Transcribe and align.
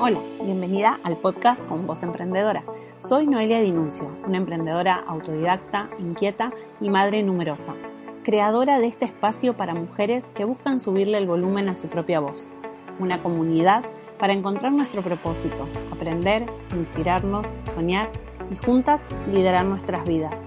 Hola, 0.00 0.18
bienvenida 0.42 0.98
al 1.04 1.16
podcast 1.18 1.64
con 1.66 1.86
Voz 1.86 2.02
Emprendedora. 2.02 2.64
Soy 3.04 3.28
Noelia 3.28 3.60
Dinuncio, 3.60 4.10
una 4.26 4.38
emprendedora 4.38 5.04
autodidacta, 5.06 5.88
inquieta 6.00 6.52
y 6.80 6.90
madre 6.90 7.22
numerosa, 7.22 7.74
creadora 8.24 8.80
de 8.80 8.88
este 8.88 9.04
espacio 9.04 9.56
para 9.56 9.72
mujeres 9.72 10.24
que 10.34 10.44
buscan 10.44 10.80
subirle 10.80 11.18
el 11.18 11.28
volumen 11.28 11.68
a 11.68 11.76
su 11.76 11.86
propia 11.86 12.18
voz, 12.18 12.50
una 12.98 13.22
comunidad 13.22 13.84
para 14.18 14.32
encontrar 14.32 14.72
nuestro 14.72 15.00
propósito, 15.00 15.68
aprender, 15.92 16.44
inspirarnos, 16.74 17.46
soñar 17.72 18.10
y 18.50 18.56
juntas 18.56 19.00
liderar 19.32 19.64
nuestras 19.64 20.04
vidas. 20.04 20.42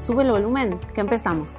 Sube 0.00 0.22
el 0.22 0.30
volumen, 0.30 0.78
que 0.94 1.00
empezamos. 1.00 1.50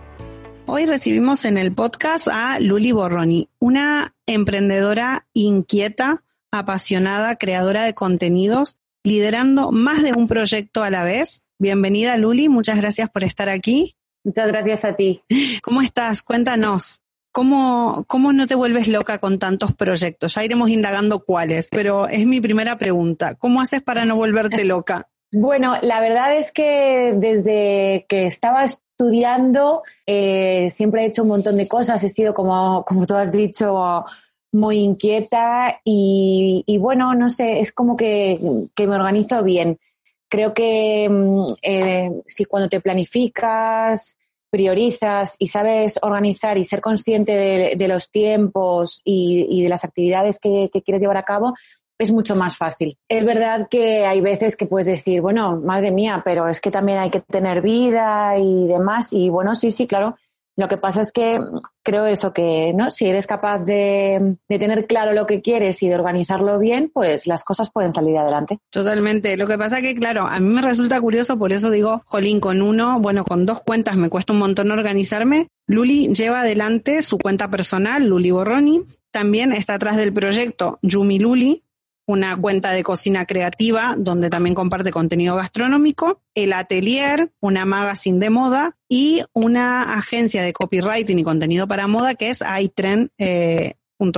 Hoy 0.68 0.86
recibimos 0.86 1.44
en 1.44 1.58
el 1.58 1.74
podcast 1.74 2.30
a 2.32 2.60
Luli 2.62 2.94
Borroni, 2.94 3.50
una 3.60 4.16
emprendedora 4.26 5.28
inquieta, 5.34 6.24
apasionada, 6.52 7.36
creadora 7.36 7.84
de 7.84 7.94
contenidos, 7.94 8.78
liderando 9.04 9.72
más 9.72 10.04
de 10.04 10.14
un 10.14 10.28
proyecto 10.28 10.84
a 10.84 10.90
la 10.90 11.04
vez. 11.04 11.44
Bienvenida 11.60 12.18
Luli, 12.18 12.50
muchas 12.50 12.78
gracias 12.78 13.10
por 13.10 13.24
estar 13.24 13.50
aquí. 13.50 13.96
Muchas 14.24 14.48
gracias 14.48 14.86
a 14.86 14.96
ti. 14.96 15.22
¿Cómo 15.64 15.82
estás? 15.82 16.22
Cuéntanos. 16.22 17.02
¿Cómo, 17.32 18.06
¿Cómo 18.08 18.34
no 18.34 18.48
te 18.48 18.56
vuelves 18.56 18.88
loca 18.88 19.20
con 19.20 19.38
tantos 19.38 19.76
proyectos? 19.76 20.34
Ya 20.34 20.44
iremos 20.44 20.70
indagando 20.72 21.24
cuáles, 21.24 21.70
pero 21.70 22.08
es 22.08 22.26
mi 22.26 22.42
primera 22.42 22.78
pregunta. 22.78 23.36
¿Cómo 23.36 23.62
haces 23.62 23.84
para 23.84 24.04
no 24.04 24.16
volverte 24.16 24.66
loca? 24.66 25.08
Bueno, 25.32 25.76
la 25.84 26.02
verdad 26.02 26.36
es 26.36 26.52
que 26.52 27.14
desde 27.16 28.08
que 28.10 28.26
estaba 28.26 28.64
estudiando 28.64 29.84
eh, 30.08 30.70
siempre 30.72 31.04
he 31.04 31.06
hecho 31.06 31.22
un 31.22 31.30
montón 31.30 31.58
de 31.58 31.68
cosas. 31.68 32.04
He 32.04 32.10
sido, 32.10 32.34
como, 32.34 32.84
como 32.84 33.06
tú 33.06 33.16
has 33.16 33.32
dicho, 33.32 34.04
muy 34.52 34.78
inquieta 34.80 35.80
y, 35.84 36.64
y 36.66 36.78
bueno, 36.78 37.14
no 37.14 37.30
sé, 37.30 37.60
es 37.60 37.72
como 37.72 37.96
que, 37.96 38.40
que 38.76 38.88
me 38.88 38.96
organizo 38.96 39.44
bien. 39.44 39.80
Creo 40.28 40.54
que 40.54 41.08
mm, 41.10 41.46
eh, 41.62 42.12
si 42.26 42.46
cuando 42.46 42.70
te 42.70 42.82
planificas, 42.82 44.18
priorizas 44.50 45.36
y 45.38 45.48
sabes 45.48 46.00
organizar 46.02 46.58
y 46.58 46.66
ser 46.66 46.82
consciente 46.82 47.76
de, 47.76 47.88
los 47.88 48.10
tiempos 48.10 49.02
y, 49.04 49.48
y, 49.50 49.62
de 49.62 49.70
las 49.70 49.84
actividades 49.84 50.40
que, 50.40 50.70
que, 50.74 50.82
quieres 50.82 51.02
llevar 51.02 51.18
a 51.18 51.24
cabo, 51.24 51.54
es 52.00 52.12
mucho 52.12 52.36
más 52.36 52.58
fácil. 52.58 52.98
Es 53.08 53.26
verdad 53.26 53.68
que 53.70 54.06
hay 54.06 54.22
veces 54.22 54.56
que 54.56 54.66
puedes 54.66 54.88
decir, 54.88 55.22
bueno, 55.22 55.58
madre 55.58 55.92
mía, 55.92 56.22
pero 56.26 56.48
es 56.48 56.62
que 56.62 56.72
también 56.72 56.98
hay 56.98 57.10
que 57.10 57.20
tener 57.20 57.62
vida 57.62 58.38
y 58.40 58.68
demás. 58.68 59.14
Y 59.14 59.30
bueno, 59.30 59.54
sí, 59.54 59.72
sí, 59.72 59.86
claro, 59.86 60.16
lo 60.60 60.68
que 60.68 60.76
pasa 60.76 61.02
es 61.02 61.14
que 61.14 61.40
creo 61.84 62.06
eso, 62.06 62.34
que 62.34 62.74
¿no? 62.76 62.92
si 62.92 63.06
eres 63.06 63.28
capaz 63.28 63.60
de, 63.60 64.36
de, 64.50 64.60
tener 64.60 64.88
claro 64.88 65.14
lo 65.14 65.26
que 65.26 65.42
quieres 65.42 65.82
y 65.82 65.88
de 65.88 65.96
organizarlo 65.96 66.60
bien, 66.60 66.92
pues 66.94 67.28
las 67.28 67.46
cosas 67.46 67.72
pueden 67.72 67.94
salir 67.94 68.18
adelante. 68.18 68.60
Totalmente. 68.70 69.38
Lo 69.38 69.48
que 69.48 69.58
pasa 69.58 69.78
es 69.78 69.84
que, 69.84 69.96
claro, 69.96 70.28
a 70.28 70.38
mí 70.42 70.50
me 70.50 70.62
resulta 70.62 71.00
curioso, 71.00 71.40
por 71.40 71.54
eso 71.54 71.72
digo, 71.72 72.02
Jolín, 72.06 72.42
con 72.42 72.62
uno, 72.62 73.00
bueno, 73.00 73.24
con 73.24 73.46
dos 73.46 73.62
cuentas 73.62 73.96
me 73.96 74.10
cuesta 74.10 74.34
un 74.34 74.40
montón 74.40 74.70
organizarme. 74.70 75.48
Luli 75.66 76.14
lleva 76.14 76.42
adelante 76.42 77.02
su 77.04 77.18
cuenta 77.18 77.50
personal, 77.50 78.06
Luli 78.06 78.32
Borroni. 78.32 78.84
También 79.12 79.54
está 79.54 79.76
atrás 79.76 79.96
del 79.96 80.12
proyecto 80.12 80.78
Yumi 80.82 81.20
Luli, 81.20 81.64
una 82.10 82.36
cuenta 82.36 82.72
de 82.72 82.82
cocina 82.82 83.28
creativa 83.28 83.94
donde 83.96 84.32
también 84.32 84.56
comparte 84.56 84.90
contenido 84.90 85.36
gastronómico, 85.36 86.24
el 86.34 86.54
Atelier, 86.54 87.32
una 87.40 87.66
magazine 87.66 88.18
de 88.18 88.32
moda 88.32 88.78
y 88.90 89.22
una 89.32 89.94
agencia 89.94 90.42
de 90.42 90.52
copywriting 90.52 91.20
y 91.20 91.24
contenido 91.24 91.68
para 91.68 91.86
moda 91.86 92.16
que 92.16 92.32
es 92.32 92.40
iTrend. 92.60 93.12
Eh, 93.20 93.76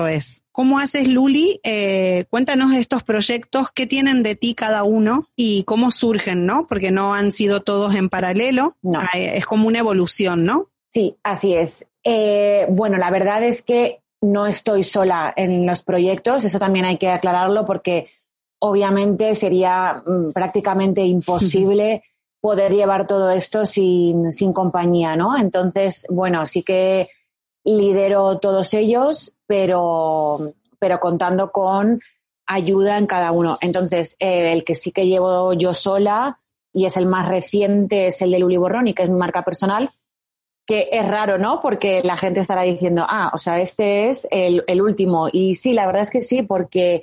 .es. 0.08 0.44
¿Cómo 0.52 0.78
haces, 0.78 1.08
Luli? 1.08 1.60
Eh, 1.64 2.26
cuéntanos 2.30 2.72
estos 2.76 3.02
proyectos, 3.02 3.72
qué 3.74 3.88
tienen 3.88 4.22
de 4.22 4.36
ti 4.36 4.54
cada 4.54 4.84
uno 4.84 5.28
y 5.36 5.64
cómo 5.64 5.90
surgen, 5.90 6.46
¿no? 6.46 6.68
Porque 6.68 6.92
no 6.92 7.16
han 7.16 7.32
sido 7.32 7.62
todos 7.62 7.96
en 7.96 8.08
paralelo, 8.08 8.78
no. 8.84 9.02
es 9.16 9.46
como 9.48 9.68
una 9.68 9.80
evolución, 9.80 10.46
¿no? 10.46 10.70
Sí, 10.90 11.18
así 11.24 11.56
es. 11.56 11.88
Eh, 12.04 12.68
bueno, 12.70 12.98
la 12.98 13.10
verdad 13.10 13.44
es 13.44 13.64
que 13.64 14.01
no 14.22 14.46
estoy 14.46 14.84
sola 14.84 15.34
en 15.36 15.66
los 15.66 15.82
proyectos, 15.82 16.44
eso 16.44 16.60
también 16.60 16.86
hay 16.86 16.98
que 16.98 17.10
aclararlo 17.10 17.66
porque 17.66 18.10
obviamente 18.60 19.34
sería 19.36 20.04
mm, 20.06 20.32
prácticamente 20.32 21.04
imposible 21.04 22.04
poder 22.42 22.74
llevar 22.74 23.08
todo 23.08 23.32
esto 23.32 23.66
sin, 23.66 24.32
sin 24.32 24.54
compañía, 24.54 25.16
¿no? 25.16 25.38
Entonces, 25.38 26.06
bueno, 26.10 26.46
sí 26.46 26.64
que 26.64 27.10
lidero 27.64 28.40
todos 28.40 28.74
ellos, 28.74 29.34
pero, 29.46 30.54
pero 30.80 31.00
contando 31.00 31.52
con 31.52 32.02
ayuda 32.48 32.98
en 32.98 33.06
cada 33.06 33.32
uno. 33.32 33.58
Entonces, 33.62 34.16
eh, 34.20 34.54
el 34.54 34.64
que 34.64 34.76
sí 34.76 34.92
que 34.92 35.08
llevo 35.08 35.54
yo 35.54 35.74
sola 35.74 36.40
y 36.74 36.86
es 36.86 36.98
el 36.98 37.06
más 37.06 37.30
reciente 37.30 38.08
es 38.08 38.22
el 38.22 38.32
de 38.32 38.40
Luli 38.40 38.58
Borroni, 38.58 38.94
que 38.94 39.04
es 39.04 39.10
mi 39.10 39.18
marca 39.18 39.44
personal, 39.44 39.92
que 40.66 40.90
es 40.92 41.08
raro, 41.08 41.38
¿no? 41.38 41.60
Porque 41.60 42.02
la 42.04 42.18
gente 42.18 42.40
estará 42.40 42.62
diciendo, 42.62 43.06
ah, 43.08 43.32
o 43.34 43.38
sea, 43.38 43.60
este 43.60 44.10
es 44.10 44.28
el, 44.32 44.64
el, 44.68 44.82
último. 44.82 45.28
Y 45.32 45.56
sí, 45.56 45.74
la 45.74 45.86
verdad 45.86 46.04
es 46.04 46.12
que 46.12 46.22
sí, 46.22 46.44
porque 46.44 47.02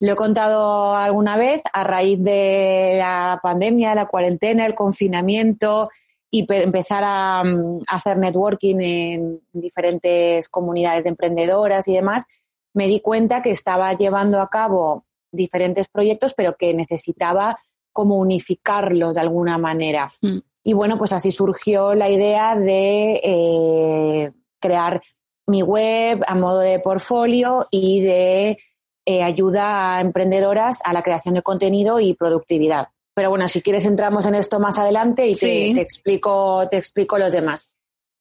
lo 0.00 0.12
he 0.12 0.16
contado 0.16 0.94
alguna 0.94 1.36
vez 1.36 1.60
a 1.72 1.82
raíz 1.82 2.22
de 2.22 2.96
la 2.98 3.40
pandemia, 3.42 3.94
la 3.94 4.06
cuarentena, 4.06 4.64
el 4.66 4.74
confinamiento 4.74 5.90
y 6.30 6.46
empezar 6.48 7.02
a, 7.04 7.42
mm, 7.42 7.82
hacer 7.88 8.18
networking 8.18 8.80
en 8.80 9.40
diferentes 9.52 10.48
comunidades 10.48 11.04
de 11.04 11.10
emprendedoras 11.10 11.88
y 11.88 11.94
demás, 11.94 12.26
me 12.74 12.86
di 12.86 13.00
cuenta 13.00 13.42
que 13.42 13.50
estaba 13.50 13.92
llevando 13.94 14.40
a 14.40 14.48
cabo 14.48 15.04
diferentes 15.32 15.88
proyectos, 15.88 16.34
pero 16.34 16.54
que 16.56 16.74
necesitaba 16.74 17.58
como 17.92 18.16
unificarlos 18.16 19.14
de 19.14 19.20
alguna 19.20 19.58
manera. 19.58 20.12
Mm. 20.20 20.38
Y 20.68 20.74
bueno, 20.74 20.98
pues 20.98 21.14
así 21.14 21.32
surgió 21.32 21.94
la 21.94 22.10
idea 22.10 22.54
de 22.54 23.22
eh, 23.24 24.32
crear 24.60 25.00
mi 25.46 25.62
web 25.62 26.22
a 26.26 26.34
modo 26.34 26.58
de 26.58 26.78
portfolio 26.78 27.66
y 27.70 28.02
de 28.02 28.58
eh, 29.06 29.22
ayuda 29.22 29.96
a 29.96 30.02
emprendedoras 30.02 30.82
a 30.84 30.92
la 30.92 31.02
creación 31.02 31.36
de 31.36 31.40
contenido 31.40 32.00
y 32.00 32.12
productividad. 32.12 32.88
Pero 33.14 33.30
bueno, 33.30 33.48
si 33.48 33.62
quieres 33.62 33.86
entramos 33.86 34.26
en 34.26 34.34
esto 34.34 34.60
más 34.60 34.76
adelante 34.76 35.26
y 35.26 35.36
te, 35.36 35.70
explico, 35.80 36.68
te 36.70 36.76
explico 36.76 37.16
los 37.16 37.32
demás. 37.32 37.70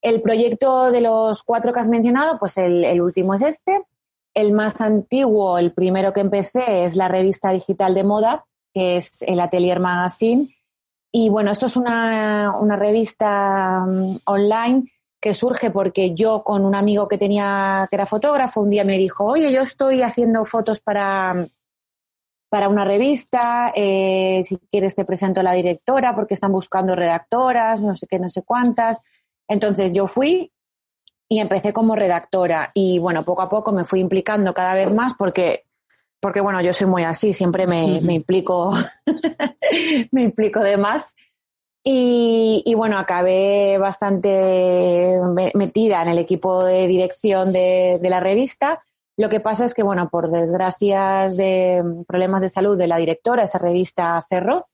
El 0.02 0.22
proyecto 0.22 0.90
de 0.90 1.02
los 1.02 1.44
cuatro 1.44 1.74
que 1.74 1.82
has 1.82 1.90
mencionado, 1.90 2.40
pues 2.40 2.56
el, 2.58 2.86
el 2.86 3.02
último 3.02 3.34
es 3.34 3.42
este. 3.42 3.84
El 4.34 4.54
más 4.54 4.80
antiguo, 4.80 5.58
el 5.58 5.74
primero 5.74 6.14
que 6.14 6.22
empecé, 6.22 6.86
es 6.86 6.96
la 6.96 7.10
revista 7.10 7.52
digital 7.52 7.94
de 7.94 8.06
moda, 8.06 8.46
que 8.74 8.96
es 8.96 9.22
el 9.24 9.42
Atelier 9.42 9.82
Magazine 9.82 10.57
y 11.20 11.30
bueno, 11.30 11.50
esto 11.50 11.66
es 11.66 11.76
una, 11.76 12.54
una 12.60 12.76
revista 12.76 13.84
um, 13.84 14.20
online 14.26 14.92
que 15.20 15.34
surge 15.34 15.72
porque 15.72 16.14
yo 16.14 16.44
con 16.44 16.64
un 16.64 16.76
amigo 16.76 17.08
que 17.08 17.18
tenía, 17.18 17.88
que 17.90 17.96
era 17.96 18.06
fotógrafo, 18.06 18.62
un 18.62 18.70
día 18.70 18.84
me 18.84 19.00
dijo, 19.00 19.26
oye, 19.26 19.52
yo 19.52 19.64
estoy 19.64 20.04
haciendo 20.04 20.46
fotos 20.46 20.80
para, 20.80 21.48
para 22.50 22.70
una 22.70 22.86
revista, 22.86 23.74
eh, 23.76 24.44
si 24.46 24.60
quieres 24.70 24.94
te 24.94 25.06
presento 25.06 25.40
a 25.40 25.44
la 25.44 25.54
directora 25.54 26.14
porque 26.14 26.36
están 26.36 26.52
buscando 26.52 26.96
redactoras, 26.96 27.82
no 27.82 27.96
sé 27.96 28.06
qué, 28.06 28.20
no 28.20 28.30
sé 28.30 28.44
cuántas. 28.44 29.02
Entonces 29.48 29.94
yo 29.94 30.06
fui 30.06 30.52
y 31.28 31.40
empecé 31.40 31.74
como 31.74 31.96
redactora 31.96 32.70
y 32.76 33.00
bueno, 33.00 33.26
poco 33.26 33.42
a 33.42 33.50
poco 33.50 33.72
me 33.72 33.86
fui 33.86 34.02
implicando 34.02 34.54
cada 34.54 34.76
vez 34.76 34.94
más 34.94 35.16
porque 35.16 35.66
porque 36.20 36.42
bueno, 36.42 36.62
yo 36.62 36.74
soy 36.74 36.88
muy 36.88 37.04
así, 37.04 37.34
siempre 37.34 37.68
me, 37.68 38.02
me 38.02 38.14
implico, 38.14 38.72
me 40.12 40.24
implico 40.24 40.62
de 40.62 40.78
más. 40.78 41.16
Y, 41.84 42.64
y, 42.66 42.74
bueno, 42.74 42.98
acabé 42.98 43.78
bastante 43.78 45.18
metida 45.54 46.02
en 46.02 46.10
el 46.10 46.18
equipo 46.18 46.66
de 46.66 46.86
dirección 46.86 47.54
de, 47.54 47.98
de, 48.02 48.10
la 48.10 48.20
revista. 48.20 48.84
Lo 49.16 49.30
que 49.30 49.40
pasa 49.40 49.64
es 49.64 49.74
que, 49.74 49.84
bueno, 49.84 50.10
por 50.10 50.30
desgracias 50.30 51.38
de 51.38 51.82
problemas 52.06 52.42
de 52.42 52.50
salud 52.50 52.78
de 52.78 52.88
la 52.88 52.98
directora, 52.98 53.44
esa 53.44 53.58
revista 53.58 54.22
cerró. 54.28 54.68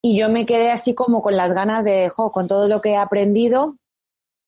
Y 0.00 0.18
yo 0.18 0.30
me 0.30 0.46
quedé 0.46 0.70
así 0.70 0.94
como 0.94 1.20
con 1.20 1.36
las 1.36 1.52
ganas 1.52 1.84
de, 1.84 2.08
jo, 2.08 2.32
con 2.32 2.48
todo 2.48 2.68
lo 2.68 2.80
que 2.80 2.92
he 2.92 2.96
aprendido, 2.96 3.76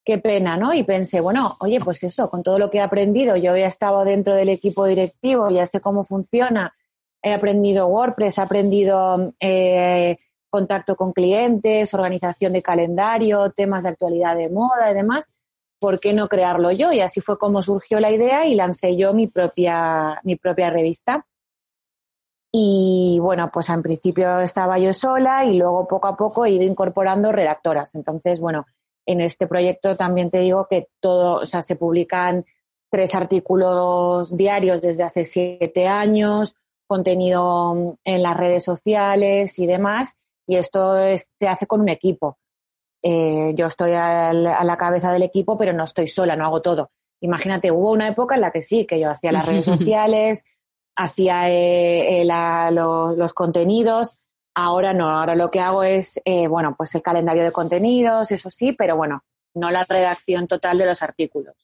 qué 0.06 0.18
pena, 0.18 0.56
¿no? 0.56 0.72
Y 0.72 0.84
pensé, 0.84 1.20
bueno, 1.20 1.56
oye, 1.58 1.80
pues 1.80 2.04
eso, 2.04 2.30
con 2.30 2.44
todo 2.44 2.60
lo 2.60 2.70
que 2.70 2.78
he 2.78 2.80
aprendido, 2.80 3.36
yo 3.36 3.56
ya 3.56 3.66
estado 3.66 4.04
dentro 4.04 4.36
del 4.36 4.48
equipo 4.48 4.86
directivo, 4.86 5.50
ya 5.50 5.66
sé 5.66 5.80
cómo 5.80 6.04
funciona, 6.04 6.72
he 7.20 7.34
aprendido 7.34 7.88
WordPress, 7.88 8.38
he 8.38 8.40
aprendido 8.40 9.32
eh, 9.40 10.16
contacto 10.48 10.94
con 10.94 11.12
clientes, 11.12 11.92
organización 11.92 12.52
de 12.52 12.62
calendario, 12.62 13.50
temas 13.50 13.82
de 13.82 13.88
actualidad 13.90 14.36
de 14.36 14.48
moda 14.48 14.92
y 14.92 14.94
demás, 14.94 15.28
¿por 15.80 15.98
qué 15.98 16.12
no 16.12 16.28
crearlo 16.28 16.70
yo? 16.70 16.92
Y 16.92 17.00
así 17.00 17.20
fue 17.20 17.36
como 17.36 17.60
surgió 17.60 17.98
la 17.98 18.12
idea 18.12 18.46
y 18.46 18.54
lancé 18.54 18.96
yo 18.96 19.12
mi 19.12 19.26
propia, 19.26 20.20
mi 20.22 20.36
propia 20.36 20.70
revista. 20.70 21.26
Y 22.52 23.18
bueno, 23.20 23.50
pues 23.52 23.68
en 23.70 23.82
principio 23.82 24.40
estaba 24.40 24.78
yo 24.78 24.92
sola 24.92 25.44
y 25.44 25.56
luego 25.58 25.88
poco 25.88 26.06
a 26.06 26.16
poco 26.16 26.46
he 26.46 26.50
ido 26.50 26.62
incorporando 26.62 27.32
redactoras. 27.32 27.96
Entonces, 27.96 28.40
bueno, 28.40 28.66
en 29.06 29.20
este 29.20 29.46
proyecto 29.46 29.96
también 29.96 30.30
te 30.30 30.40
digo 30.40 30.66
que 30.68 30.88
todo, 31.00 31.42
o 31.42 31.46
sea, 31.46 31.62
se 31.62 31.76
publican 31.76 32.44
tres 32.90 33.14
artículos 33.14 34.36
diarios 34.36 34.80
desde 34.80 35.04
hace 35.04 35.24
siete 35.24 35.86
años, 35.86 36.54
contenido 36.86 37.98
en 38.04 38.22
las 38.22 38.36
redes 38.36 38.64
sociales 38.64 39.58
y 39.58 39.66
demás, 39.66 40.16
y 40.46 40.56
esto 40.56 40.96
se 41.38 41.48
hace 41.48 41.66
con 41.66 41.80
un 41.80 41.88
equipo. 41.88 42.38
Eh, 43.02 43.52
yo 43.54 43.66
estoy 43.66 43.92
a 43.92 44.32
la 44.32 44.76
cabeza 44.76 45.12
del 45.12 45.22
equipo, 45.22 45.56
pero 45.56 45.72
no 45.72 45.84
estoy 45.84 46.06
sola, 46.06 46.36
no 46.36 46.44
hago 46.44 46.62
todo. 46.62 46.90
Imagínate, 47.20 47.70
hubo 47.70 47.92
una 47.92 48.08
época 48.08 48.34
en 48.34 48.40
la 48.42 48.50
que 48.50 48.62
sí, 48.62 48.84
que 48.84 49.00
yo 49.00 49.10
hacía 49.10 49.32
las 49.32 49.46
redes 49.46 49.64
sociales, 49.64 50.44
hacía 50.96 51.50
eh, 51.50 52.22
eh, 52.22 52.24
los, 52.72 53.34
contenidos. 53.34 54.16
Ahora 54.58 54.94
no, 54.94 55.10
ahora 55.10 55.34
lo 55.34 55.50
que 55.50 55.60
hago 55.60 55.82
es, 55.82 56.18
eh, 56.24 56.48
bueno, 56.48 56.74
pues 56.78 56.94
el 56.94 57.02
calendario 57.02 57.44
de 57.44 57.52
contenidos, 57.52 58.32
eso 58.32 58.48
sí, 58.50 58.72
pero 58.72 58.96
bueno, 58.96 59.22
no 59.52 59.70
la 59.70 59.84
redacción 59.84 60.48
total 60.48 60.78
de 60.78 60.86
los 60.86 61.02
artículos. 61.02 61.54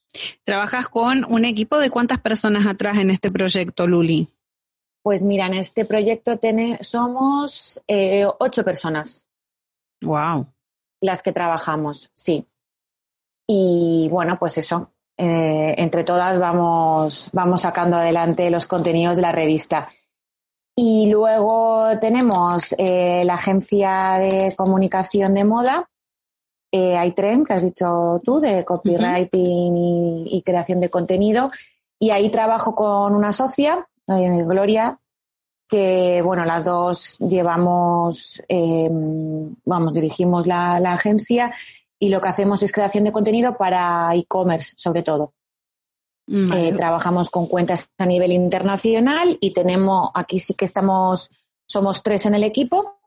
¿Trabajas 0.44 0.90
con 0.90 1.24
un 1.24 1.46
equipo 1.46 1.78
de 1.78 1.88
cuántas 1.88 2.20
personas 2.20 2.66
atrás 2.66 2.98
en 2.98 3.10
este 3.10 3.30
proyecto, 3.30 3.86
Luli? 3.86 4.28
Pues 5.02 5.22
mira, 5.22 5.46
en 5.46 5.54
este 5.54 5.86
proyecto 5.86 6.38
somos 6.80 7.82
ocho 8.38 8.62
personas. 8.62 9.26
Wow. 10.02 10.46
Las 11.00 11.22
que 11.22 11.32
trabajamos, 11.32 12.10
sí. 12.14 12.46
Y 13.46 14.08
bueno, 14.10 14.38
pues 14.38 14.58
eso, 14.58 14.92
eh, 15.16 15.74
entre 15.78 16.04
todas 16.04 16.38
vamos, 16.38 17.30
vamos 17.32 17.62
sacando 17.62 17.96
adelante 17.96 18.50
los 18.50 18.66
contenidos 18.66 19.16
de 19.16 19.22
la 19.22 19.32
revista. 19.32 19.88
Y 20.74 21.10
luego 21.10 21.98
tenemos 22.00 22.74
eh, 22.78 23.22
la 23.24 23.34
agencia 23.34 24.18
de 24.18 24.54
comunicación 24.56 25.34
de 25.34 25.44
moda, 25.44 25.88
eh, 26.72 26.98
iTrend, 27.04 27.46
que 27.46 27.52
has 27.52 27.62
dicho 27.62 28.20
tú, 28.24 28.40
de 28.40 28.64
copywriting 28.64 29.76
y, 30.26 30.42
creación 30.42 30.80
de 30.80 30.88
contenido. 30.88 31.50
Y 31.98 32.10
ahí 32.10 32.30
trabajo 32.30 32.74
con 32.74 33.14
una 33.14 33.32
socia, 33.32 33.86
Gloria, 34.06 34.98
que 35.68 36.22
bueno, 36.24 36.44
las 36.44 36.64
dos 36.64 37.18
llevamos, 37.18 38.42
em, 38.48 39.54
vamos, 39.64 39.92
dirigimos 39.92 40.46
la, 40.46 40.80
la, 40.80 40.94
agencia 40.94 41.52
y 41.98 42.08
lo 42.08 42.20
que 42.20 42.28
hacemos 42.28 42.62
es 42.62 42.72
creación 42.72 43.04
de 43.04 43.12
contenido 43.12 43.56
para 43.56 44.14
e-commerce, 44.14 44.74
sobre 44.76 45.02
todo. 45.02 45.34
Eh, 46.34 46.72
trabajamos 46.74 47.28
con 47.28 47.46
cuentas 47.46 47.90
a 47.98 48.06
nivel 48.06 48.32
internacional 48.32 49.36
y 49.38 49.52
tenemos, 49.52 50.10
aquí 50.14 50.38
sí 50.38 50.54
que 50.54 50.64
estamos, 50.64 51.28
somos 51.66 52.02
tres 52.02 52.24
en 52.24 52.34
el 52.34 52.42
equipo. 52.42 53.00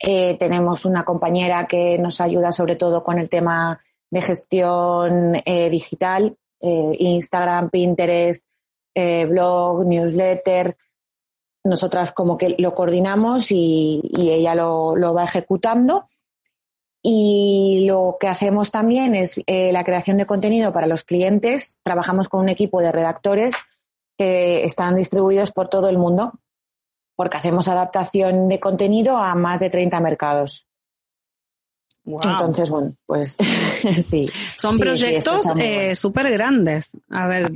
Eh, 0.00 0.36
tenemos 0.36 0.84
una 0.84 1.04
compañera 1.04 1.66
que 1.68 1.98
nos 1.98 2.20
ayuda 2.20 2.50
sobre 2.50 2.74
todo 2.74 3.04
con 3.04 3.20
el 3.20 3.28
tema 3.28 3.80
de 4.10 4.20
gestión 4.20 5.36
eh, 5.44 5.70
digital, 5.70 6.36
Instagram, 6.60 7.70
Pinterest, 7.70 8.44
blog, 9.28 9.86
newsletter. 9.86 10.76
Nosotras 11.62 12.10
como 12.10 12.36
que 12.36 12.56
lo 12.58 12.74
coordinamos 12.74 13.52
y, 13.52 14.02
ella 14.18 14.56
lo 14.56 15.14
va 15.14 15.22
ejecutando. 15.22 16.06
Y 17.08 17.84
lo 17.86 18.16
que 18.18 18.26
hacemos 18.26 18.72
también 18.72 19.14
es 19.14 19.40
eh, 19.46 19.70
la 19.70 19.84
creación 19.84 20.16
de 20.16 20.26
contenido 20.26 20.72
para 20.72 20.88
los 20.88 21.04
clientes. 21.04 21.78
Trabajamos 21.84 22.28
con 22.28 22.40
un 22.40 22.48
equipo 22.48 22.80
de 22.80 22.90
redactores 22.90 23.54
que 24.18 24.64
están 24.64 24.96
distribuidos 24.96 25.52
por 25.52 25.68
todo 25.68 25.88
el 25.88 25.98
mundo, 25.98 26.32
porque 27.14 27.36
hacemos 27.36 27.68
adaptación 27.68 28.48
de 28.48 28.58
contenido 28.58 29.18
a 29.18 29.36
más 29.36 29.60
de 29.60 29.70
30 29.70 30.00
mercados. 30.00 30.66
Entonces, 32.04 32.70
bueno, 32.70 32.96
pues 33.06 33.36
sí. 34.04 34.28
Son 34.56 34.76
proyectos 34.76 35.46
eh, 35.60 35.94
súper 35.94 36.28
grandes. 36.32 36.90
A 37.10 37.28
ver, 37.28 37.52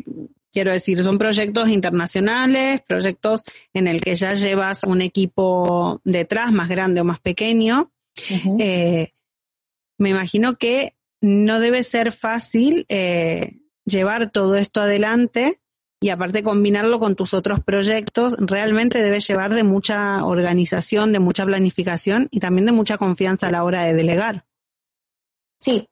quiero 0.53 0.70
decir, 0.70 1.03
son 1.03 1.19
proyectos 1.19 1.69
internacionales, 1.70 2.82
proyectos 2.87 3.43
en 3.75 3.88
el 3.88 4.00
que 4.00 4.14
ya 4.14 4.32
llevas 4.35 4.85
un 4.85 5.03
equipo 5.03 6.00
detrás, 6.05 6.53
más 6.53 6.69
grande 6.69 7.00
o 7.00 7.05
más 7.05 7.19
pequeño 7.19 7.91
me 10.00 10.08
imagino 10.08 10.56
que 10.56 10.97
no 11.20 11.61
debe 11.61 11.82
ser 11.82 12.12
fácil 12.12 12.87
eh, 12.88 13.61
llevar 13.85 14.31
todo 14.31 14.56
esto 14.56 14.81
adelante 14.81 15.61
y 16.02 16.08
aparte 16.08 16.43
combinarlo 16.43 16.99
con 16.99 17.14
tus 17.14 17.35
otros 17.35 17.61
proyectos, 17.62 18.35
realmente 18.38 19.02
debe 19.02 19.20
llevar 19.20 19.52
de 19.52 19.62
mucha 19.62 20.25
organización, 20.25 21.12
de 21.12 21.19
mucha 21.19 21.44
planificación 21.44 22.29
y 22.31 22.41
también 22.41 22.64
de 22.64 22.73
mucha 22.73 22.97
confianza 22.97 23.49
a 23.49 23.50
la 23.50 23.62
hora 23.64 23.85
de 23.85 23.93
delegar. 23.93 24.47
Sí, 25.61 25.87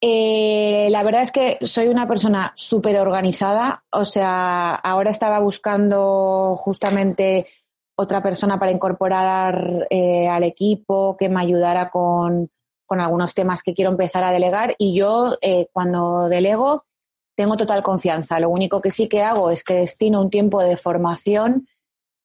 eh, 0.00 0.88
la 0.90 1.04
verdad 1.04 1.22
es 1.22 1.30
que 1.30 1.58
soy 1.60 1.86
una 1.86 2.08
persona 2.08 2.52
súper 2.56 2.98
organizada, 2.98 3.84
o 3.92 4.04
sea, 4.04 4.74
ahora 4.74 5.10
estaba 5.10 5.38
buscando 5.38 6.56
justamente 6.56 7.46
otra 7.94 8.20
persona 8.20 8.58
para 8.58 8.72
incorporar 8.72 9.86
eh, 9.88 10.26
al 10.26 10.42
equipo 10.42 11.16
que 11.16 11.28
me 11.28 11.40
ayudara 11.40 11.90
con 11.90 12.50
con 12.92 13.00
algunos 13.00 13.32
temas 13.32 13.62
que 13.62 13.72
quiero 13.72 13.90
empezar 13.90 14.22
a 14.22 14.32
delegar 14.32 14.74
y 14.76 14.94
yo 14.94 15.38
eh, 15.40 15.68
cuando 15.72 16.28
delego 16.28 16.84
tengo 17.34 17.56
total 17.56 17.82
confianza. 17.82 18.38
Lo 18.38 18.50
único 18.50 18.82
que 18.82 18.90
sí 18.90 19.08
que 19.08 19.22
hago 19.22 19.50
es 19.50 19.64
que 19.64 19.72
destino 19.72 20.20
un 20.20 20.28
tiempo 20.28 20.60
de 20.60 20.76
formación 20.76 21.66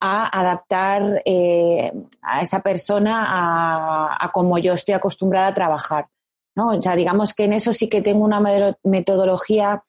a 0.02 0.28
adaptar 0.28 1.22
eh, 1.24 1.94
a 2.22 2.42
esa 2.42 2.60
persona 2.60 3.28
a, 3.30 4.25
a 4.25 4.31
como 4.34 4.58
yo 4.58 4.74
estoy 4.74 4.94
acostumbrada 4.94 5.48
a 5.48 5.54
trabajar. 5.54 6.10
¿no? 6.54 6.72
O 6.72 6.81
sea, 6.81 6.98
digamos 6.98 7.34
que 7.34 7.46
en 7.46 7.54
eso 7.54 7.72
sí 7.72 7.88
que 7.88 8.02
tengo 8.02 8.25
una 8.25 8.42
metodología 8.84 9.81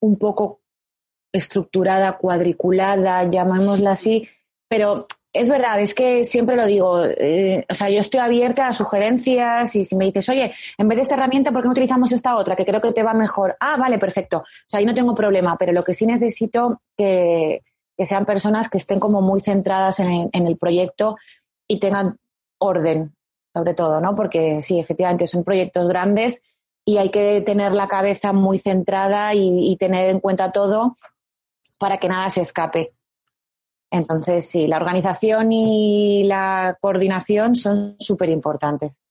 un 0.00 0.16
poco 0.16 0.62
estructurada, 1.30 2.16
cuadriculada, 2.16 3.28
llamémosla 3.28 3.90
así, 3.90 4.26
pero 4.66 5.06
es 5.32 5.48
verdad, 5.48 5.80
es 5.80 5.94
que 5.94 6.24
siempre 6.24 6.56
lo 6.56 6.66
digo, 6.66 7.04
eh, 7.04 7.64
o 7.68 7.74
sea, 7.74 7.88
yo 7.88 8.00
estoy 8.00 8.20
abierta 8.20 8.68
a 8.68 8.74
sugerencias 8.74 9.74
y 9.76 9.84
si 9.84 9.96
me 9.96 10.04
dices, 10.04 10.28
oye, 10.28 10.52
en 10.76 10.88
vez 10.88 10.96
de 10.96 11.02
esta 11.02 11.14
herramienta, 11.14 11.50
¿por 11.50 11.62
qué 11.62 11.68
no 11.68 11.72
utilizamos 11.72 12.12
esta 12.12 12.36
otra 12.36 12.54
que 12.54 12.66
creo 12.66 12.82
que 12.82 12.92
te 12.92 13.02
va 13.02 13.14
mejor? 13.14 13.56
Ah, 13.58 13.76
vale, 13.78 13.98
perfecto. 13.98 14.38
O 14.38 14.44
sea, 14.66 14.80
ahí 14.80 14.86
no 14.86 14.94
tengo 14.94 15.14
problema, 15.14 15.56
pero 15.56 15.72
lo 15.72 15.84
que 15.84 15.94
sí 15.94 16.04
necesito 16.04 16.82
que, 16.96 17.62
que 17.96 18.04
sean 18.06 18.26
personas 18.26 18.68
que 18.68 18.76
estén 18.76 19.00
como 19.00 19.22
muy 19.22 19.40
centradas 19.40 20.00
en, 20.00 20.30
el 20.34 20.58
proyecto 20.58 21.16
y 21.66 21.80
tengan 21.80 22.18
orden, 22.58 23.14
sobre 23.54 23.72
todo, 23.72 24.02
¿no? 24.02 24.14
Porque 24.14 24.60
sí, 24.60 24.78
efectivamente, 24.78 25.26
son 25.26 25.44
proyectos 25.44 25.88
grandes 25.88 26.42
y 26.84 26.98
hay 26.98 27.08
que 27.08 27.40
tener 27.40 27.72
la 27.72 27.88
cabeza 27.88 28.34
muy 28.34 28.58
centrada 28.58 29.32
y 29.34 29.76
tener 29.76 30.10
en 30.10 30.20
cuenta 30.20 30.52
todo 30.52 30.96
para 31.78 31.96
que 31.96 32.08
nada 32.08 32.28
se 32.28 32.42
escape. 32.42 32.92
Entonces, 33.92 34.48
sí, 34.48 34.66
la 34.66 34.78
organización 34.78 35.52
y 35.52 36.24
la 36.24 36.78
coordinación 36.80 37.54
son 37.54 37.94
súper 37.98 38.30
importantes. 38.30 39.04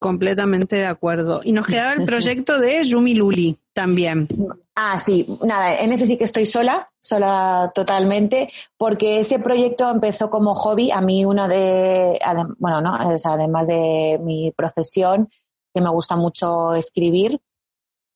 Completamente 0.00 0.74
de 0.74 0.86
acuerdo. 0.86 1.40
Y 1.44 1.52
nos 1.52 1.68
quedaba 1.68 1.92
el 1.92 2.02
proyecto 2.04 2.58
de 2.58 2.82
Yumi 2.82 3.14
Luli 3.14 3.56
también. 3.72 4.26
Ah, 4.74 4.98
sí, 4.98 5.24
nada, 5.44 5.78
en 5.78 5.92
ese 5.92 6.04
sí 6.04 6.16
que 6.16 6.24
estoy 6.24 6.46
sola, 6.46 6.90
sola 7.00 7.70
totalmente, 7.74 8.50
porque 8.76 9.20
ese 9.20 9.38
proyecto 9.38 9.88
empezó 9.88 10.28
como 10.28 10.52
hobby. 10.52 10.90
A 10.90 11.00
mí 11.00 11.24
una 11.24 11.46
de, 11.46 12.18
bueno, 12.58 12.80
no, 12.80 12.92
además 12.92 13.68
de 13.68 14.18
mi 14.20 14.50
profesión, 14.50 15.28
que 15.72 15.80
me 15.80 15.90
gusta 15.90 16.16
mucho 16.16 16.74
escribir, 16.74 17.40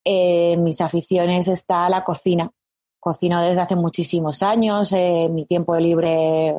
eh, 0.04 0.56
mis 0.56 0.80
aficiones 0.80 1.46
está 1.46 1.88
la 1.88 2.02
cocina. 2.02 2.50
Cocino 3.00 3.40
desde 3.40 3.60
hace 3.60 3.76
muchísimos 3.76 4.42
años, 4.42 4.92
en 4.92 4.98
eh, 4.98 5.28
mi 5.30 5.46
tiempo 5.46 5.76
libre 5.76 6.54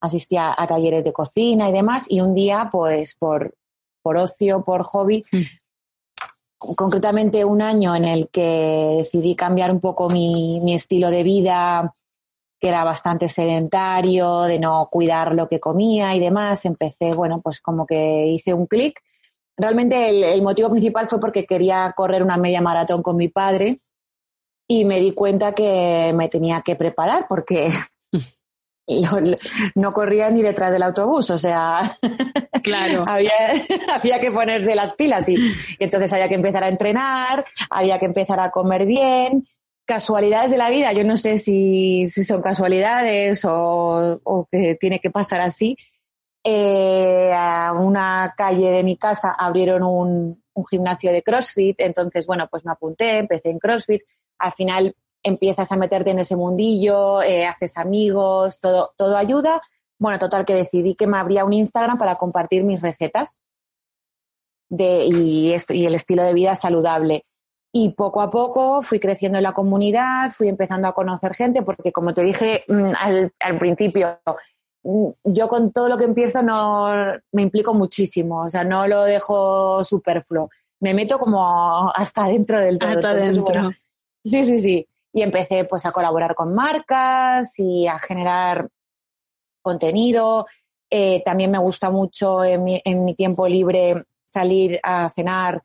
asistía 0.00 0.54
a 0.56 0.66
talleres 0.66 1.04
de 1.04 1.12
cocina 1.12 1.68
y 1.68 1.72
demás, 1.72 2.06
y 2.08 2.20
un 2.20 2.34
día, 2.34 2.68
pues 2.70 3.16
por, 3.18 3.54
por 4.02 4.16
ocio, 4.18 4.62
por 4.64 4.82
hobby, 4.82 5.24
mm. 5.32 5.42
concretamente 6.58 7.44
un 7.44 7.62
año 7.62 7.96
en 7.96 8.04
el 8.04 8.28
que 8.28 8.96
decidí 8.98 9.34
cambiar 9.34 9.72
un 9.72 9.80
poco 9.80 10.08
mi, 10.08 10.60
mi 10.60 10.74
estilo 10.74 11.10
de 11.10 11.22
vida, 11.22 11.94
que 12.60 12.68
era 12.68 12.84
bastante 12.84 13.28
sedentario, 13.28 14.42
de 14.42 14.58
no 14.58 14.88
cuidar 14.90 15.34
lo 15.34 15.48
que 15.48 15.58
comía 15.58 16.14
y 16.14 16.20
demás, 16.20 16.64
empecé, 16.64 17.12
bueno, 17.14 17.40
pues 17.40 17.60
como 17.60 17.86
que 17.86 18.26
hice 18.26 18.52
un 18.54 18.66
clic 18.66 19.02
realmente 19.56 20.32
el, 20.34 20.42
motivo 20.42 20.70
principal 20.70 21.08
fue 21.08 21.20
porque 21.20 21.46
quería 21.46 21.92
correr 21.96 22.22
una 22.22 22.36
media 22.36 22.60
maratón 22.60 23.02
con 23.02 23.16
mi 23.16 23.28
padre 23.28 23.80
y 24.72 24.84
me 24.86 25.00
di 25.00 25.12
cuenta 25.12 25.52
que 25.52 26.12
me 26.14 26.28
tenía 26.28 26.62
que 26.62 26.76
preparar 26.76 27.26
porque 27.28 27.68
no 29.74 29.92
corría 29.92 30.30
ni 30.30 30.40
detrás 30.40 30.72
del 30.72 30.82
autobús, 30.82 31.28
o 31.30 31.36
sea, 31.36 31.98
claro. 32.62 33.04
había, 33.06 33.32
había, 33.94 34.18
que 34.18 34.30
ponerse 34.30 34.74
las 34.74 34.94
pilas 34.94 35.28
y, 35.28 35.36
entonces 35.78 36.10
había 36.12 36.28
que 36.28 36.36
empezar 36.36 36.64
a 36.64 36.68
entrenar, 36.68 37.44
había 37.68 37.98
que 37.98 38.06
empezar 38.06 38.40
a 38.40 38.50
comer 38.50 38.86
bien. 38.86 39.44
Casualidades 39.84 40.52
de 40.52 40.58
la 40.58 40.70
vida, 40.70 40.92
yo 40.92 41.04
no 41.04 41.16
sé 41.16 41.38
si, 41.38 42.06
si 42.06 42.24
son 42.24 42.40
casualidades 42.40 43.44
o, 43.44 44.20
o, 44.22 44.46
que 44.50 44.76
tiene 44.76 45.00
que 45.00 45.10
pasar 45.10 45.40
así. 45.40 45.76
Eh, 46.44 47.32
a 47.34 47.72
una 47.72 48.32
calle 48.36 48.70
de 48.70 48.84
mi 48.84 48.96
casa 48.96 49.32
abrieron 49.36 49.82
un, 49.82 50.42
un 50.54 50.66
gimnasio 50.66 51.12
de 51.12 51.22
CrossFit, 51.22 51.80
entonces, 51.80 52.26
bueno, 52.26 52.48
pues 52.50 52.64
me 52.64 52.72
apunté, 52.72 53.18
empecé 53.18 53.50
en 53.50 53.58
CrossFit. 53.58 54.02
Al 54.38 54.52
final 54.52 54.94
empiezas 55.22 55.70
a 55.72 55.76
meterte 55.76 56.10
en 56.10 56.18
ese 56.18 56.36
mundillo, 56.36 57.22
eh, 57.22 57.46
haces 57.46 57.76
amigos, 57.76 58.60
todo, 58.60 58.92
todo 58.96 59.16
ayuda. 59.16 59.62
Bueno, 59.98 60.18
total 60.18 60.44
que 60.44 60.54
decidí 60.54 60.94
que 60.94 61.06
me 61.06 61.18
abría 61.18 61.44
un 61.44 61.52
Instagram 61.52 61.98
para 61.98 62.16
compartir 62.16 62.64
mis 62.64 62.80
recetas 62.80 63.40
de, 64.68 65.04
y, 65.06 65.52
esto, 65.52 65.74
y 65.74 65.86
el 65.86 65.94
estilo 65.94 66.24
de 66.24 66.34
vida 66.34 66.54
saludable. 66.54 67.24
Y 67.72 67.90
poco 67.90 68.20
a 68.20 68.30
poco 68.30 68.82
fui 68.82 68.98
creciendo 68.98 69.38
en 69.38 69.44
la 69.44 69.52
comunidad, 69.52 70.32
fui 70.32 70.48
empezando 70.48 70.88
a 70.88 70.92
conocer 70.92 71.34
gente, 71.34 71.62
porque 71.62 71.92
como 71.92 72.12
te 72.12 72.22
dije 72.22 72.64
mm, 72.68 72.92
al, 72.98 73.32
al 73.38 73.58
principio, 73.58 74.18
mm, 74.82 75.08
yo 75.24 75.48
con 75.48 75.72
todo 75.72 75.88
lo 75.88 75.96
que 75.96 76.04
empiezo 76.04 76.42
no 76.42 76.90
me 77.32 77.42
implico 77.42 77.72
muchísimo, 77.72 78.42
o 78.42 78.50
sea, 78.50 78.64
no 78.64 78.86
lo 78.86 79.04
dejo 79.04 79.84
superfluo. 79.84 80.50
Me 80.80 80.94
meto 80.94 81.18
como 81.18 81.92
hasta 81.94 82.26
dentro 82.26 82.60
del 82.60 82.78
todo. 82.78 82.90
Hasta 82.90 83.14
dentro. 83.14 83.70
Sí, 84.24 84.42
sí, 84.44 84.60
sí 84.60 84.88
y 85.12 85.22
empecé 85.22 85.64
pues 85.64 85.84
a 85.84 85.92
colaborar 85.92 86.34
con 86.34 86.54
marcas 86.54 87.58
y 87.58 87.86
a 87.86 87.98
generar 87.98 88.68
contenido. 89.60 90.46
Eh, 90.90 91.22
también 91.24 91.50
me 91.50 91.58
gusta 91.58 91.90
mucho 91.90 92.44
en 92.44 92.64
mi, 92.64 92.80
en 92.84 93.04
mi 93.04 93.14
tiempo 93.14 93.46
libre 93.46 94.04
salir 94.24 94.80
a 94.82 95.10
cenar, 95.10 95.62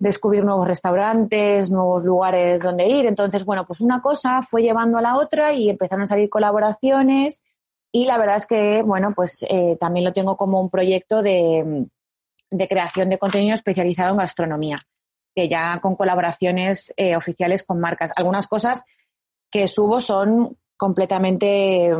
descubrir 0.00 0.44
nuevos 0.44 0.66
restaurantes, 0.66 1.70
nuevos 1.70 2.02
lugares 2.02 2.60
donde 2.60 2.88
ir. 2.88 3.06
Entonces, 3.06 3.44
bueno, 3.44 3.64
pues 3.66 3.80
una 3.80 4.02
cosa 4.02 4.42
fue 4.42 4.62
llevando 4.62 4.98
a 4.98 5.02
la 5.02 5.16
otra 5.16 5.52
y 5.52 5.70
empezaron 5.70 6.04
a 6.04 6.08
salir 6.08 6.28
colaboraciones 6.28 7.44
y 7.92 8.06
la 8.06 8.18
verdad 8.18 8.36
es 8.36 8.46
que, 8.46 8.82
bueno, 8.82 9.12
pues 9.14 9.44
eh, 9.48 9.76
también 9.78 10.04
lo 10.04 10.12
tengo 10.12 10.36
como 10.36 10.60
un 10.60 10.70
proyecto 10.70 11.22
de, 11.22 11.86
de 12.50 12.68
creación 12.68 13.10
de 13.10 13.18
contenido 13.18 13.54
especializado 13.54 14.12
en 14.12 14.18
gastronomía 14.18 14.86
que 15.34 15.48
ya 15.48 15.78
con 15.80 15.96
colaboraciones 15.96 16.92
eh, 16.96 17.16
oficiales 17.16 17.62
con 17.62 17.80
marcas. 17.80 18.12
Algunas 18.16 18.46
cosas 18.46 18.84
que 19.50 19.68
subo 19.68 20.00
son 20.00 20.58
completamente 20.76 21.90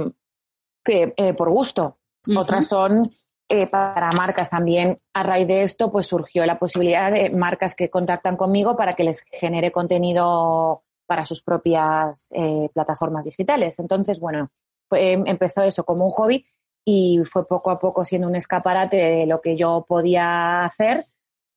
que, 0.85 1.15
eh, 1.17 1.35
por 1.35 1.51
gusto, 1.51 1.99
otras 2.37 2.67
son 2.67 3.13
eh, 3.49 3.67
para 3.67 4.13
marcas 4.13 4.51
también. 4.51 5.01
A 5.13 5.23
raíz 5.23 5.47
de 5.47 5.63
esto, 5.63 5.91
pues 5.93 6.07
surgió 6.07 6.45
la 6.47 6.59
posibilidad 6.59 7.13
de 7.13 7.31
marcas 7.31 7.75
que 7.75 7.91
contactan 7.91 8.37
conmigo 8.37 8.77
para 8.77 8.95
que 8.95 9.05
les 9.05 9.23
genere 9.31 9.71
contenido 9.71 10.83
para 11.07 11.25
sus 11.25 11.43
propias 11.43 12.31
plataformas 12.73 13.27
digitales. 13.27 13.79
Entonces, 13.79 14.19
bueno, 14.19 14.51
empezó 14.91 15.63
eso 15.63 15.85
como 15.85 16.07
un 16.07 16.11
hobby 16.11 16.47
y 16.87 17.21
fue 17.25 17.47
poco 17.47 17.71
a 17.71 17.79
poco 17.79 18.05
siendo 18.05 18.29
un 18.29 18.37
escaparate 18.37 18.97
de 18.97 19.27
lo 19.27 19.43
que 19.43 19.57
yo 19.57 19.85
podía 19.87 20.63
hacer 20.63 21.07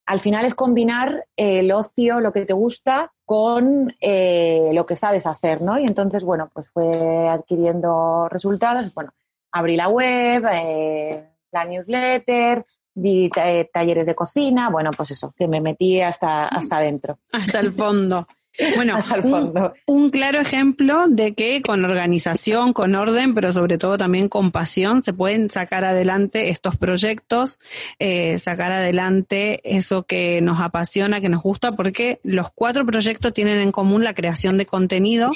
al 0.05 0.19
final 0.19 0.45
es 0.45 0.53
combinar 0.53 1.25
el 1.35 1.71
ocio, 1.71 2.19
lo 2.19 2.31
que 2.31 2.45
te 2.45 2.53
gusta, 2.53 3.11
con 3.25 3.95
eh, 3.99 4.69
lo 4.73 4.85
que 4.85 4.95
sabes 4.95 5.25
hacer, 5.25 5.61
¿no? 5.61 5.79
Y 5.79 5.85
entonces, 5.85 6.23
bueno, 6.23 6.49
pues 6.53 6.69
fue 6.69 7.27
adquiriendo 7.27 8.29
resultados. 8.29 8.93
Bueno, 8.93 9.11
abrí 9.51 9.75
la 9.75 9.89
web, 9.89 10.45
eh, 10.51 11.29
la 11.51 11.65
newsletter, 11.65 12.65
di 12.93 13.29
eh, 13.35 13.69
talleres 13.73 14.05
de 14.05 14.15
cocina, 14.15 14.69
bueno, 14.69 14.91
pues 14.95 15.11
eso, 15.11 15.33
que 15.35 15.47
me 15.47 15.59
metí 15.59 15.99
hasta, 16.01 16.47
hasta 16.47 16.77
adentro. 16.77 17.19
Hasta 17.31 17.59
el 17.59 17.73
fondo. 17.73 18.27
Bueno, 18.75 18.99
Un, 19.85 20.09
claro 20.09 20.39
ejemplo 20.39 21.07
de 21.07 21.33
que 21.33 21.61
con 21.61 21.83
organización, 21.83 22.73
con 22.73 22.95
orden, 22.95 23.33
pero 23.33 23.51
sobre 23.51 23.77
todo 23.77 23.97
también 23.97 24.29
con 24.29 24.51
pasión, 24.51 25.03
se 25.03 25.13
pueden 25.13 25.49
sacar 25.49 25.85
adelante 25.85 26.49
estos 26.49 26.77
proyectos, 26.77 27.59
eh, 27.99 28.39
sacar 28.39 28.71
adelante 28.71 29.61
eso 29.63 30.03
que 30.03 30.41
nos 30.41 30.59
apasiona, 30.59 31.21
que 31.21 31.29
nos 31.29 31.43
gusta, 31.43 31.73
porque 31.73 32.19
los 32.23 32.51
cuatro 32.51 32.85
proyectos 32.85 33.33
tienen 33.33 33.59
en 33.59 33.71
común 33.71 34.03
la 34.03 34.13
creación 34.13 34.57
de 34.57 34.65
contenido. 34.65 35.31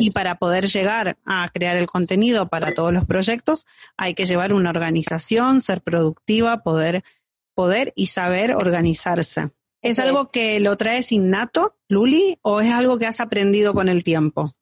Y 0.00 0.10
para 0.10 0.36
poder 0.36 0.66
llegar 0.66 1.16
a 1.24 1.48
crear 1.54 1.76
el 1.76 1.86
contenido 1.86 2.48
para 2.48 2.74
todos 2.74 2.92
los 2.92 3.04
proyectos, 3.04 3.66
hay 3.96 4.14
que 4.14 4.26
llevar 4.26 4.52
una 4.52 4.70
organización, 4.70 5.60
ser 5.60 5.80
productiva, 5.80 6.64
poder, 6.64 7.04
poder 7.54 7.92
y 7.94 8.08
saber 8.08 8.56
organizarse. 8.56 9.50
¿Es 9.82 9.98
algo 9.98 10.30
que 10.30 10.60
lo 10.60 10.76
traes 10.76 11.10
innato, 11.10 11.76
Luli, 11.88 12.38
o 12.42 12.60
es 12.60 12.70
algo 12.70 12.98
que 12.98 13.06
has 13.06 13.20
aprendido 13.20 13.72
con 13.72 13.88
el 13.88 14.04
tiempo? 14.04 14.52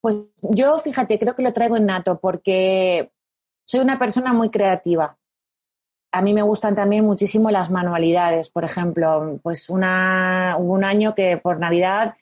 Pues 0.00 0.16
yo, 0.40 0.78
fíjate, 0.78 1.18
creo 1.18 1.36
que 1.36 1.42
lo 1.42 1.52
traigo 1.52 1.76
innato 1.76 2.18
porque 2.18 3.12
soy 3.66 3.80
una 3.80 3.98
persona 3.98 4.32
muy 4.32 4.48
creativa. 4.48 5.18
A 6.12 6.22
mí 6.22 6.32
me 6.32 6.42
gustan 6.42 6.74
también 6.74 7.04
muchísimo 7.04 7.50
las 7.50 7.70
manualidades. 7.70 8.50
Por 8.50 8.64
ejemplo, 8.64 9.38
pues 9.42 9.68
una, 9.68 10.56
hubo 10.58 10.72
un 10.72 10.84
año 10.84 11.14
que 11.14 11.36
por 11.36 11.60
Navidad 11.60 12.14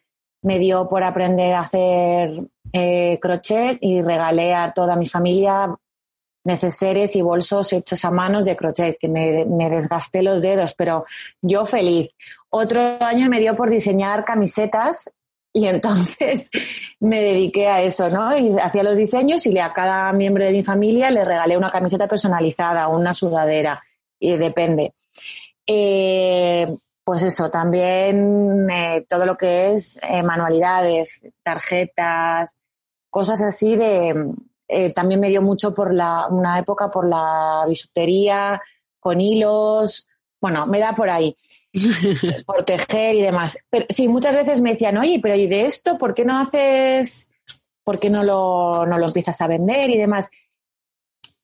me 0.43 0.59
dio 0.59 0.89
por 0.89 1.05
aprender 1.05 1.55
a 1.55 1.61
hacer 1.61 2.49
eh, 2.73 3.19
crochet 3.23 3.79
y 3.81 4.03
regalé 4.03 4.55
a 4.55 4.73
toda 4.73 4.97
mi 4.97 5.07
familia 5.07 5.75
neceseres 6.49 7.15
y 7.15 7.23
bolsos 7.23 7.73
hechos 7.73 8.05
a 8.05 8.11
manos 8.11 8.47
de 8.47 8.57
crochet, 8.57 8.99
que 8.99 9.09
me, 9.09 9.45
me, 9.45 9.71
desgasté 9.71 10.23
los 10.23 10.41
dedos, 10.41 10.75
pero 10.75 11.05
yo 11.41 11.65
feliz. 11.67 12.11
Otro 12.51 13.01
año 13.01 13.29
me 13.29 13.39
dio 13.39 13.55
por 13.55 13.71
diseñar 13.71 14.25
camisetas 14.25 15.13
y 15.53 15.67
entonces 15.67 16.51
me 17.01 17.21
dediqué 17.21 17.69
a 17.69 17.83
eso, 17.83 18.09
¿no? 18.09 18.37
Y 18.37 18.59
hacía 18.59 18.83
los 18.83 18.97
diseños 18.97 19.47
y 19.47 19.59
a 19.59 19.73
cada 19.73 20.13
miembro 20.13 20.45
de 20.45 20.53
mi 20.53 20.63
familia 20.63 21.11
le 21.11 21.23
regalé 21.23 21.57
una 21.57 21.71
camiseta 21.71 22.09
personalizada, 22.09 22.89
una 22.89 23.13
sudadera, 23.13 23.81
y 24.19 24.37
depende. 24.37 24.93
Eh, 25.67 26.67
pues 27.05 27.23
eso, 27.23 27.51
también 27.51 28.69
eh, 28.71 29.05
todo 29.09 29.27
lo 29.27 29.37
que 29.37 29.73
es 29.73 29.99
eh, 30.03 30.23
manualidades, 30.23 31.23
tarjetas, 31.43 32.57
cosas 33.11 33.43
así 33.43 33.77
de, 33.77 34.35
eh, 34.69 34.93
también 34.93 35.21
me 35.21 35.31
dio 35.31 35.43
mucho 35.43 35.73
por 35.73 35.95
la, 35.95 36.29
una 36.29 36.59
época 36.59 36.91
por 36.91 37.09
la 37.09 37.65
bisutería, 37.67 38.61
con 39.01 39.21
hilos, 39.21 40.07
bueno, 40.41 40.67
me 40.67 40.79
da 40.79 40.95
por 40.95 41.11
ahí, 41.11 41.35
por 42.47 42.65
tejer 42.65 43.15
y 43.15 43.23
demás. 43.23 43.59
Pero 43.71 43.87
sí, 43.89 44.09
muchas 44.09 44.35
veces 44.35 44.61
me 44.61 44.73
decían, 44.73 44.99
oye, 44.99 45.19
pero 45.23 45.35
¿y 45.35 45.47
de 45.47 45.65
esto 45.65 45.97
por 45.99 46.15
qué 46.15 46.25
no 46.25 46.39
haces, 46.39 47.29
por 47.83 47.99
qué 47.99 48.11
no 48.11 48.23
lo, 48.23 48.87
no 48.87 48.99
lo 48.99 49.07
empiezas 49.07 49.41
a 49.41 49.47
vender 49.47 49.91
y 49.91 49.97
demás? 49.97 50.31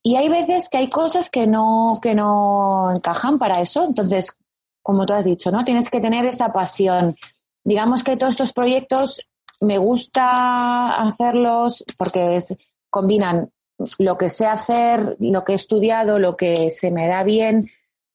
Y 0.02 0.16
hay 0.16 0.28
veces 0.28 0.68
que 0.68 0.78
hay 0.78 0.90
cosas 0.90 1.30
que 1.30 1.46
no, 1.46 1.98
que 2.02 2.14
no 2.14 2.92
encajan 2.94 3.38
para 3.38 3.62
eso. 3.62 3.84
Entonces, 3.84 4.36
como 4.82 5.06
tú 5.06 5.14
has 5.14 5.24
dicho, 5.24 5.50
¿no? 5.50 5.64
Tienes 5.64 5.88
que 5.88 6.00
tener 6.00 6.26
esa 6.26 6.52
pasión. 6.52 7.16
Digamos 7.64 8.04
que 8.04 8.18
todos 8.18 8.34
estos 8.34 8.52
proyectos 8.52 9.26
me 9.62 9.78
gusta 9.78 11.00
hacerlos 11.00 11.84
porque 11.96 12.36
es, 12.36 12.54
combinan 12.94 13.50
lo 13.98 14.16
que 14.16 14.28
sé 14.28 14.46
hacer, 14.46 15.16
lo 15.18 15.42
que 15.42 15.50
he 15.50 15.56
estudiado, 15.56 16.20
lo 16.20 16.36
que 16.36 16.70
se 16.70 16.92
me 16.92 17.08
da 17.08 17.24
bien 17.24 17.68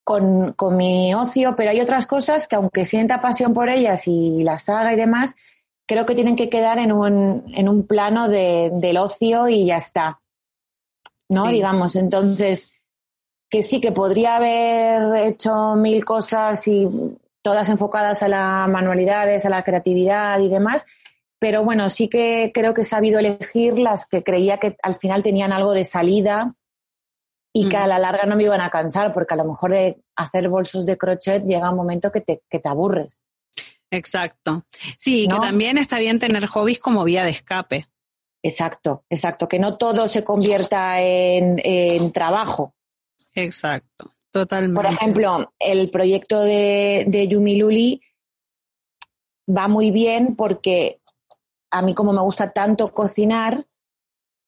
con, 0.06 0.56
mi 0.78 1.14
ocio, 1.14 1.56
pero 1.58 1.72
hay 1.72 1.82
otras 1.82 2.08
cosas 2.08 2.48
que 2.48 2.56
aunque 2.56 2.86
sienta 2.86 3.22
pasión 3.22 3.54
por 3.54 3.68
ellas 3.68 4.08
y 4.08 4.42
las 4.42 4.70
haga 4.70 4.94
y 4.94 4.96
demás, 4.96 5.36
creo 5.86 6.06
que 6.06 6.16
tienen 6.16 6.38
que 6.38 6.50
quedar 6.50 6.80
en 6.80 6.94
un, 6.94 7.44
en 7.54 7.68
un 7.68 7.86
plano 7.86 8.30
de, 8.30 8.72
del 8.76 8.96
ocio 8.96 9.50
y 9.50 9.66
ya 9.66 9.76
está. 9.76 10.22
¿No? 11.28 11.48
Digamos, 11.48 11.98
entonces, 11.98 12.72
que 13.50 13.62
sí, 13.62 13.82
que 13.82 13.92
podría 13.92 14.38
haber 14.38 15.28
hecho 15.28 15.76
mil 15.76 16.06
cosas 16.06 16.66
y 16.70 16.88
todas 17.42 17.68
enfocadas 17.68 18.24
a 18.24 18.30
las 18.30 18.70
manualidades, 18.70 19.46
a 19.46 19.50
la 19.50 19.62
creatividad 19.62 20.40
y 20.40 20.48
demás, 20.48 20.88
pero 21.40 21.64
bueno, 21.64 21.90
sí 21.90 22.10
que 22.10 22.52
creo 22.54 22.74
que 22.74 22.82
he 22.82 22.86
sabido 22.86 23.20
elegir 23.20 23.80
las 23.80 24.06
que 24.06 24.24
creía 24.24 24.58
que 24.58 24.76
al 24.84 24.96
final 24.96 25.24
tenían 25.24 25.54
algo 25.54 25.72
de 25.72 25.86
salida 25.86 26.54
y 27.54 27.70
que 27.70 27.78
a 27.78 27.86
mm. 27.86 27.90
la 27.90 28.00
larga 28.00 28.26
no 28.26 28.36
me 28.36 28.44
iban 28.44 28.62
a 28.62 28.70
cansar, 28.70 29.14
porque 29.14 29.34
a 29.34 29.38
lo 29.38 29.46
mejor 29.46 29.72
de 29.72 30.02
hacer 30.16 30.50
bolsos 30.50 30.86
de 30.86 30.98
crochet 30.98 31.44
llega 31.46 31.70
un 31.72 31.78
momento 31.78 32.12
que 32.12 32.22
te, 32.22 32.44
que 32.50 32.60
te 32.60 32.70
aburres. 32.70 33.24
Exacto. 33.90 34.66
Sí, 35.00 35.28
que 35.28 35.36
también 35.36 35.78
está 35.78 35.98
bien 35.98 36.20
tener 36.20 36.46
hobbies 36.46 36.80
como 36.80 37.04
vía 37.04 37.24
de 37.24 37.32
escape. 37.32 37.88
Exacto, 38.44 39.04
exacto, 39.10 39.50
que 39.50 39.60
no 39.60 39.78
todo 39.78 40.08
se 40.08 40.24
convierta 40.24 41.02
en, 41.02 41.60
en 41.64 42.12
trabajo. 42.12 42.76
Exacto. 43.34 44.12
Totalmente. 44.32 44.76
Por 44.76 44.86
ejemplo, 44.86 45.54
el 45.58 45.90
proyecto 45.90 46.42
de, 46.42 47.06
de 47.08 47.28
Yumi 47.28 47.58
Luli 47.58 48.02
va 49.50 49.68
muy 49.68 49.92
bien 49.92 50.36
porque 50.36 50.99
a 51.72 51.82
mí 51.82 51.94
como 51.94 52.14
me 52.14 52.22
gusta 52.22 52.52
tanto 52.52 52.94
cocinar, 52.94 53.66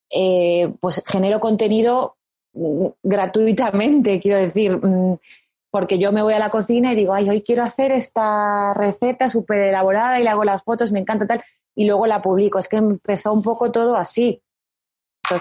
eh, 0.10 0.74
pues 0.80 1.02
genero 1.06 1.40
contenido 1.40 2.18
mm, 2.54 2.88
gratuitamente, 3.04 4.20
quiero 4.20 4.38
decir, 4.38 4.78
mm, 4.78 5.18
porque 5.72 5.98
yo 5.98 6.12
me 6.12 6.22
voy 6.22 6.34
a 6.34 6.40
la 6.40 6.50
cocina 6.50 6.92
y 6.92 6.96
digo, 6.96 7.14
ay, 7.14 7.30
hoy 7.30 7.42
quiero 7.42 7.64
hacer 7.64 7.94
esta 7.94 8.74
receta 8.74 9.30
súper 9.30 9.70
elaborada 9.70 10.20
y 10.20 10.24
le 10.24 10.30
hago 10.30 10.44
las 10.44 10.64
fotos, 10.64 10.92
me 10.92 11.00
encanta 11.00 11.26
tal, 11.26 11.44
y 11.76 11.86
luego 11.86 12.06
la 12.08 12.22
publico. 12.22 12.60
Es 12.60 12.68
que 12.68 12.78
empezó 12.78 13.32
un 13.32 13.42
poco 13.42 13.72
todo 13.72 13.96
así. 13.96 14.42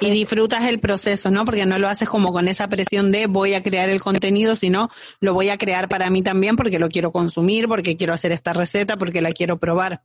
y 0.01 0.11
disfrutas 0.11 0.65
el 0.67 0.79
proceso, 0.79 1.31
¿no? 1.31 1.45
Porque 1.45 1.67
no 1.67 1.79
lo 1.79 1.89
haces 1.89 2.09
como 2.09 2.33
con 2.33 2.47
esa 2.47 2.69
presión 2.69 3.11
de 3.11 3.27
voy 3.27 3.55
a 3.55 3.63
crear 3.63 3.91
el 3.91 4.01
contenido, 4.01 4.55
sino 4.55 4.89
lo 5.19 5.35
voy 5.35 5.49
a 5.49 5.59
crear 5.59 5.89
para 5.89 6.11
mí 6.11 6.23
también 6.23 6.55
porque 6.55 6.79
lo 6.79 6.89
quiero 6.89 7.11
consumir, 7.11 7.67
porque 7.67 7.97
quiero 7.97 8.15
hacer 8.15 8.31
esta 8.31 8.53
receta, 8.53 8.97
porque 8.97 9.21
la 9.21 9.33
quiero 9.33 9.59
probar. 9.59 10.05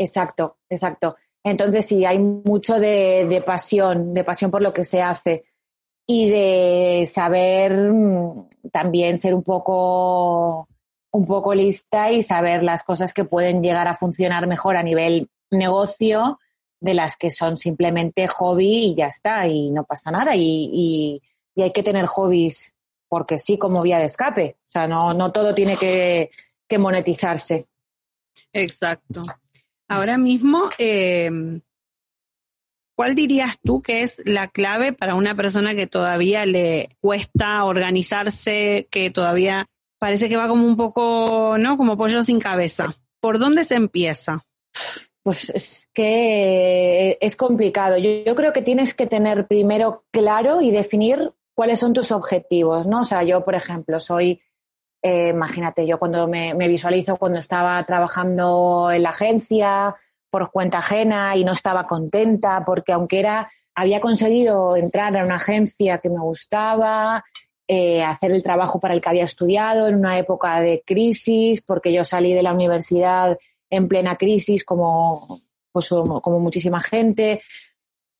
Exacto, 0.00 0.56
exacto. 0.68 1.16
Entonces 1.44 1.86
sí, 1.86 2.04
hay 2.04 2.18
mucho 2.18 2.78
de, 2.78 3.26
de 3.28 3.42
pasión, 3.42 4.14
de 4.14 4.24
pasión 4.24 4.50
por 4.50 4.62
lo 4.62 4.72
que 4.72 4.84
se 4.84 5.02
hace 5.02 5.44
y 6.06 6.28
de 6.28 7.04
saber 7.06 7.92
mm, 7.92 8.48
también 8.72 9.18
ser 9.18 9.34
un 9.34 9.42
poco 9.42 10.68
un 11.12 11.26
poco 11.26 11.54
lista 11.54 12.10
y 12.10 12.22
saber 12.22 12.62
las 12.62 12.82
cosas 12.82 13.12
que 13.12 13.24
pueden 13.24 13.62
llegar 13.62 13.88
a 13.88 13.94
funcionar 13.94 14.46
mejor 14.46 14.76
a 14.76 14.82
nivel 14.82 15.28
negocio 15.50 16.38
de 16.80 16.94
las 16.94 17.16
que 17.16 17.30
son 17.30 17.58
simplemente 17.58 18.26
hobby 18.26 18.86
y 18.86 18.94
ya 18.94 19.06
está, 19.06 19.46
y 19.46 19.70
no 19.70 19.84
pasa 19.84 20.10
nada. 20.10 20.32
Y, 20.34 21.22
hay 21.56 21.72
que 21.72 21.82
tener 21.82 22.06
hobbies 22.06 22.78
porque 23.06 23.36
sí, 23.36 23.58
como 23.58 23.82
vía 23.82 23.98
de 23.98 24.06
escape. 24.06 24.56
O 24.58 24.70
sea, 24.70 24.86
no, 24.88 25.12
no 25.12 25.30
todo 25.30 25.54
tiene 25.54 25.76
que, 25.76 26.30
monetizarse. 26.78 27.66
Exacto. 28.52 29.20
Ahora 29.90 30.18
mismo, 30.18 30.70
em, 30.78 31.62
¿cuál 32.96 33.16
dirías 33.16 33.58
tú 33.60 33.82
que 33.82 34.02
es 34.02 34.22
la 34.24 34.46
clave 34.46 34.92
para 34.92 35.16
una 35.16 35.34
persona 35.34 35.74
que 35.74 35.88
todavía 35.88 36.46
le 36.46 36.90
cuesta 37.00 37.64
organizarse, 37.64 38.86
que 38.88 39.10
todavía 39.10 39.66
parece 39.98 40.28
que 40.28 40.36
va 40.36 40.46
como 40.46 40.64
un 40.64 40.76
poco, 40.76 41.56
¿no? 41.58 41.76
Como 41.76 41.96
pollo 41.96 42.22
sin 42.22 42.38
cabeza. 42.38 42.94
¿Por 43.20 43.40
dónde 43.40 43.64
se 43.64 43.74
empieza? 43.74 44.46
Pues 45.24 45.50
es 45.50 45.88
que 45.92 47.18
es 47.20 47.34
complicado. 47.34 47.98
Yo, 47.98 48.34
creo 48.36 48.52
que 48.52 48.62
tienes 48.62 48.94
que 48.94 49.08
tener 49.08 49.48
primero 49.48 50.04
claro 50.12 50.62
y 50.62 50.70
definir 50.70 51.32
cuáles 51.54 51.80
son 51.80 51.94
tus 51.94 52.12
objetivos, 52.12 52.86
¿no? 52.86 53.00
O 53.00 53.04
sea, 53.04 53.24
yo, 53.24 53.44
por 53.44 53.56
ejemplo, 53.56 53.98
soy, 53.98 54.40
eh, 55.02 55.30
imagínate, 55.30 55.86
yo 55.86 55.98
cuando 55.98 56.28
me, 56.28 56.54
visualizo 56.68 57.16
cuando 57.16 57.38
estaba 57.38 57.82
trabajando 57.84 58.90
en 58.92 59.02
la 59.02 59.10
agencia 59.10 59.96
por 60.30 60.50
cuenta 60.50 60.78
ajena 60.78 61.36
y 61.36 61.44
no 61.44 61.52
estaba 61.52 61.86
contenta 61.86 62.62
porque 62.64 62.92
aunque 62.92 63.18
era, 63.18 63.50
había 63.74 64.00
conseguido 64.00 64.76
entrar 64.76 65.16
a 65.16 65.24
una 65.24 65.36
agencia 65.36 65.98
que 65.98 66.10
me 66.10 66.20
gustaba, 66.20 67.24
eh, 67.66 68.02
hacer 68.02 68.32
el 68.32 68.42
trabajo 68.42 68.78
para 68.78 68.94
el 68.94 69.00
que 69.00 69.08
había 69.08 69.24
estudiado 69.24 69.88
en 69.88 69.94
una 69.94 70.18
época 70.18 70.60
de 70.60 70.82
crisis, 70.84 71.62
porque 71.62 71.92
yo 71.92 72.04
salí 72.04 72.34
de 72.34 72.42
la 72.42 72.52
universidad 72.52 73.38
en 73.70 73.88
plena 73.88 74.16
crisis 74.16 74.64
como, 74.64 75.40
pues, 75.72 75.88
como, 75.88 76.40
muchísima 76.40 76.80
gente 76.80 77.40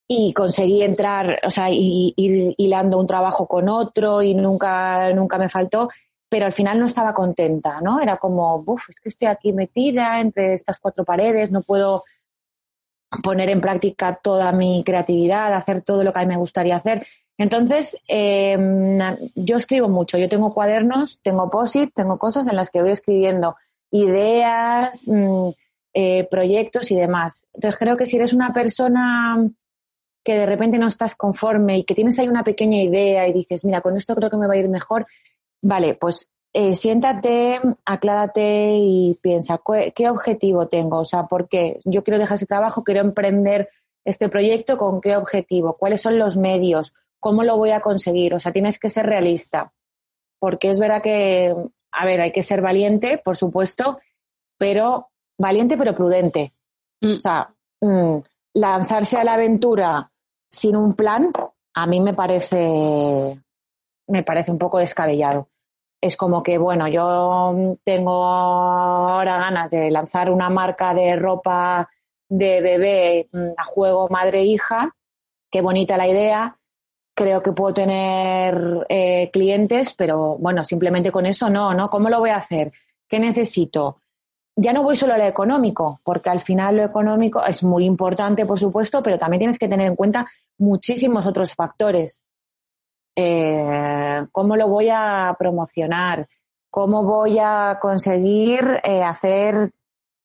y 0.08 0.32
conseguí 0.32 0.82
entrar, 0.82 1.40
o 1.44 1.50
sea, 1.50 1.66
ir 1.70 2.14
hilando 2.56 2.98
un 2.98 3.06
trabajo 3.06 3.46
con 3.46 3.68
otro 3.68 4.22
y 4.22 4.34
nunca, 4.34 5.12
nunca 5.12 5.38
me 5.38 5.48
faltó, 5.48 5.88
pero 6.30 6.46
al 6.46 6.52
final 6.52 6.78
no 6.78 6.86
estaba 6.86 7.12
contenta, 7.12 7.80
¿no? 7.80 8.00
Era 8.00 8.16
como, 8.16 8.62
uff, 8.64 8.88
es 8.88 9.00
que 9.00 9.08
estoy 9.08 9.28
aquí 9.28 9.52
metida 9.52 10.20
entre 10.20 10.54
estas 10.54 10.78
cuatro 10.78 11.04
paredes, 11.04 11.50
no 11.50 11.62
puedo 11.62 12.04
poner 13.24 13.50
en 13.50 13.60
práctica 13.60 14.14
toda 14.14 14.52
mi 14.52 14.84
creatividad, 14.84 15.52
hacer 15.52 15.82
todo 15.82 16.04
lo 16.04 16.12
que 16.12 16.20
a 16.20 16.22
mí 16.22 16.28
me 16.28 16.36
gustaría 16.36 16.76
hacer. 16.76 17.04
Entonces, 17.36 17.96
em, 18.06 19.00
yo 19.34 19.56
escribo 19.56 19.88
mucho, 19.88 20.18
yo 20.18 20.28
tengo 20.28 20.52
cuadernos, 20.52 21.20
tengo 21.20 21.50
POSIT, 21.50 21.92
tengo 21.94 22.16
cosas 22.18 22.46
en 22.46 22.54
las 22.54 22.70
que 22.70 22.80
voy 22.80 22.92
escribiendo 22.92 23.56
ideas, 23.90 25.08
mm, 25.08 25.48
eh, 25.94 26.28
proyectos 26.30 26.92
y 26.92 26.94
demás. 26.94 27.48
Entonces 27.54 27.76
creo 27.76 27.96
que 27.96 28.06
si 28.06 28.16
eres 28.16 28.32
una 28.32 28.52
persona 28.52 29.50
que 30.22 30.34
de 30.34 30.46
repente 30.46 30.78
no 30.78 30.86
estás 30.86 31.16
conforme 31.16 31.78
y 31.78 31.84
que 31.84 31.94
tienes 31.94 32.18
ahí 32.18 32.28
una 32.28 32.44
pequeña 32.44 32.80
idea 32.80 33.26
y 33.26 33.32
dices, 33.32 33.64
mira, 33.64 33.80
con 33.80 33.96
esto 33.96 34.14
creo 34.14 34.30
que 34.30 34.36
me 34.36 34.46
va 34.46 34.54
a 34.54 34.58
ir 34.58 34.68
mejor, 34.68 35.06
vale, 35.62 35.94
pues 35.94 36.28
eh, 36.52 36.74
siéntate, 36.74 37.60
aclárate 37.84 38.76
y 38.76 39.18
piensa, 39.22 39.60
¿qué, 39.94 40.10
objetivo 40.10 40.68
tengo? 40.68 40.98
O 40.98 41.04
sea, 41.04 41.26
¿por 41.26 41.48
qué? 41.48 41.78
Yo 41.84 42.02
quiero 42.02 42.18
dejar 42.18 42.36
ese 42.36 42.46
trabajo, 42.46 42.84
quiero 42.84 43.00
emprender 43.00 43.70
este 44.04 44.28
proyecto, 44.28 44.76
¿con 44.76 45.00
qué 45.00 45.16
objetivo? 45.16 45.76
¿Cuáles 45.76 46.00
son 46.02 46.18
los 46.18 46.36
medios? 46.36 46.94
¿Cómo 47.20 47.44
lo 47.44 47.56
voy 47.56 47.70
a 47.70 47.80
conseguir? 47.80 48.34
O 48.34 48.40
sea, 48.40 48.52
tienes 48.52 48.78
que 48.78 48.90
ser 48.90 49.06
realista, 49.06 49.72
porque 50.38 50.70
es 50.70 50.78
verdad 50.78 51.02
que 51.02 51.54
a 51.92 52.06
ver, 52.06 52.20
hay 52.20 52.32
que 52.32 52.42
ser 52.42 52.60
valiente, 52.60 53.18
por 53.18 53.36
supuesto, 53.36 53.98
pero 54.58 55.08
valiente 55.38 55.76
pero 55.76 55.94
prudente. 55.94 56.54
Mm. 57.00 57.16
O 57.16 57.20
sea, 57.20 57.54
mm, 57.80 58.16
lanzarse 58.54 59.16
a 59.16 59.24
la 59.24 59.34
aventura 59.34 60.10
sin 60.50 60.76
un 60.76 60.94
plan, 60.94 61.32
a 61.74 61.86
mí 61.86 62.00
me 62.00 62.14
parece, 62.14 63.40
me 64.10 64.22
parece 64.22 64.50
un 64.50 64.58
poco 64.58 64.78
descabellado. 64.78 65.48
Es 66.00 66.16
como 66.16 66.42
que, 66.42 66.58
bueno, 66.58 66.88
yo 66.88 67.76
tengo 67.84 68.24
ahora 68.24 69.38
ganas 69.38 69.70
de 69.70 69.90
lanzar 69.90 70.30
una 70.30 70.48
marca 70.48 70.94
de 70.94 71.16
ropa 71.16 71.88
de 72.28 72.60
bebé 72.60 73.28
mm, 73.32 73.50
a 73.56 73.64
juego 73.64 74.08
madre-hija, 74.08 74.94
qué 75.50 75.60
bonita 75.60 75.96
la 75.96 76.08
idea, 76.08 76.56
creo 77.14 77.42
que 77.42 77.52
puedo 77.52 77.74
tener 77.74 78.86
eh, 78.88 79.30
clientes, 79.32 79.94
pero 79.94 80.38
bueno, 80.38 80.64
simplemente 80.64 81.12
con 81.12 81.26
eso 81.26 81.50
no, 81.50 81.74
¿no? 81.74 81.90
¿Cómo 81.90 82.08
lo 82.08 82.20
voy 82.20 82.30
a 82.30 82.36
hacer? 82.36 82.72
¿Qué 83.08 83.18
necesito? 83.18 84.00
Ya 84.56 84.72
no 84.72 84.82
voy 84.82 84.96
solo 84.96 85.14
a 85.14 85.18
lo 85.18 85.24
económico, 85.24 86.00
porque 86.04 86.30
al 86.30 86.40
final 86.40 86.76
lo 86.76 86.84
económico 86.84 87.44
es 87.44 87.62
muy 87.62 87.84
importante, 87.84 88.46
por 88.46 88.58
supuesto, 88.58 89.02
pero 89.02 89.18
también 89.18 89.40
tienes 89.40 89.58
que 89.58 89.68
tener 89.68 89.86
en 89.86 89.96
cuenta 89.96 90.26
muchísimos 90.58 91.26
otros 91.26 91.54
factores. 91.54 92.22
Eh, 93.22 94.26
¿Cómo 94.32 94.56
lo 94.56 94.68
voy 94.68 94.88
a 94.90 95.36
promocionar? 95.38 96.26
¿Cómo 96.70 97.04
voy 97.04 97.38
a 97.38 97.78
conseguir 97.78 98.80
eh, 98.82 99.02
hacer 99.02 99.72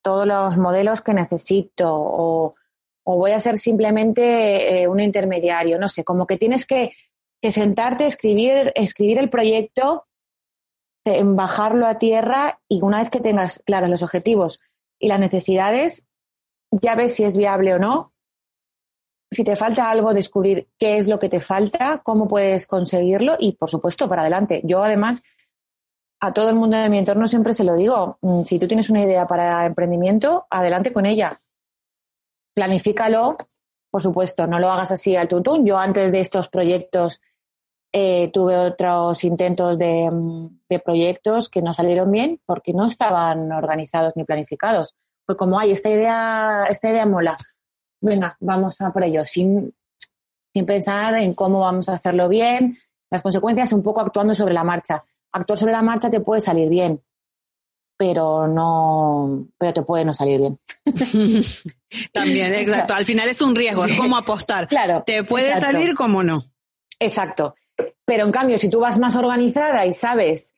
todos 0.02 0.26
los 0.26 0.56
modelos 0.56 1.02
que 1.02 1.14
necesito? 1.14 1.92
O, 1.94 2.56
voy 3.04 3.32
a 3.32 3.40
ser 3.40 3.58
simplemente 3.58 4.82
eh, 4.84 4.88
un 4.88 5.02
intermediario, 5.02 5.78
no 5.78 5.90
sé, 5.90 6.06
como 6.06 6.26
que 6.26 6.38
tienes 6.38 6.66
que, 6.66 6.92
sentarte, 7.42 8.08
escribir, 8.08 8.72
escribir 8.74 9.20
el 9.20 9.30
proyecto, 9.30 10.06
bajarlo 11.06 11.86
a 11.86 12.00
tierra 12.00 12.60
y 12.68 12.82
una 12.82 12.98
vez 12.98 13.12
que 13.12 13.20
tengas 13.20 13.62
claros 13.68 13.92
los 13.92 14.02
objetivos 14.02 14.60
y 14.98 15.10
las 15.10 15.20
necesidades, 15.20 16.08
ya 16.72 16.96
ves 16.96 17.14
si 17.14 17.24
es 17.24 17.38
viable 17.38 17.76
o 17.76 17.78
no. 17.78 18.15
Si 19.36 19.44
te 19.44 19.56
falta 19.56 19.92
algo, 19.92 20.14
descubrir 20.14 20.70
qué 20.80 20.98
es 20.98 21.08
lo 21.08 21.20
que 21.20 21.30
te 21.30 21.42
falta, 21.42 22.02
cómo 22.04 22.28
puedes 22.28 22.68
conseguirlo 22.68 23.36
y, 23.38 23.54
por 23.54 23.70
supuesto, 23.70 24.08
para 24.08 24.22
adelante. 24.22 24.62
Yo, 24.64 24.84
además, 24.84 25.24
a 26.22 26.32
todo 26.34 26.50
el 26.50 26.56
mundo 26.56 26.78
de 26.78 26.90
mi 26.90 26.98
entorno 26.98 27.28
siempre 27.28 27.54
se 27.54 27.66
lo 27.66 27.76
digo, 27.76 28.18
mm, 28.22 28.44
si 28.44 28.58
tú 28.58 28.68
tienes 28.68 28.90
una 28.90 29.04
idea 29.04 29.28
para 29.28 29.66
emprendimiento, 29.66 30.48
adelante 30.50 30.94
con 30.94 31.06
ella 31.06 31.40
planifícalo, 32.56 33.38
por 33.92 34.02
supuesto, 34.02 34.48
no 34.48 34.60
lo 34.60 34.72
hagas 34.72 34.92
así 34.92 35.16
al 35.16 35.28
tuntún. 35.28 35.66
Yo 35.66 35.78
antes 35.78 36.12
de 36.12 36.22
estos 36.22 36.50
proyectos 36.50 37.22
eh, 37.94 38.32
tuve 38.34 38.58
otros 38.58 39.24
intentos 39.24 39.78
mm, 39.78 40.48
de, 40.68 40.80
proyectos 40.80 41.50
que 41.50 41.62
no 41.62 41.74
salieron 41.74 42.10
bien 42.10 42.42
porque 42.46 42.74
no 42.74 42.88
estaban 42.88 43.52
organizados 43.52 44.14
ni 44.16 44.24
planificados. 44.24 44.96
Fue 45.26 45.38
como, 45.38 45.60
ay, 45.60 45.72
esta 45.72 45.90
idea, 45.90 46.66
esta 46.70 46.90
idea 46.90 47.06
mola. 47.06 47.36
Venga, 48.06 48.38
vamos 48.40 48.80
a 48.82 48.92
por 48.92 49.04
ello, 49.04 49.26
sin, 49.26 49.74
sin 50.54 50.66
pensar 50.66 51.16
en 51.16 51.34
cómo 51.34 51.62
vamos 51.62 51.90
a 51.90 51.94
hacerlo 51.94 52.30
bien, 52.30 52.78
las 53.12 53.22
consecuencias 53.22 53.74
un 53.74 53.84
poco 53.84 54.02
actuando 54.02 54.34
sobre 54.34 54.54
la 54.54 54.64
marcha. 54.64 55.04
Actuar 55.32 55.60
sobre 55.60 55.74
la 55.74 55.82
marcha 55.82 56.10
te 56.10 56.22
puede 56.22 56.42
salir 56.42 56.70
bien, 56.70 57.02
pero 57.98 58.48
no, 58.48 59.48
pero 59.58 59.74
te 59.74 59.82
puede 59.84 60.06
no 60.06 60.14
salir 60.14 60.40
bien. 60.40 60.60
También, 62.14 62.54
exacto. 62.56 62.94
Al 62.94 63.06
final 63.06 63.30
es 63.30 63.42
un 63.42 63.56
riesgo, 63.56 63.86
es 63.86 63.98
como 63.98 64.18
apostar. 64.18 64.68
Claro. 64.68 65.04
Te 65.06 65.24
puede 65.24 65.60
salir 65.60 65.96
como 65.96 66.24
no. 66.24 66.46
Exacto. 67.00 67.56
Pero 68.06 68.26
en 68.26 68.32
cambio, 68.32 68.58
si 68.58 68.70
tú 68.70 68.80
vas 68.80 69.00
más 69.00 69.16
organizada 69.16 69.86
y 69.86 69.94
sabes 69.94 70.54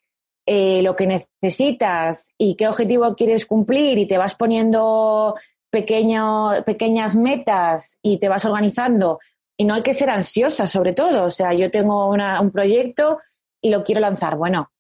eh, 0.46 0.82
lo 0.82 0.96
que 0.96 1.26
necesitas 1.42 2.34
y 2.38 2.56
qué 2.56 2.68
objetivo 2.68 3.16
quieres 3.16 3.46
cumplir 3.46 3.98
y 3.98 4.08
te 4.08 4.18
vas 4.18 4.36
poniendo 4.36 5.36
pequeñas 5.84 7.16
metas 7.16 8.00
y 8.02 8.18
te 8.18 8.30
vas 8.30 8.46
organizando, 8.46 9.20
y 9.58 9.66
no 9.66 9.74
hay 9.74 9.82
que 9.82 9.94
ser 9.94 10.10
ansiosa 10.10 10.68
sobre 10.68 10.94
todo. 10.94 11.26
O 11.26 11.32
sea, 11.32 11.54
yo 11.54 11.72
tengo 11.72 12.10
un 12.10 12.52
proyecto 12.52 13.20
y 13.62 13.70
lo 13.70 13.84
quiero 13.84 14.02
lanzar. 14.02 14.38
Bueno, 14.38 14.72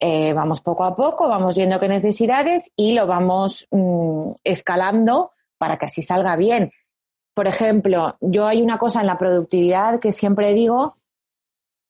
eh, 0.00 0.32
vamos 0.32 0.60
poco 0.60 0.84
a 0.84 0.96
poco, 0.96 1.28
vamos 1.28 1.56
viendo 1.56 1.78
qué 1.78 1.88
necesidades 1.88 2.70
y 2.74 2.94
lo 2.94 3.06
vamos 3.06 3.66
mm, 3.70 4.30
escalando 4.44 5.32
para 5.58 5.76
que 5.76 5.86
así 5.86 6.02
salga 6.02 6.36
bien. 6.36 6.72
Por 7.34 7.46
ejemplo, 7.46 8.16
yo 8.20 8.46
hay 8.46 8.62
una 8.62 8.78
cosa 8.78 9.00
en 9.00 9.06
la 9.06 9.18
productividad 9.18 10.00
que 10.00 10.12
siempre 10.12 10.54
digo 10.54 10.96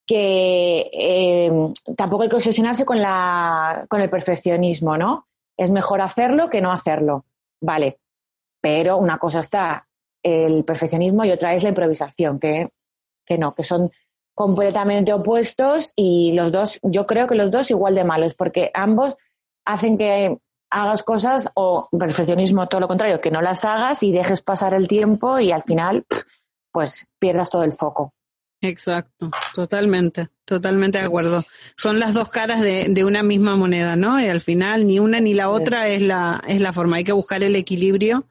que 0.07 0.91
eh, 0.93 1.53
tampoco 1.97 2.23
hay 2.23 2.29
que 2.31 2.37
obsesionarse 2.37 2.85
con, 2.85 3.01
la, 3.01 3.87
con 3.89 4.01
el 4.01 4.11
perfeccionismo, 4.11 4.97
¿no? 4.97 5.27
Es 5.57 5.71
mejor 5.71 6.01
hacerlo 6.01 6.49
que 6.49 6.63
no 6.63 6.73
hacerlo. 6.73 7.27
Vale, 7.61 7.99
pero 8.61 8.97
una 8.97 9.19
cosa 9.19 9.41
está 9.41 9.87
el 10.23 10.65
perfeccionismo 10.65 11.25
y 11.25 11.31
otra 11.31 11.55
es 11.55 11.63
la 11.63 11.71
improvisación, 11.71 12.39
que, 12.39 12.69
que 13.25 13.39
no, 13.39 13.55
que 13.55 13.65
son 13.65 13.91
completamente 14.35 15.13
opuestos 15.13 15.93
y 15.97 16.33
los 16.33 16.53
dos, 16.53 16.79
yo 16.83 17.07
creo 17.07 17.27
que 17.27 17.35
los 17.35 17.51
dos 17.51 17.71
igual 17.71 17.95
de 17.95 18.05
malos, 18.05 18.35
porque 18.35 18.71
ambos 18.75 19.17
hacen 19.65 19.99
que 19.99 20.39
hagas 20.71 21.03
cosas 21.03 21.51
o 21.55 21.89
perfeccionismo 21.99 22.69
todo 22.69 22.83
lo 22.83 22.89
contrario, 22.89 23.21
que 23.21 23.31
no 23.31 23.41
las 23.41 23.65
hagas 23.65 24.03
y 24.03 24.13
dejes 24.13 24.43
pasar 24.43 24.75
el 24.75 24.87
tiempo 24.87 25.39
y 25.39 25.51
al 25.51 25.63
final 25.63 26.05
pues 26.73 27.07
pierdas 27.19 27.51
todo 27.51 27.65
el 27.65 27.73
foco. 27.73 28.13
Exacto, 28.61 29.31
totalmente, 29.55 30.29
totalmente 30.45 30.99
de 30.99 31.05
acuerdo. 31.05 31.45
Son 31.77 32.01
las 32.01 32.13
dos 32.13 32.29
caras 32.29 32.61
de, 32.61 32.87
de, 32.89 33.05
una 33.05 33.23
misma 33.23 33.57
moneda, 33.57 33.95
¿no? 33.95 34.21
Y 34.21 34.27
al 34.27 34.41
final 34.41 34.87
ni 34.87 34.99
una 34.99 35.21
ni 35.21 35.33
la 35.33 35.49
otra 35.49 35.89
es 35.89 36.03
la, 36.03 36.43
es 36.47 36.61
la 36.61 36.73
forma. 36.73 36.97
Hay 36.97 37.05
que 37.05 37.13
buscar 37.13 37.43
el 37.45 37.55
equilibrio 37.55 38.27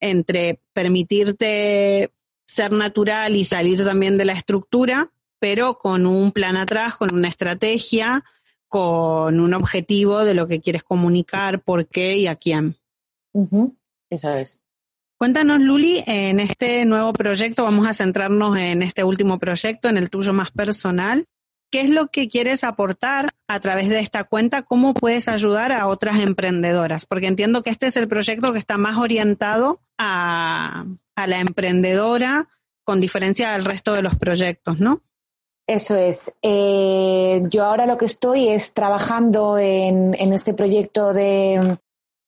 entre 0.00 0.60
permitirte 0.72 2.12
ser 2.46 2.72
natural 2.72 3.36
y 3.36 3.44
salir 3.44 3.84
también 3.84 4.18
de 4.18 4.24
la 4.24 4.32
estructura, 4.32 5.10
pero 5.38 5.78
con 5.78 6.06
un 6.06 6.32
plan 6.32 6.56
atrás, 6.56 6.96
con 6.96 7.12
una 7.14 7.28
estrategia, 7.28 8.24
con 8.68 9.40
un 9.40 9.54
objetivo 9.54 10.24
de 10.24 10.34
lo 10.34 10.46
que 10.46 10.60
quieres 10.60 10.82
comunicar, 10.82 11.62
por 11.62 11.86
qué 11.86 12.16
y 12.16 12.26
a 12.26 12.36
quién. 12.36 12.76
Eso 14.10 14.30
es. 14.30 14.62
Cuéntanos, 15.18 15.60
Luli, 15.60 16.02
en 16.06 16.40
este 16.40 16.84
nuevo 16.84 17.12
proyecto, 17.12 17.64
vamos 17.64 17.86
a 17.86 17.94
centrarnos 17.94 18.58
en 18.58 18.82
este 18.82 19.02
último 19.02 19.38
proyecto, 19.38 19.88
en 19.88 19.96
el 19.96 20.10
tuyo 20.10 20.32
más 20.32 20.50
personal. 20.50 21.26
¿Qué 21.70 21.80
es 21.80 21.90
lo 21.90 22.08
que 22.08 22.28
quieres 22.28 22.64
aportar 22.64 23.30
a 23.48 23.60
través 23.60 23.88
de 23.88 23.98
esta 24.00 24.24
cuenta? 24.24 24.62
¿Cómo 24.62 24.94
puedes 24.94 25.26
ayudar 25.28 25.72
a 25.72 25.86
otras 25.86 26.20
emprendedoras? 26.20 27.06
Porque 27.06 27.26
entiendo 27.26 27.62
que 27.62 27.70
este 27.70 27.86
es 27.86 27.96
el 27.96 28.08
proyecto 28.08 28.52
que 28.52 28.58
está 28.58 28.76
más 28.76 28.98
orientado 28.98 29.80
a, 29.98 30.84
a 31.14 31.26
la 31.26 31.40
emprendedora, 31.40 32.48
con 32.84 33.00
diferencia 33.00 33.52
del 33.52 33.64
resto 33.64 33.94
de 33.94 34.02
los 34.02 34.16
proyectos, 34.16 34.78
¿no? 34.80 35.02
Eso 35.66 35.96
es. 35.96 36.32
Eh, 36.42 37.42
yo 37.50 37.64
ahora 37.64 37.86
lo 37.86 37.98
que 37.98 38.04
estoy 38.04 38.48
es 38.48 38.72
trabajando 38.72 39.58
en, 39.58 40.14
en, 40.14 40.32
este 40.32 40.54
proyecto 40.54 41.12
de 41.12 41.78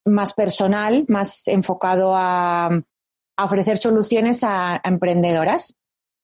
más 0.04 0.34
personal, 0.34 1.04
más 1.06 1.46
enfocado 1.46 2.14
a, 2.16 2.82
ofrecer 3.40 3.76
soluciones 3.76 4.42
a, 4.42 4.74
a, 4.74 4.80
emprendedoras. 4.84 5.76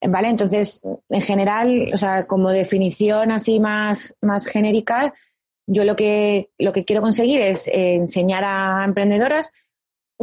¿Vale? 0.06 0.28
Entonces, 0.28 0.82
en 1.08 1.20
general, 1.22 1.92
o 1.94 1.96
sea, 1.96 2.26
como 2.26 2.50
definición 2.50 3.30
así 3.30 3.58
más, 3.58 4.14
más 4.20 4.46
genérica, 4.46 5.14
yo 5.66 5.84
lo 5.84 5.96
que, 5.96 6.50
lo 6.58 6.74
que 6.74 6.84
quiero 6.84 7.00
conseguir 7.00 7.40
es 7.40 7.68
eh, 7.68 7.94
enseñar 7.94 8.44
a 8.44 8.84
emprendedoras 8.84 9.52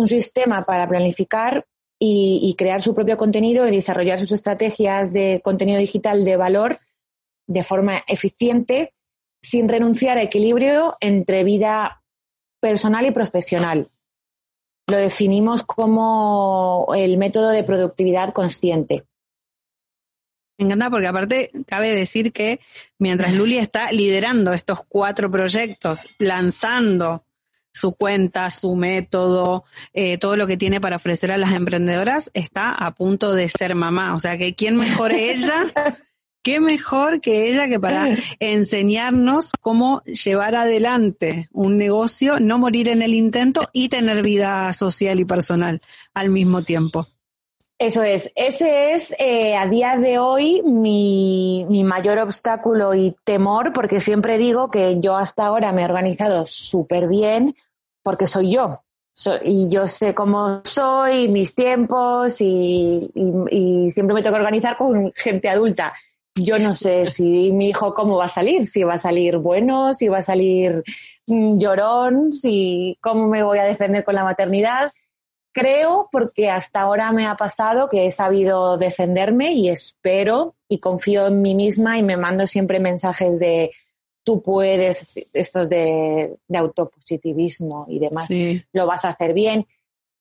un 0.02 0.08
sistema 0.08 0.64
para 0.66 0.88
planificar 0.90 1.66
y, 2.04 2.56
crear 2.58 2.82
su 2.82 2.96
propio 2.96 3.16
contenido 3.16 3.68
y 3.68 3.72
desarrollar 3.72 4.18
sus 4.18 4.32
estrategias 4.32 5.14
de 5.14 5.40
contenido 5.44 5.78
digital 5.78 6.26
de 6.26 6.36
valor 6.36 6.80
de 7.48 7.64
forma 7.64 8.04
eficiente 8.08 8.92
sin 9.40 9.70
renunciar 9.70 10.18
a 10.18 10.24
equilibrio 10.24 10.98
entre 11.00 11.44
vida 11.44 12.02
personal 12.60 13.06
y 13.06 13.12
profesional. 13.12 13.92
Lo 14.88 14.98
definimos 14.98 15.62
como 15.62 16.88
el 16.96 17.18
método 17.18 17.50
de 17.50 17.64
productividad 17.64 18.34
consciente. 18.34 19.04
Me 20.58 20.66
encanta 20.66 20.90
porque 20.90 21.08
aparte 21.08 21.52
cabe 21.68 21.94
decir 21.94 22.34
que 22.34 22.60
mientras 22.98 23.34
Luli 23.34 23.58
está 23.58 23.92
liderando 23.92 24.54
estos 24.54 24.80
cuatro 24.88 25.30
proyectos, 25.30 26.08
lanzando 26.18 27.26
su 27.74 27.94
cuenta, 27.94 28.50
su 28.52 28.76
método, 28.76 29.64
eh, 29.94 30.18
todo 30.18 30.36
lo 30.38 30.48
que 30.48 30.58
tiene 30.58 30.82
para 30.82 30.98
ofrecer 30.98 31.32
a 31.32 31.38
las 31.38 31.54
emprendedoras, 31.54 32.30
está 32.34 32.72
a 32.72 32.94
punto 32.94 33.34
de 33.34 33.50
ser 33.50 33.76
mamá. 33.76 34.14
O 34.14 34.20
sea 34.20 34.38
que 34.38 34.56
quién 34.56 34.76
mejor 34.76 35.12
ella, 35.12 35.72
qué 36.44 36.60
mejor 36.60 37.22
que 37.22 37.50
ella 37.50 37.68
que 37.68 37.80
para 37.80 38.16
enseñarnos 38.40 39.52
cómo 39.60 40.02
llevar 40.04 40.56
adelante 40.56 41.50
un 41.52 41.78
negocio, 41.78 42.40
no 42.40 42.58
morir 42.58 42.90
en 42.90 43.02
el 43.02 43.14
intento 43.14 43.68
y 43.74 43.90
tener 43.90 44.24
vida 44.24 44.72
social 44.74 45.20
y 45.20 45.26
personal 45.26 45.82
al 46.14 46.30
mismo 46.30 46.64
tiempo. 46.64 47.08
Eso 47.82 48.04
es, 48.04 48.32
ese 48.36 48.94
es 48.94 49.16
eh, 49.18 49.56
a 49.56 49.66
día 49.66 49.98
de 49.98 50.20
hoy 50.20 50.62
mi, 50.62 51.66
mi, 51.68 51.84
mayor 51.84 52.20
obstáculo 52.20 52.94
y 52.94 53.16
temor, 53.24 53.74
porque 53.74 54.00
siempre 54.00 54.38
digo 54.38 54.70
que 54.70 55.00
yo 55.00 55.18
hasta 55.18 55.48
ahora 55.48 55.72
me 55.72 55.82
he 55.82 55.86
organizado 55.86 56.46
súper 56.46 57.08
bien 57.08 57.56
porque 58.04 58.28
soy 58.28 58.52
yo. 58.52 58.82
So, 59.12 59.40
y 59.44 59.68
yo 59.72 59.88
sé 59.88 60.14
cómo 60.14 60.62
soy, 60.64 61.28
mis 61.28 61.56
tiempos 61.56 62.40
y, 62.40 63.10
y, 63.16 63.34
y, 63.50 63.90
siempre 63.90 64.14
me 64.14 64.22
tengo 64.22 64.36
que 64.36 64.42
organizar 64.42 64.78
con 64.78 65.12
gente 65.16 65.50
adulta. 65.50 65.92
Yo 66.36 66.60
no 66.60 66.76
sé 66.76 67.06
si 67.08 67.52
mi 67.52 67.70
hijo 67.70 67.96
cómo 67.96 68.18
va 68.18 68.26
a 68.26 68.30
salir, 68.30 68.68
si 68.68 68.84
va 68.84 68.94
a 68.94 69.00
salir 69.00 69.38
bueno, 69.38 69.96
si 69.96 70.08
va 70.08 70.20
a 70.20 70.22
salir 70.22 70.84
mm, 71.26 71.58
llorón, 71.58 72.32
si 72.32 72.96
cómo 73.02 73.28
me 73.28 73.42
voy 73.42 73.58
a 73.58 73.64
defender 73.64 74.04
con 74.04 74.14
la 74.14 74.24
maternidad 74.24 74.92
creo, 75.52 76.10
porque 76.12 76.50
hasta 76.50 76.82
ahora 76.82 77.12
me 77.12 77.28
ha 77.28 77.36
pasado 77.36 77.90
que 77.90 78.06
he 78.06 78.12
sabido 78.12 78.78
defenderme 78.78 79.54
y 79.54 79.70
espero 79.70 80.56
y 80.68 80.80
confío 80.80 81.28
en 81.28 81.42
mí 81.42 81.56
misma 81.56 81.98
y 81.98 82.04
me 82.04 82.18
mando 82.18 82.48
siempre 82.48 82.80
mensajes 82.80 83.40
de 83.40 83.72
tú 84.24 84.42
puedes, 84.42 85.20
estos 85.34 85.70
de, 85.70 86.38
de 86.48 86.58
autopositivismo 86.58 87.86
y 87.90 88.00
demás, 88.00 88.28
sí. 88.28 88.64
lo 88.72 88.86
vas 88.86 89.06
a 89.06 89.10
hacer 89.10 89.34
bien. 89.34 89.68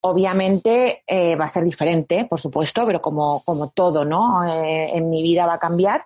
Obviamente 0.03 1.03
eh, 1.07 1.37
va 1.37 1.45
a 1.45 1.49
ser 1.49 1.65
diferente, 1.65 2.25
por 2.25 2.41
supuesto, 2.41 2.87
pero 2.87 3.03
como, 3.03 3.45
como 3.45 3.69
todo, 3.69 4.05
¿no? 4.05 4.49
Eh, 4.49 4.97
en 4.97 5.11
mi 5.11 5.23
vida 5.23 5.47
va 5.47 5.55
a 5.55 5.59
cambiar. 5.59 6.05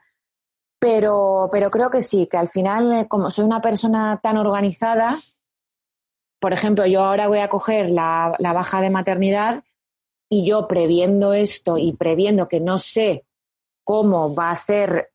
Pero, 0.80 1.48
pero 1.50 1.70
creo 1.70 1.88
que 1.88 2.02
sí, 2.02 2.26
que 2.26 2.36
al 2.36 2.48
final, 2.48 2.92
eh, 2.92 3.08
como 3.08 3.30
soy 3.30 3.44
una 3.44 3.62
persona 3.62 4.18
tan 4.22 4.36
organizada, 4.36 5.16
por 6.44 6.52
ejemplo, 6.52 6.84
yo 6.84 7.02
ahora 7.02 7.26
voy 7.26 7.38
a 7.38 7.48
coger 7.48 7.90
la, 7.90 8.36
baja 8.38 8.82
de 8.82 8.90
maternidad 8.90 9.64
y 10.28 10.46
yo 10.46 10.68
previendo 10.68 11.32
esto 11.32 11.78
y 11.78 11.94
previendo 11.94 12.48
que 12.48 12.60
no 12.60 12.76
sé 12.76 13.24
cómo 13.82 14.34
va 14.34 14.50
a 14.50 14.54
ser 14.54 15.10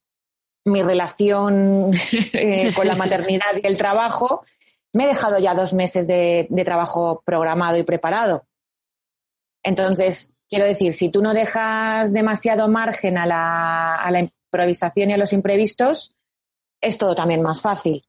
mi 0.66 0.82
relación 0.82 1.92
eh, 2.34 2.74
con 2.76 2.88
la 2.88 2.96
maternidad 2.96 3.46
y 3.62 3.68
el 3.68 3.78
trabajo, 3.78 4.44
me 4.92 5.04
he 5.04 5.08
dejado 5.10 5.38
ya 5.38 5.54
dos 5.54 5.76
meses 5.76 6.08
de, 6.08 6.48
de 6.50 6.66
trabajo 6.66 7.22
programado 7.24 7.78
y 7.78 7.84
preparado. 7.84 8.48
Entonces, 9.62 10.34
quiero 10.50 10.66
decir, 10.66 10.94
si 10.94 11.10
tú 11.10 11.22
no 11.22 11.36
dejas 11.36 12.12
demasiado 12.12 12.68
margen 12.70 13.20
a 13.20 13.28
la, 13.28 13.98
a 13.98 14.10
la 14.10 14.22
improvisación 14.22 15.12
y 15.12 15.14
a 15.14 15.18
los 15.18 15.32
imprevistos, 15.32 16.12
es 16.82 16.98
todo 16.98 17.14
también 17.14 17.44
más 17.44 17.62
fácil. 17.62 18.04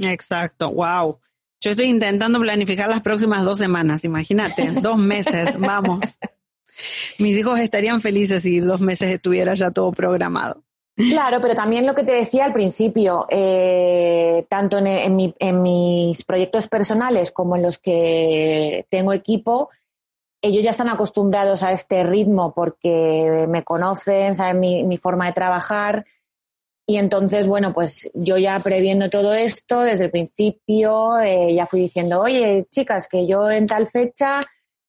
Exacto, 0.00 0.72
wow. 0.72 1.20
Yo 1.60 1.70
estoy 1.70 1.86
intentando 1.86 2.38
planificar 2.40 2.88
las 2.88 3.00
próximas 3.00 3.44
dos 3.44 3.58
semanas, 3.58 4.04
imagínate, 4.04 4.70
dos 4.82 4.98
meses, 4.98 5.58
vamos. 5.58 6.18
Mis 7.18 7.38
hijos 7.38 7.58
estarían 7.58 8.00
felices 8.00 8.42
si 8.42 8.60
dos 8.60 8.80
meses 8.80 9.10
estuviera 9.10 9.54
ya 9.54 9.70
todo 9.70 9.92
programado. 9.92 10.62
Claro, 10.96 11.42
pero 11.42 11.54
también 11.54 11.86
lo 11.86 11.94
que 11.94 12.04
te 12.04 12.12
decía 12.12 12.46
al 12.46 12.54
principio, 12.54 13.26
eh, 13.28 14.46
tanto 14.48 14.78
en, 14.78 14.86
en, 14.86 15.14
mi, 15.16 15.34
en, 15.38 15.60
mis 15.60 16.24
proyectos 16.24 16.68
personales 16.68 17.30
como 17.32 17.54
en 17.54 17.62
los 17.62 17.78
que 17.78 18.86
tengo 18.88 19.12
equipo, 19.12 19.68
ellos 20.40 20.62
ya 20.62 20.70
están 20.70 20.88
acostumbrados 20.88 21.62
a 21.62 21.72
este 21.72 22.02
ritmo 22.02 22.54
porque 22.54 23.46
me 23.46 23.62
conocen, 23.62 24.34
saben 24.34 24.58
mi, 24.58 24.84
mi 24.84 24.96
forma 24.96 25.26
de 25.26 25.32
trabajar 25.32 26.06
y 26.88 26.98
entonces, 26.98 27.48
bueno, 27.48 27.74
pues 27.74 28.08
yo 28.14 28.38
ya 28.38 28.60
previendo 28.60 29.10
todo 29.10 29.34
esto, 29.34 29.80
desde 29.80 30.04
el 30.04 30.12
principio 30.12 31.18
eh, 31.18 31.52
ya 31.52 31.66
fui 31.66 31.80
diciendo, 31.80 32.20
oye, 32.20 32.66
chicas, 32.70 33.08
que 33.08 33.26
yo 33.26 33.50
en 33.50 33.66
tal 33.66 33.88
fecha 33.88 34.40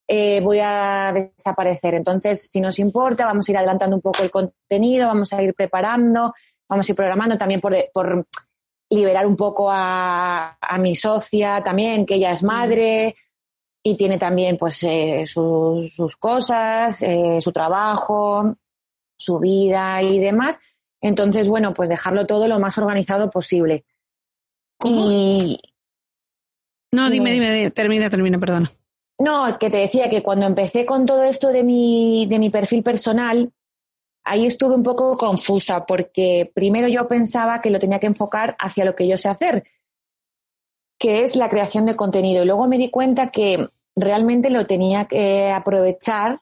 eh, 0.08 0.40
voy 0.42 0.60
a 0.62 1.12
desaparecer. 1.12 1.96
Entonces, 1.96 2.50
si 2.52 2.62
nos 2.62 2.78
importa, 2.78 3.26
vamos 3.26 3.50
a 3.50 3.52
ir 3.52 3.58
adelantando 3.58 3.96
un 3.96 4.02
poco 4.04 4.22
el 4.22 4.30
contenido, 4.30 5.08
vamos 5.08 5.34
a 5.34 5.42
ir 5.42 5.56
preparando, 5.56 6.36
vamos 6.70 6.88
a 6.88 6.92
ir 6.92 6.96
programando 6.96 7.36
también 7.36 7.60
por, 7.60 7.76
por 7.92 8.28
liberar 8.92 9.26
un 9.26 9.36
poco 9.36 9.72
a, 9.72 10.56
a, 10.62 10.78
mi 10.78 10.94
socia 10.94 11.64
también, 11.64 12.06
que 12.06 12.16
ella 12.16 12.30
es 12.30 12.44
madre 12.44 13.16
y 13.82 13.98
tiene 13.98 14.20
también 14.20 14.56
pues 14.56 14.84
eh, 14.84 15.24
sus, 15.26 15.96
sus, 15.96 16.16
cosas, 16.16 17.02
eh, 17.02 17.40
su 17.42 17.52
trabajo, 17.52 18.56
su 19.18 19.40
vida 19.40 20.00
y 20.04 20.20
demás 20.20 20.60
Entonces, 21.02 21.48
bueno, 21.48 21.74
pues 21.74 21.90
dejarlo 21.90 22.26
todo 22.26 22.48
lo 22.48 22.60
más 22.60 22.78
organizado 22.78 23.30
posible. 23.30 23.86
Y... 24.84 25.60
No, 26.92 27.10
dime, 27.10 27.32
dime, 27.32 27.72
termina, 27.72 28.10
termina, 28.10 28.40
perdona. 28.40 28.72
No, 29.20 29.58
que 29.60 29.70
te 29.70 29.78
decía 29.78 30.10
que 30.10 30.22
cuando 30.22 30.46
empecé 30.46 30.86
con 30.86 31.06
todo 31.06 31.24
esto 31.24 31.50
de 31.50 31.64
mi, 31.64 32.28
de 32.28 32.40
mi 32.40 32.50
perfil 32.50 32.84
personal, 32.84 33.52
ahí 34.24 34.46
estuve 34.46 34.76
un 34.76 34.84
poco 34.84 35.18
confusa 35.18 35.86
porque 35.86 36.52
primero 36.54 36.88
yo 36.88 37.08
pensaba 37.08 37.62
que 37.62 37.72
lo 37.72 37.80
tenía 37.80 38.00
que 38.00 38.08
enfocar 38.08 38.56
hacia 38.60 38.86
lo 38.86 38.96
que 38.96 39.08
yo 39.08 39.18
sé 39.18 39.30
hacer, 39.30 39.64
que 41.00 41.24
es 41.24 41.36
la 41.36 41.50
creación 41.50 41.86
de 41.86 41.96
contenido. 41.96 42.44
Y 42.44 42.46
luego 42.46 42.68
me 42.68 42.78
di 42.78 42.90
cuenta 42.90 43.32
que 43.32 43.68
realmente 43.96 44.50
lo 44.50 44.68
tenía 44.68 45.06
que 45.06 45.52
aprovechar 45.52 46.40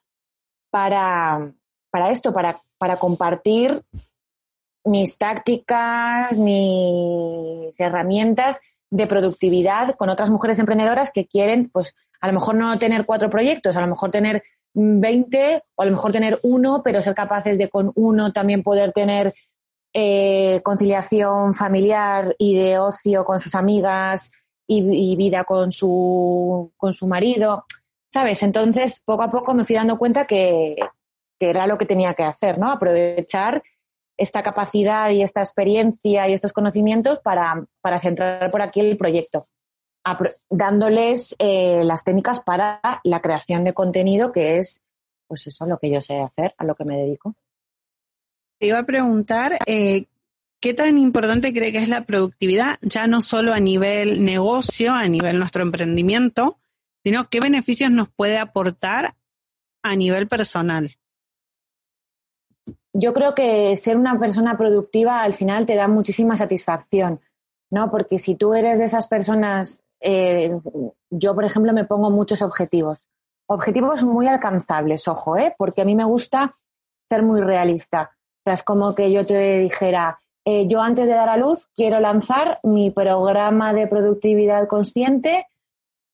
para, 0.70 1.54
para 1.90 2.10
esto, 2.10 2.32
para, 2.34 2.62
para 2.76 2.98
compartir 2.98 3.82
mis 4.86 5.18
tácticas, 5.18 6.38
mis 6.38 7.78
herramientas 7.78 8.60
de 8.90 9.06
productividad 9.06 9.96
con 9.96 10.08
otras 10.08 10.30
mujeres 10.30 10.58
emprendedoras 10.58 11.10
que 11.10 11.26
quieren, 11.26 11.68
pues, 11.70 11.94
a 12.20 12.28
lo 12.28 12.34
mejor 12.34 12.54
no 12.54 12.78
tener 12.78 13.04
cuatro 13.04 13.28
proyectos, 13.28 13.76
a 13.76 13.80
lo 13.80 13.88
mejor 13.88 14.10
tener 14.10 14.42
20 14.74 15.62
o 15.74 15.82
a 15.82 15.84
lo 15.84 15.90
mejor 15.90 16.12
tener 16.12 16.38
uno, 16.42 16.82
pero 16.84 17.02
ser 17.02 17.14
capaces 17.14 17.58
de 17.58 17.68
con 17.68 17.92
uno 17.94 18.32
también 18.32 18.62
poder 18.62 18.92
tener 18.92 19.34
eh, 19.92 20.60
conciliación 20.62 21.54
familiar 21.54 22.34
y 22.38 22.56
de 22.56 22.78
ocio 22.78 23.24
con 23.24 23.40
sus 23.40 23.54
amigas 23.54 24.30
y, 24.68 25.16
vida 25.16 25.44
con 25.44 25.72
su, 25.72 26.72
con 26.76 26.92
su 26.92 27.06
marido, 27.06 27.64
¿sabes? 28.12 28.42
Entonces, 28.42 29.00
poco 29.04 29.22
a 29.22 29.30
poco 29.30 29.54
me 29.54 29.64
fui 29.64 29.74
dando 29.74 29.96
cuenta 29.96 30.26
que, 30.26 30.76
que 31.38 31.50
era 31.50 31.66
lo 31.66 31.78
que 31.78 31.86
tenía 31.86 32.14
que 32.14 32.24
hacer, 32.24 32.58
¿no? 32.58 32.70
Aprovechar 32.70 33.62
esta 34.16 34.42
capacidad 34.42 35.10
y 35.10 35.22
esta 35.22 35.40
experiencia 35.40 36.28
y 36.28 36.32
estos 36.32 36.52
conocimientos 36.52 37.18
para, 37.20 37.64
para 37.80 38.00
centrar 38.00 38.50
por 38.50 38.62
aquí 38.62 38.80
el 38.80 38.96
proyecto 38.96 39.48
dándoles 40.48 41.34
eh, 41.38 41.82
las 41.84 42.04
técnicas 42.04 42.40
para 42.40 42.80
la 43.02 43.20
creación 43.20 43.64
de 43.64 43.74
contenido, 43.74 44.32
que 44.32 44.58
es, 44.58 44.82
pues 45.26 45.46
eso, 45.46 45.66
lo 45.66 45.78
que 45.78 45.90
yo 45.90 46.00
sé 46.00 46.18
hacer, 46.18 46.54
a 46.58 46.64
lo 46.64 46.74
que 46.74 46.84
me 46.84 46.96
dedico. 46.96 47.34
Te 48.58 48.68
iba 48.68 48.78
a 48.78 48.86
preguntar, 48.86 49.58
eh, 49.66 50.06
¿qué 50.60 50.74
tan 50.74 50.98
importante 50.98 51.52
cree 51.52 51.72
que 51.72 51.78
es 51.78 51.88
la 51.88 52.04
productividad, 52.04 52.78
ya 52.82 53.06
no 53.06 53.20
solo 53.20 53.52
a 53.52 53.60
nivel 53.60 54.24
negocio, 54.24 54.94
a 54.94 55.08
nivel 55.08 55.38
nuestro 55.38 55.62
emprendimiento, 55.62 56.58
sino 57.02 57.28
qué 57.28 57.40
beneficios 57.40 57.90
nos 57.90 58.08
puede 58.08 58.38
aportar 58.38 59.16
a 59.82 59.96
nivel 59.96 60.28
personal? 60.28 60.96
Yo 62.98 63.12
creo 63.12 63.34
que 63.34 63.76
ser 63.76 63.96
una 63.96 64.18
persona 64.18 64.56
productiva 64.56 65.22
al 65.22 65.34
final 65.34 65.66
te 65.66 65.74
da 65.74 65.88
muchísima 65.88 66.36
satisfacción, 66.36 67.20
¿no? 67.70 67.90
Porque 67.90 68.18
si 68.18 68.34
tú 68.34 68.54
eres 68.54 68.78
de 68.78 68.84
esas 68.84 69.06
personas 69.06 69.86
eh, 70.00 70.60
yo, 71.10 71.34
por 71.34 71.44
ejemplo, 71.44 71.72
me 71.72 71.84
pongo 71.84 72.10
muchos 72.10 72.42
objetivos. 72.42 73.06
Objetivos 73.46 74.02
muy 74.04 74.26
alcanzables, 74.26 75.06
ojo, 75.08 75.36
¿eh? 75.36 75.54
porque 75.56 75.82
a 75.82 75.84
mí 75.84 75.94
me 75.94 76.04
gusta 76.04 76.56
ser 77.08 77.22
muy 77.22 77.40
realista. 77.40 78.10
O 78.12 78.40
sea, 78.44 78.54
es 78.54 78.62
como 78.62 78.94
que 78.94 79.12
yo 79.12 79.24
te 79.24 79.58
dijera, 79.58 80.20
eh, 80.44 80.66
yo 80.66 80.80
antes 80.80 81.06
de 81.06 81.14
dar 81.14 81.28
a 81.28 81.36
luz 81.36 81.68
quiero 81.74 82.00
lanzar 82.00 82.60
mi 82.62 82.90
programa 82.90 83.72
de 83.72 83.86
productividad 83.86 84.66
consciente 84.66 85.46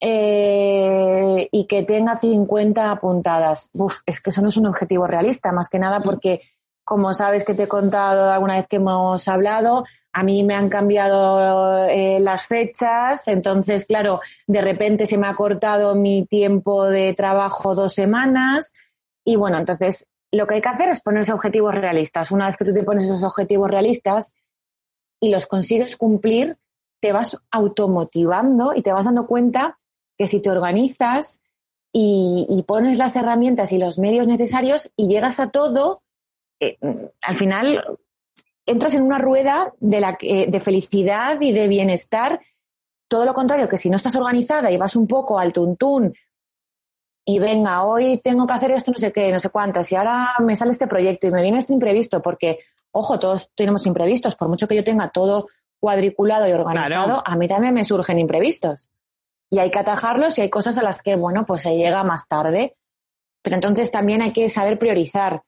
eh, 0.01 1.49
y 1.51 1.67
que 1.67 1.83
tenga 1.83 2.17
50 2.17 2.91
apuntadas. 2.91 3.71
Uf, 3.73 4.01
es 4.05 4.21
que 4.21 4.31
eso 4.31 4.43
no 4.43 4.49
es 4.49 4.57
un 4.57 4.67
objetivo 4.67 5.07
realista, 5.07 5.53
más 5.53 5.69
que 5.69 5.79
nada 5.79 6.01
mm. 6.01 6.03
porque, 6.03 6.41
como 6.85 7.15
sabes 7.15 7.45
que 7.45 7.55
te 7.55 7.65
he 7.65 7.69
contado 7.69 8.31
alguna 8.31 8.57
vez 8.57 8.67
que 8.67 8.77
hemos 8.77 9.29
hablado, 9.29 9.85
a 10.13 10.23
mí 10.23 10.43
me 10.45 10.55
han 10.55 10.69
cambiado 10.69 11.87
eh, 11.87 12.21
las 12.21 12.47
fechas, 12.47 13.29
entonces, 13.29 13.87
claro, 13.87 14.21
de 14.47 14.61
repente 14.61 15.07
se 15.07 15.17
me 15.17 15.27
ha 15.27 15.35
cortado 15.35 15.95
mi 15.95 16.27
tiempo 16.27 16.87
de 16.87 17.15
trabajo 17.15 17.75
dos 17.75 17.95
semanas 17.95 18.75
y 19.25 19.37
bueno, 19.37 19.59
entonces 19.59 20.09
lo 20.33 20.47
que 20.47 20.55
hay 20.55 20.61
que 20.61 20.69
hacer 20.69 20.89
es 20.89 21.01
ponerse 21.01 21.33
objetivos 21.33 21.75
realistas. 21.75 22.31
Una 22.31 22.47
vez 22.47 22.57
que 22.57 22.65
tú 22.65 22.73
te 22.73 22.83
pones 22.83 23.05
esos 23.05 23.23
objetivos 23.23 23.71
realistas 23.71 24.35
y 25.21 25.31
los 25.31 25.47
consigues 25.47 25.97
cumplir, 25.97 26.57
te 27.01 27.13
vas 27.13 27.39
automotivando 27.51 28.75
y 28.75 28.83
te 28.83 28.93
vas 28.93 29.05
dando 29.05 29.27
cuenta 29.27 29.79
que 30.17 30.27
si 30.27 30.41
te 30.41 30.51
organizas 30.51 31.41
y, 31.93 32.65
pones 32.67 32.99
las 32.99 33.17
herramientas 33.17 33.73
y 33.73 33.79
los 33.79 33.99
medios 33.99 34.27
necesarios 34.27 34.91
y 34.97 35.09
llegas 35.09 35.41
a 35.41 35.51
todo, 35.51 36.02
eh, 36.67 37.11
al 37.21 37.37
final 37.37 37.99
entras 38.67 38.95
en 38.95 39.03
una 39.03 39.19
rueda 39.19 39.73
de, 39.81 40.01
la, 40.01 40.17
de 40.21 40.61
felicidad 40.61 41.41
y 41.41 41.53
de 41.53 41.69
bienestar. 41.69 42.41
Todo 43.09 43.25
lo 43.25 43.33
contrario, 43.33 43.69
que 43.69 43.79
si 43.79 43.91
no 43.91 43.97
estás 43.97 44.15
organizada 44.17 44.71
y 44.71 44.77
vas 44.77 44.97
un 44.97 45.07
poco 45.07 45.39
al 45.39 45.53
tuntún 45.53 46.15
y 47.25 47.39
venga, 47.39 47.85
hoy 47.85 48.19
tengo 48.19 48.47
que 48.47 48.53
hacer 48.53 48.73
esto, 48.73 48.91
no 48.91 48.99
sé 48.99 49.13
qué, 49.13 49.31
no 49.31 49.39
sé 49.39 49.51
cuántas, 49.51 49.91
y 49.93 49.97
ahora 49.97 50.31
me 50.41 50.57
sale 50.57 50.73
este 50.73 50.89
proyecto 50.89 51.29
y 51.29 51.31
me 51.31 51.43
viene 51.43 51.59
este 51.59 51.73
imprevisto, 51.73 52.21
porque, 52.21 52.59
ojo, 52.91 53.19
todos 53.19 53.53
tenemos 53.55 53.87
imprevistos, 53.87 54.35
por 54.35 54.49
mucho 54.49 54.67
que 54.67 54.75
yo 54.75 54.83
tenga 54.83 55.11
todo 55.11 55.47
cuadriculado 55.79 56.49
y 56.49 56.53
organizado, 56.53 57.23
a 57.25 57.37
mí 57.37 57.49
también 57.49 57.75
me 57.75 57.85
surgen 57.85 58.19
imprevistos. 58.19 58.91
Y 59.51 59.59
hay 59.59 59.71
que 59.71 59.79
atajarlos 59.79 60.39
y 60.39 60.43
hay 60.43 60.51
cosas 60.51 60.79
a 60.79 60.83
las 60.83 61.03
que, 61.03 61.15
bueno, 61.15 61.45
pues 61.45 61.63
se 61.63 61.77
llega 61.77 62.03
más 62.05 62.27
tarde. 62.27 62.77
Pero 63.43 63.57
entonces 63.57 63.91
también 63.91 64.23
hay 64.23 64.33
que 64.33 64.49
saber 64.49 64.79
priorizar. 64.79 65.43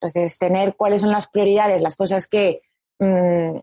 Entonces, 0.00 0.38
tener 0.38 0.76
cuáles 0.76 1.02
son 1.02 1.10
las 1.10 1.28
prioridades, 1.28 1.82
las 1.82 1.96
cosas 1.96 2.26
que 2.26 2.62
mm, 2.98 3.58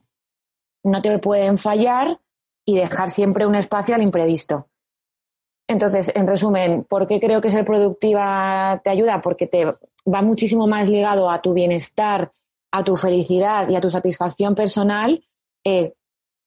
no 0.83 1.01
te 1.01 1.17
pueden 1.19 1.57
fallar 1.57 2.19
y 2.63 2.75
dejar 2.75 3.09
siempre 3.09 3.47
un 3.47 3.55
espacio 3.55 3.95
al 3.95 4.03
imprevisto. 4.03 4.69
Entonces, 5.67 6.11
en 6.15 6.27
resumen, 6.27 6.83
¿por 6.83 7.07
qué 7.07 7.19
creo 7.19 7.41
que 7.41 7.49
ser 7.49 7.65
productiva 7.65 8.79
te 8.83 8.89
ayuda? 8.89 9.21
Porque 9.21 9.47
te 9.47 9.65
va 9.65 10.21
muchísimo 10.21 10.67
más 10.67 10.87
ligado 10.87 11.29
a 11.29 11.41
tu 11.41 11.53
bienestar, 11.53 12.31
a 12.71 12.83
tu 12.83 12.95
felicidad 12.95 13.67
y 13.69 13.75
a 13.75 13.81
tu 13.81 13.89
satisfacción 13.89 14.53
personal, 14.53 15.25
eh, 15.65 15.93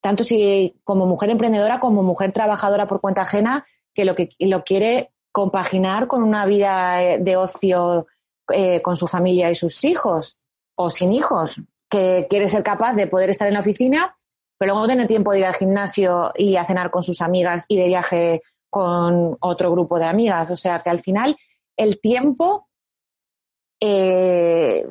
tanto 0.00 0.24
si 0.24 0.81
como 0.85 1.07
mujer 1.07 1.31
emprendedora 1.31 1.81
como 1.81 2.03
mujer 2.03 2.33
trabajadora 2.33 2.87
por 2.87 3.00
cuenta 3.00 3.22
ajena, 3.22 3.66
que 3.92 4.05
lo 4.05 4.14
que 4.14 4.31
lo 4.38 4.62
quiere 4.62 5.12
compaginar 5.33 6.07
con 6.07 6.22
una 6.22 6.46
vida 6.46 7.03
eh, 7.03 7.18
de 7.18 7.37
ocio 7.37 8.07
eh, 8.52 8.82
con 8.82 8.96
su 8.96 9.06
familia 9.06 9.50
y 9.50 9.54
sus 9.54 9.84
hijos 9.84 10.38
o 10.76 10.90
sin 10.90 11.12
hijos, 11.12 11.60
que 11.90 12.26
quiere 12.30 12.48
ser 12.48 12.62
capaz 12.62 12.94
de 12.94 13.06
poder 13.06 13.30
estar 13.30 13.48
en 13.48 13.54
la 13.54 13.60
oficina, 13.60 14.16
pero 14.58 14.74
luego 14.74 14.88
tener 14.88 15.06
tiempo 15.06 15.32
de 15.32 15.40
ir 15.40 15.44
al 15.44 15.54
gimnasio 15.54 16.32
y 16.36 16.56
a 16.56 16.64
cenar 16.64 16.90
con 16.90 17.02
sus 17.02 17.20
amigas 17.20 17.64
y 17.68 17.76
de 17.76 17.86
viaje 17.86 18.42
con 18.70 19.36
otro 19.40 19.70
grupo 19.72 19.98
de 19.98 20.06
amigas. 20.06 20.50
O 20.50 20.56
sea 20.56 20.82
que 20.82 20.90
al 20.90 21.00
final 21.00 21.36
el 21.76 22.00
tiempo 22.00 22.68
eh, 23.80 24.86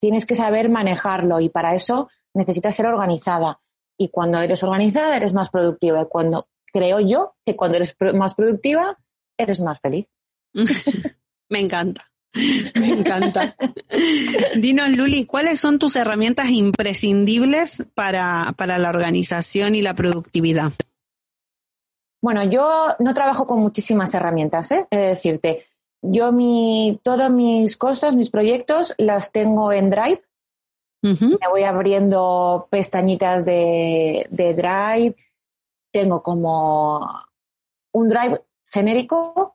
tienes 0.00 0.26
que 0.26 0.36
saber 0.36 0.68
manejarlo 0.68 1.40
y 1.40 1.48
para 1.48 1.74
eso 1.74 2.08
necesitas 2.34 2.74
ser 2.74 2.86
organizada. 2.86 3.60
Y 3.98 4.08
cuando 4.08 4.40
eres 4.40 4.62
organizada 4.62 5.16
eres 5.16 5.34
más 5.34 5.50
productiva. 5.50 6.02
Y 6.02 6.06
cuando 6.06 6.44
creo 6.72 7.00
yo 7.00 7.36
que 7.44 7.56
cuando 7.56 7.76
eres 7.76 7.96
más 8.14 8.34
productiva 8.34 8.98
eres 9.38 9.60
más 9.60 9.80
feliz. 9.80 10.06
Me 11.48 11.60
encanta. 11.60 12.13
Me 12.80 12.88
encanta. 12.88 13.56
Dinos, 14.56 14.90
Luli, 14.90 15.24
¿cuáles 15.24 15.60
son 15.60 15.78
tus 15.78 15.96
herramientas 15.96 16.50
imprescindibles 16.50 17.84
para, 17.94 18.54
para 18.56 18.78
la 18.78 18.90
organización 18.90 19.74
y 19.74 19.82
la 19.82 19.94
productividad? 19.94 20.72
Bueno, 22.20 22.42
yo 22.44 22.96
no 22.98 23.14
trabajo 23.14 23.46
con 23.46 23.60
muchísimas 23.60 24.14
herramientas, 24.14 24.70
¿eh? 24.72 24.86
es 24.90 24.98
decirte, 24.98 25.66
yo 26.00 26.32
mi, 26.32 26.98
todas 27.02 27.30
mis 27.30 27.76
cosas, 27.76 28.16
mis 28.16 28.30
proyectos, 28.30 28.94
las 28.98 29.30
tengo 29.30 29.72
en 29.72 29.90
Drive. 29.90 30.22
Me 31.02 31.48
voy 31.50 31.64
abriendo 31.64 32.66
pestañitas 32.70 33.44
de, 33.44 34.26
de 34.30 34.54
Drive. 34.54 35.16
Tengo 35.92 36.22
como 36.22 37.06
un 37.92 38.08
Drive 38.08 38.42
genérico 38.72 39.54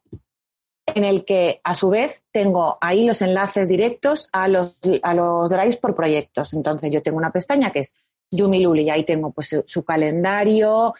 en 0.95 1.03
el 1.03 1.25
que 1.25 1.61
a 1.63 1.75
su 1.75 1.89
vez 1.89 2.23
tengo 2.31 2.77
ahí 2.81 3.05
los 3.05 3.21
enlaces 3.21 3.67
directos 3.67 4.29
a 4.31 4.47
los, 4.47 4.77
a 5.03 5.13
los 5.13 5.49
drives 5.49 5.77
por 5.77 5.95
proyectos. 5.95 6.53
Entonces 6.53 6.91
yo 6.91 7.01
tengo 7.01 7.17
una 7.17 7.31
pestaña 7.31 7.71
que 7.71 7.79
es 7.79 7.93
Yumi 8.31 8.61
Luli 8.61 8.83
y 8.83 8.89
ahí 8.89 9.03
tengo 9.03 9.31
pues 9.31 9.55
su 9.65 9.83
calendario, 9.83 10.93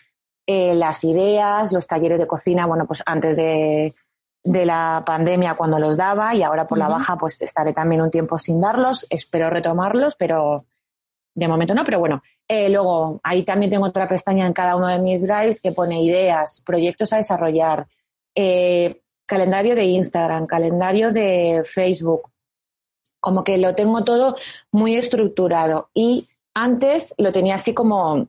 eh, 0.51 0.73
las 0.73 1.03
ideas, 1.03 1.71
los 1.71 1.85
talleres 1.85 2.19
de 2.19 2.25
cocina, 2.25 2.65
bueno, 2.65 2.87
pues 2.87 3.03
antes 3.05 3.37
de, 3.37 3.93
la 4.43 5.03
pandemia 5.05 5.53
cuando 5.53 5.77
los 5.77 5.95
daba 5.95 6.33
y 6.33 6.41
ahora 6.41 6.65
por 6.65 6.79
la 6.79 6.87
baja 6.87 7.17
pues 7.17 7.39
estaré 7.41 7.71
también 7.71 8.01
un 8.01 8.09
tiempo 8.09 8.39
sin 8.39 8.59
darlos, 8.59 9.05
espero 9.11 9.51
retomarlos, 9.51 10.15
pero 10.15 10.65
de 11.35 11.47
momento 11.47 11.75
no, 11.75 11.85
pero 11.85 11.99
bueno. 11.99 12.23
Eh, 12.47 12.67
luego 12.69 13.19
ahí 13.21 13.43
también 13.43 13.69
tengo 13.69 13.85
otra 13.85 14.07
pestaña 14.07 14.47
en 14.47 14.53
cada 14.53 14.75
uno 14.75 14.87
de 14.87 14.97
mis 14.97 15.21
drives 15.21 15.61
que 15.61 15.71
pone 15.71 16.01
ideas, 16.01 16.63
proyectos 16.65 17.13
a 17.13 17.17
desarrollar, 17.17 17.85
eh, 18.33 19.01
calendario 19.29 19.75
de 19.75 19.85
Instagram, 19.85 20.47
calendario 20.47 21.11
de 21.11 21.61
Facebook, 21.63 22.31
como 23.21 23.43
que 23.43 23.57
lo 23.59 23.75
tengo 23.75 24.03
todo 24.03 24.35
muy 24.71 24.95
estructurado 24.95 25.89
y 25.93 26.27
antes 26.55 27.13
lo 27.17 27.31
tenía 27.31 27.55
así 27.55 27.73
como, 27.73 28.27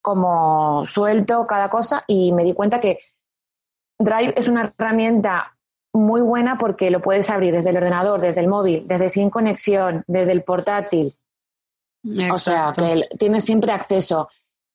como 0.00 0.86
suelto 0.86 1.46
cada 1.46 1.68
cosa 1.68 2.04
y 2.06 2.32
me 2.32 2.42
di 2.42 2.54
cuenta 2.54 2.80
que 2.80 3.00
Drive 3.98 4.32
es 4.36 4.48
una 4.48 4.72
herramienta 4.78 5.56
muy 5.92 6.22
buena 6.22 6.56
porque 6.56 6.90
lo 6.90 7.00
puedes 7.00 7.28
abrir 7.28 7.52
desde 7.52 7.70
el 7.70 7.76
ordenador, 7.76 8.20
desde 8.20 8.40
el 8.40 8.48
móvil, 8.48 8.86
desde 8.86 9.10
sin 9.10 9.28
conexión, 9.28 10.04
desde 10.06 10.32
el 10.32 10.42
portátil. 10.42 11.14
O 12.32 12.38
sea, 12.38 12.72
que 12.74 13.08
tienes 13.18 13.44
siempre 13.44 13.72
acceso. 13.72 14.30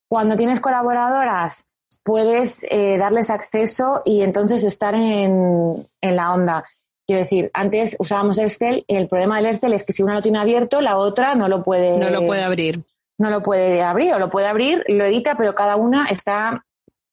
Cuando 0.07 0.35
tienes 0.35 0.59
colaboradoras, 0.59 1.65
puedes 2.03 2.65
eh, 2.69 2.97
darles 2.97 3.29
acceso 3.29 4.01
y 4.05 4.21
entonces 4.21 4.63
estar 4.63 4.93
en, 4.93 5.87
en 6.01 6.15
la 6.15 6.33
onda. 6.33 6.63
Quiero 7.05 7.21
decir, 7.21 7.51
antes 7.53 7.95
usábamos 7.99 8.37
Excel 8.37 8.85
y 8.87 8.95
el 8.95 9.07
problema 9.07 9.37
del 9.37 9.47
Excel 9.47 9.73
es 9.73 9.83
que 9.83 9.93
si 9.93 10.03
una 10.03 10.13
lo 10.13 10.21
tiene 10.21 10.39
abierto, 10.39 10.81
la 10.81 10.97
otra 10.97 11.35
no 11.35 11.47
lo 11.47 11.63
puede. 11.63 11.97
No 11.97 12.09
lo 12.09 12.25
puede 12.25 12.43
abrir. 12.43 12.83
No 13.17 13.29
lo 13.29 13.43
puede 13.43 13.81
abrir, 13.81 14.13
o 14.13 14.19
lo 14.19 14.29
puede 14.29 14.47
abrir, 14.47 14.83
lo 14.87 15.05
edita, 15.05 15.35
pero 15.35 15.53
cada 15.53 15.75
una 15.75 16.07
está 16.07 16.65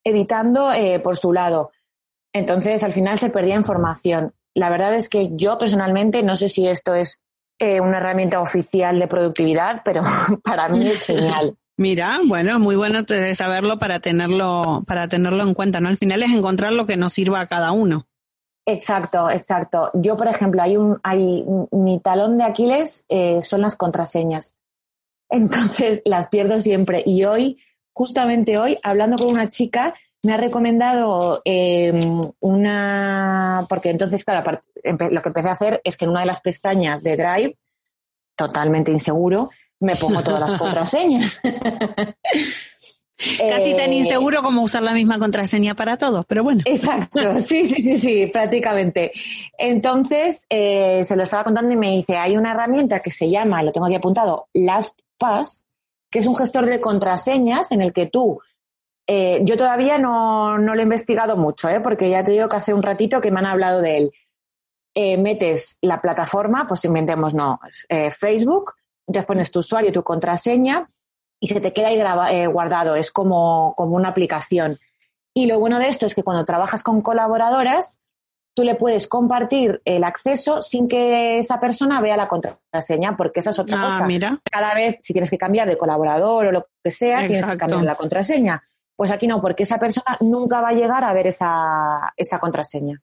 editando 0.05 0.72
eh, 0.72 0.98
por 1.00 1.16
su 1.16 1.33
lado. 1.33 1.72
Entonces, 2.33 2.83
al 2.85 2.92
final 2.92 3.18
se 3.18 3.31
perdía 3.31 3.57
información. 3.57 4.33
La 4.55 4.70
verdad 4.70 4.94
es 4.94 5.09
que 5.09 5.31
yo 5.33 5.59
personalmente 5.59 6.22
no 6.22 6.37
sé 6.37 6.48
si 6.48 6.66
esto 6.66 6.94
es 6.94 7.20
eh, 7.59 7.81
una 7.81 7.98
herramienta 7.98 8.40
oficial 8.40 8.98
de 8.98 9.09
productividad, 9.09 9.83
pero 9.85 10.03
para 10.44 10.68
mí 10.68 10.88
es 10.88 11.03
genial. 11.03 11.57
Mira, 11.81 12.21
bueno, 12.27 12.59
muy 12.59 12.77
bueno 12.77 13.07
saberlo 13.35 13.79
para 13.79 14.01
tenerlo, 14.01 14.85
para 14.87 15.09
tenerlo 15.09 15.43
en 15.45 15.55
cuenta, 15.55 15.81
¿no? 15.81 15.88
Al 15.88 15.97
final 15.97 16.23
es 16.23 16.29
encontrar 16.31 16.75
lo 16.75 16.85
que 16.85 16.99
nos 16.99 17.14
sirva 17.14 17.40
a 17.40 17.47
cada 17.47 17.73
uno. 17.73 18.07
Exacto, 18.66 19.31
exacto. 19.31 19.90
Yo, 19.95 20.14
por 20.19 20.29
ejemplo, 20.29 20.61
hay 20.61 20.77
un, 20.77 21.01
hay 21.03 21.43
mi 21.71 21.99
talón 21.99 22.37
de 22.37 22.45
Aquiles 22.45 23.07
eh, 23.09 23.40
son 23.40 23.62
las 23.62 23.77
contraseñas. 23.77 24.61
Entonces 25.31 26.03
las 26.05 26.29
pierdo 26.29 26.61
siempre. 26.61 27.03
Y 27.07 27.25
hoy, 27.25 27.57
justamente 27.95 28.59
hoy, 28.59 28.77
hablando 28.83 29.16
con 29.16 29.31
una 29.31 29.49
chica, 29.49 29.95
me 30.23 30.35
ha 30.35 30.37
recomendado 30.37 31.40
em, 31.47 32.21
una, 32.40 33.64
porque 33.71 33.88
entonces, 33.88 34.23
claro, 34.23 34.61
lo 34.85 35.23
que 35.23 35.29
empecé 35.31 35.49
a 35.49 35.53
hacer 35.53 35.81
es 35.83 35.97
que 35.97 36.05
en 36.05 36.11
una 36.11 36.21
de 36.21 36.27
las 36.27 36.43
pestañas 36.43 37.03
de 37.03 37.16
Drive, 37.16 37.57
totalmente 38.37 38.93
inseguro, 38.93 39.49
me 39.81 39.97
pongo 39.97 40.23
todas 40.23 40.40
las 40.40 40.53
contraseñas. 40.61 41.40
Casi 43.38 43.75
tan 43.75 43.90
eh, 43.90 43.97
inseguro 43.97 44.43
como 44.43 44.62
usar 44.62 44.83
la 44.83 44.93
misma 44.93 45.19
contraseña 45.19 45.75
para 45.75 45.99
todos, 45.99 46.25
pero 46.27 46.43
bueno. 46.43 46.62
Exacto, 46.64 47.38
sí, 47.38 47.66
sí, 47.66 47.83
sí, 47.83 47.99
sí, 47.99 48.27
prácticamente. 48.27 49.12
Entonces, 49.59 50.47
eh, 50.49 51.03
se 51.05 51.16
lo 51.16 51.25
estaba 51.25 51.45
contando 51.45 51.73
y 51.73 51.77
me 51.77 51.90
dice, 51.90 52.16
hay 52.16 52.37
una 52.37 52.53
herramienta 52.53 53.01
que 53.01 53.11
se 53.11 53.29
llama, 53.29 53.62
lo 53.62 53.73
tengo 53.73 53.87
aquí 53.87 53.97
apuntado, 53.97 54.49
LastPass, 54.55 55.66
que 56.11 56.21
es 56.21 56.27
un 56.27 56.37
gestor 56.37 56.66
de 56.66 56.81
contraseñas 56.81 57.73
en 57.73 57.83
el 57.83 57.93
que 57.93 58.07
tú, 58.07 58.40
eh, 59.07 59.40
yo 59.43 59.57
todavía 59.57 59.99
no, 59.99 60.57
no, 60.57 60.75
lo 60.75 60.81
he 60.81 60.85
investigado 60.85 61.37
mucho, 61.37 61.69
porque 61.83 62.09
ya 62.09 62.25
te 62.25 62.33
digo 62.33 62.49
que 62.49 62.57
hace 62.57 62.73
un 62.73 62.83
ratito 62.83 63.21
que 63.21 63.31
me 63.31 63.40
han 63.40 63.47
hablado 63.47 63.83
de 63.83 63.99
él. 63.99 64.12
metes 65.19 65.79
la 65.83 66.01
plataforma, 66.01 66.66
pues 66.66 66.85
inventemos, 66.85 67.35
no, 67.35 67.61
Facebook, 68.19 68.73
entonces 69.11 69.27
pones 69.27 69.51
tu 69.51 69.59
usuario, 69.59 69.92
tu 69.92 70.05
contraseña, 70.05 70.88
y 71.40 71.49
se 71.49 71.61
te 71.61 71.73
queda 71.73 71.88
ahí 71.88 72.01
eh, 72.35 72.46
guardado, 72.46 72.94
es 72.94 73.11
como, 73.11 73.75
como 73.77 73.96
una 73.96 74.11
aplicación. 74.11 74.79
Y 75.35 75.46
lo 75.46 75.59
bueno 75.59 75.79
de 75.79 75.88
esto 75.88 76.07
es 76.07 76.14
que 76.14 76.23
cuando 76.23 76.44
trabajas 76.44 76.83
con 76.83 77.03
colaboradoras, 77.03 78.01
tú 78.55 78.62
le 78.62 78.77
puedes 78.77 79.09
compartir 79.09 79.81
el 79.85 80.05
acceso 80.05 80.62
sin 80.62 80.87
que 80.87 81.38
esa 81.38 81.59
persona 81.59 82.01
vea 82.01 82.16
la 82.16 82.29
contraseña, 82.29 83.16
porque 83.16 83.40
esa 83.40 83.51
es 83.51 83.59
otra 83.59 83.81
ah, 83.81 83.85
cosa. 83.87 84.07
Mira. 84.07 84.40
Cada 84.51 84.75
vez, 84.75 84.96
si 85.01 85.12
tienes 85.12 85.31
que 85.31 85.38
cambiar 85.38 85.66
de 85.66 85.77
colaborador 85.77 86.46
o 86.46 86.53
lo 86.53 86.68
que 86.85 86.90
sea, 86.92 87.27
tienes 87.27 87.44
que 87.44 87.57
cambiar 87.57 87.83
la 87.83 87.96
contraseña. 87.96 88.62
Pues 88.94 89.11
aquí 89.11 89.27
no, 89.27 89.40
porque 89.40 89.64
esa 89.64 89.79
persona 89.79 90.18
nunca 90.20 90.61
va 90.61 90.68
a 90.68 90.73
llegar 90.73 91.03
a 91.03 91.12
ver 91.12 91.27
esa, 91.27 92.12
esa 92.16 92.38
contraseña. 92.38 93.01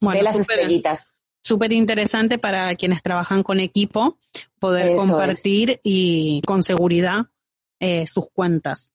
Ve 0.00 0.22
las 0.22 0.38
estrellitas. 0.38 1.16
Súper 1.42 1.72
interesante 1.72 2.38
para 2.38 2.74
quienes 2.74 3.02
trabajan 3.02 3.42
con 3.42 3.60
equipo, 3.60 4.18
poder 4.58 4.94
compartir 4.96 5.80
y 5.82 6.42
con 6.46 6.62
seguridad 6.62 7.26
eh, 7.80 8.06
sus 8.06 8.28
cuentas. 8.30 8.92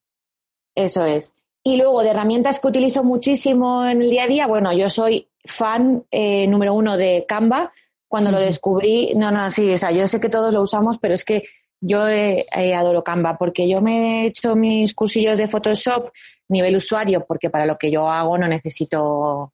Eso 0.76 1.06
es. 1.06 1.34
Y 1.64 1.78
luego 1.78 2.04
de 2.04 2.10
herramientas 2.10 2.60
que 2.60 2.68
utilizo 2.68 3.04
muchísimo 3.04 3.84
en 3.84 4.04
el 4.04 4.12
día 4.12 4.26
a 4.26 4.28
día, 4.28 4.48
bueno, 4.48 4.72
yo 4.74 4.92
soy 4.92 5.28
fan 5.44 6.06
eh, 6.12 6.46
número 6.46 6.76
uno 6.76 6.96
de 6.96 7.26
Canva. 7.28 7.72
Cuando 8.08 8.30
lo 8.32 8.40
descubrí, 8.40 9.14
no, 9.16 9.32
no, 9.32 9.50
sí, 9.50 9.74
o 9.74 9.78
sea, 9.80 9.90
yo 9.90 10.08
sé 10.08 10.20
que 10.20 10.30
todos 10.30 10.54
lo 10.54 10.62
usamos, 10.62 11.00
pero 11.00 11.16
es 11.16 11.26
que 11.26 11.44
yo 11.82 12.08
eh, 12.08 12.46
adoro 12.78 13.04
Canva 13.04 13.38
porque 13.40 13.68
yo 13.68 13.82
me 13.82 14.24
he 14.24 14.28
hecho 14.28 14.56
mis 14.56 14.94
cursillos 14.94 15.40
de 15.40 15.48
Photoshop 15.48 16.12
nivel 16.48 16.76
usuario 16.76 17.26
porque 17.26 17.50
para 17.50 17.66
lo 17.66 17.78
que 17.78 17.90
yo 17.90 18.08
hago 18.08 18.38
no 18.38 18.48
necesito 18.48 19.52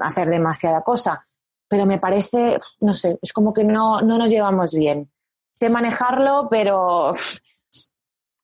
hacer 0.00 0.28
demasiada 0.28 0.82
cosa. 0.82 1.26
Pero 1.68 1.86
me 1.86 1.98
parece, 1.98 2.58
no 2.80 2.94
sé, 2.94 3.18
es 3.22 3.32
como 3.32 3.52
que 3.52 3.64
no, 3.64 4.00
no 4.00 4.18
nos 4.18 4.30
llevamos 4.30 4.72
bien. 4.72 5.10
Sé 5.54 5.68
manejarlo, 5.68 6.48
pero 6.50 7.12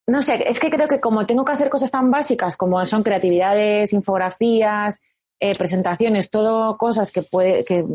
no 0.07 0.21
sé, 0.21 0.43
es 0.47 0.59
que 0.59 0.69
creo 0.69 0.87
que 0.87 0.99
como 0.99 1.25
tengo 1.25 1.45
que 1.45 1.53
hacer 1.53 1.69
cosas 1.69 1.91
tan 1.91 2.11
básicas 2.11 2.57
como 2.57 2.85
son 2.85 3.03
creatividades, 3.03 3.93
infografías, 3.93 4.99
eh, 5.39 5.53
presentaciones, 5.57 6.29
todo 6.29 6.77
cosas 6.77 7.11
que, 7.11 7.23
puede, 7.23 7.63
que 7.63 7.85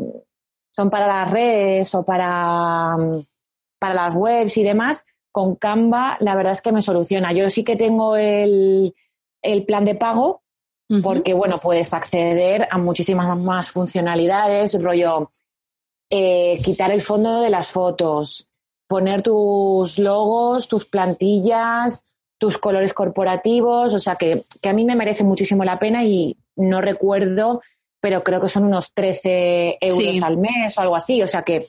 son 0.71 0.89
para 0.89 1.07
las 1.07 1.31
redes 1.31 1.93
o 1.95 2.03
para, 2.03 2.95
para 3.79 3.93
las 3.93 4.15
webs 4.15 4.57
y 4.57 4.63
demás, 4.63 5.05
con 5.31 5.55
Canva 5.55 6.17
la 6.19 6.35
verdad 6.35 6.53
es 6.53 6.61
que 6.61 6.71
me 6.71 6.81
soluciona. 6.81 7.31
Yo 7.33 7.49
sí 7.49 7.63
que 7.63 7.75
tengo 7.75 8.15
el, 8.15 8.93
plan 9.65 9.85
de 9.85 9.95
pago 9.95 10.41
porque, 11.03 11.33
bueno, 11.33 11.59
puedes 11.59 11.93
acceder 11.93 12.67
a 12.71 12.77
muchísimas 12.77 13.37
más 13.37 13.71
funcionalidades, 13.71 14.81
rollo, 14.81 15.31
eh, 16.09 16.61
quitar 16.63 16.91
el 16.91 17.01
fondo 17.01 17.41
de 17.41 17.49
las 17.49 17.67
fotos, 17.67 18.49
poner 18.87 19.21
tus 19.21 19.99
logos, 19.99 20.67
tus 20.69 20.85
plantillas, 20.85 22.05
tus 22.37 22.57
colores 22.57 22.93
corporativos, 22.93 23.93
o 23.93 23.99
sea 23.99 24.15
que, 24.15 24.45
a 24.63 24.73
mí 24.73 24.85
me 24.85 24.95
merece 24.95 25.23
muchísimo 25.23 25.63
la 25.65 25.79
pena 25.79 26.03
y 26.05 26.37
no 26.55 26.81
recuerdo, 26.81 27.61
pero 27.99 28.23
creo 28.23 28.39
que 28.39 28.47
son 28.47 28.63
unos 28.63 28.93
13 28.93 29.77
euros 29.81 30.21
al 30.23 30.37
mes 30.37 30.77
o 30.77 30.81
algo 30.81 30.95
así, 30.95 31.21
o 31.21 31.27
sea 31.27 31.41
que 31.41 31.67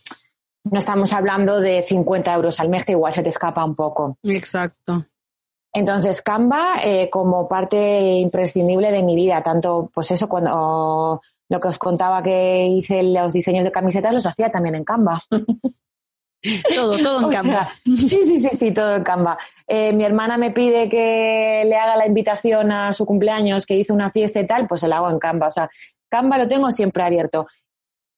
no 0.64 0.78
estamos 0.78 1.12
hablando 1.12 1.60
de 1.60 1.82
50 1.82 2.34
euros 2.34 2.60
al 2.60 2.68
mes, 2.68 2.84
que 2.84 2.92
igual 2.92 3.12
se 3.12 3.22
te 3.22 3.30
escapa 3.30 3.64
un 3.64 3.74
poco. 3.74 4.18
Exacto. 4.22 5.06
Entonces, 5.72 6.22
Canva 6.22 6.80
eh, 6.82 7.10
como 7.10 7.48
parte 7.48 8.00
imprescindible 8.18 8.90
de 8.90 9.02
mi 9.02 9.14
vida, 9.14 9.42
tanto 9.42 9.90
pues 9.94 10.10
eso, 10.10 10.28
cuando 10.28 11.20
lo 11.48 11.60
que 11.60 11.68
os 11.68 11.78
contaba 11.78 12.22
que 12.22 12.66
hice 12.66 13.02
los 13.02 13.32
diseños 13.32 13.64
de 13.64 13.72
camisetas 13.72 14.12
los 14.12 14.26
hacía 14.26 14.50
también 14.50 14.74
en 14.74 14.84
Canva. 14.84 15.22
Todo, 16.72 16.96
todo 16.98 17.24
en 17.24 17.30
Canva. 17.32 17.68
sí, 17.84 18.08
sí, 18.08 18.38
sí, 18.38 18.48
sí, 18.50 18.70
todo 18.70 18.94
en 18.94 19.02
Canva. 19.02 19.36
Eh, 19.66 19.92
mi 19.92 20.04
hermana 20.04 20.38
me 20.38 20.52
pide 20.52 20.88
que 20.88 21.64
le 21.66 21.76
haga 21.76 21.96
la 21.96 22.06
invitación 22.06 22.70
a 22.70 22.94
su 22.94 23.04
cumpleaños, 23.04 23.66
que 23.66 23.74
hizo 23.74 23.92
una 23.92 24.12
fiesta 24.12 24.38
y 24.38 24.46
tal, 24.46 24.68
pues 24.68 24.82
se 24.82 24.88
la 24.88 24.98
hago 24.98 25.10
en 25.10 25.18
Canva. 25.18 25.48
O 25.48 25.50
sea, 25.50 25.68
Canva 26.08 26.38
lo 26.38 26.46
tengo 26.46 26.70
siempre 26.70 27.02
abierto. 27.02 27.48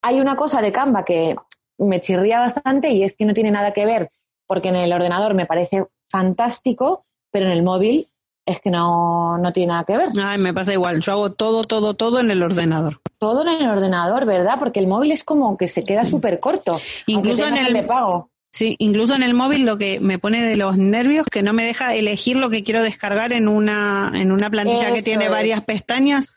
Hay 0.03 0.21
una 0.21 0.37
cosa 0.37 0.61
de 0.61 0.71
Canva 0.71 1.05
que 1.05 1.35
me 1.79 2.01
chirría 2.01 2.41
bastante 2.41 2.91
y 2.91 3.05
es 3.05 3.17
que 3.17 3.25
no 3.25 3.33
tiene 3.33 3.51
nada 3.51 3.73
que 3.73 3.87
ver, 3.87 4.11
porque 4.47 4.69
en 4.69 4.77
el 4.77 4.93
ordenador 4.93 5.35
me 5.35 5.47
parece 5.47 5.87
fantástico, 6.11 7.07
pero 7.31 7.47
en 7.47 7.53
el 7.53 7.63
móvil 7.63 8.07
es 8.47 8.61
que 8.61 8.71
no, 8.71 9.39
no 9.39 9.53
tiene 9.53 9.73
nada 9.73 9.85
que 9.85 9.97
ver. 9.97 10.09
Ay, 10.23 10.39
me 10.39 10.53
pasa 10.53 10.73
igual. 10.73 11.01
Yo 11.01 11.13
hago 11.13 11.33
todo, 11.33 11.63
todo, 11.63 11.95
todo 11.95 12.21
en 12.21 12.31
el 12.31 12.43
ordenador. 12.43 13.01
Todo 13.19 13.43
en 13.43 13.63
el 13.63 13.69
ordenador, 13.69 14.27
¿verdad? 14.27 14.57
Porque 14.59 14.81
el 14.81 14.87
móvil 14.87 15.13
es 15.13 15.25
como 15.25 15.57
que 15.57 15.69
se 15.69 15.85
queda 15.85 16.05
súper 16.05 16.41
corto. 16.41 16.79
Incluso 17.07 17.47
en 17.47 17.57
el 17.57 17.73
de 17.73 17.83
pago. 17.83 18.31
Sí, 18.53 18.75
incluso 18.81 19.15
en 19.15 19.23
el 19.23 19.35
móvil 19.35 19.65
lo 19.65 19.79
que 19.79 20.01
me 20.01 20.19
pone 20.19 20.43
de 20.43 20.57
los 20.57 20.77
nervios 20.77 21.27
que 21.31 21.43
no 21.43 21.53
me 21.53 21.65
deja 21.65 21.95
elegir 21.95 22.37
lo 22.37 22.51
que 22.51 22.65
quiero 22.65 22.83
descargar 22.83 23.33
en 23.33 23.47
una, 23.47 24.11
en 24.15 24.33
una 24.33 24.51
plantilla 24.51 24.93
que 24.93 25.03
tiene 25.03 25.29
varias 25.29 25.65
pestañas. 25.65 26.29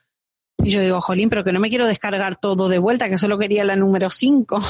Y 0.64 0.70
yo 0.70 0.82
digo, 0.82 1.02
jolín, 1.02 1.30
pero 1.30 1.44
que 1.44 1.52
no 1.52 1.60
me 1.60 1.70
quiero 1.70 1.88
descargar 1.88 2.36
todo 2.36 2.70
de 2.70 2.78
vuelta, 2.78 3.10
que 3.10 3.18
solo 3.18 3.40
quería 3.40 3.64
la 3.64 3.76
número 3.76 4.12
5. 4.12 4.62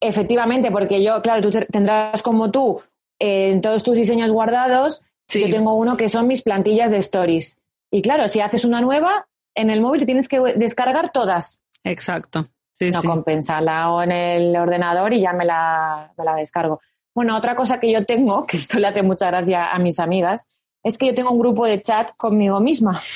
Efectivamente, 0.00 0.72
porque 0.72 1.02
yo, 1.02 1.22
claro, 1.22 1.40
tú 1.40 1.50
tendrás 1.70 2.22
como 2.22 2.50
tú 2.50 2.80
eh, 3.20 3.50
en 3.52 3.60
todos 3.60 3.84
tus 3.84 3.94
diseños 3.94 4.32
guardados 4.32 5.02
yo 5.38 5.50
tengo 5.50 5.74
uno 5.74 5.96
que 5.96 6.08
son 6.08 6.26
mis 6.26 6.42
plantillas 6.42 6.90
de 6.90 6.98
stories. 6.98 7.58
Y 7.90 8.02
claro, 8.02 8.28
si 8.28 8.40
haces 8.40 8.64
una 8.64 8.80
nueva, 8.80 9.28
en 9.54 9.70
el 9.70 9.80
móvil 9.80 10.00
te 10.00 10.06
tienes 10.06 10.28
que 10.28 10.40
descargar 10.56 11.12
todas. 11.12 11.62
Exacto. 11.84 12.48
no 12.80 13.02
compensa, 13.02 13.60
la 13.60 13.84
hago 13.84 14.02
en 14.02 14.12
el 14.12 14.56
ordenador 14.56 15.12
y 15.12 15.20
ya 15.20 15.32
me 15.32 15.44
la, 15.44 16.12
me 16.16 16.24
la 16.24 16.34
descargo. 16.34 16.80
Bueno, 17.14 17.36
otra 17.36 17.54
cosa 17.54 17.80
que 17.80 17.92
yo 17.92 18.04
tengo, 18.04 18.46
que 18.46 18.56
esto 18.56 18.78
le 18.78 18.88
hace 18.88 19.02
mucha 19.02 19.26
gracia 19.26 19.70
a 19.70 19.78
mis 19.78 19.98
amigas, 19.98 20.46
es 20.82 20.96
que 20.96 21.06
yo 21.06 21.14
tengo 21.14 21.30
un 21.30 21.38
grupo 21.38 21.66
de 21.66 21.80
chat 21.82 22.12
conmigo 22.16 22.60
misma. 22.60 23.00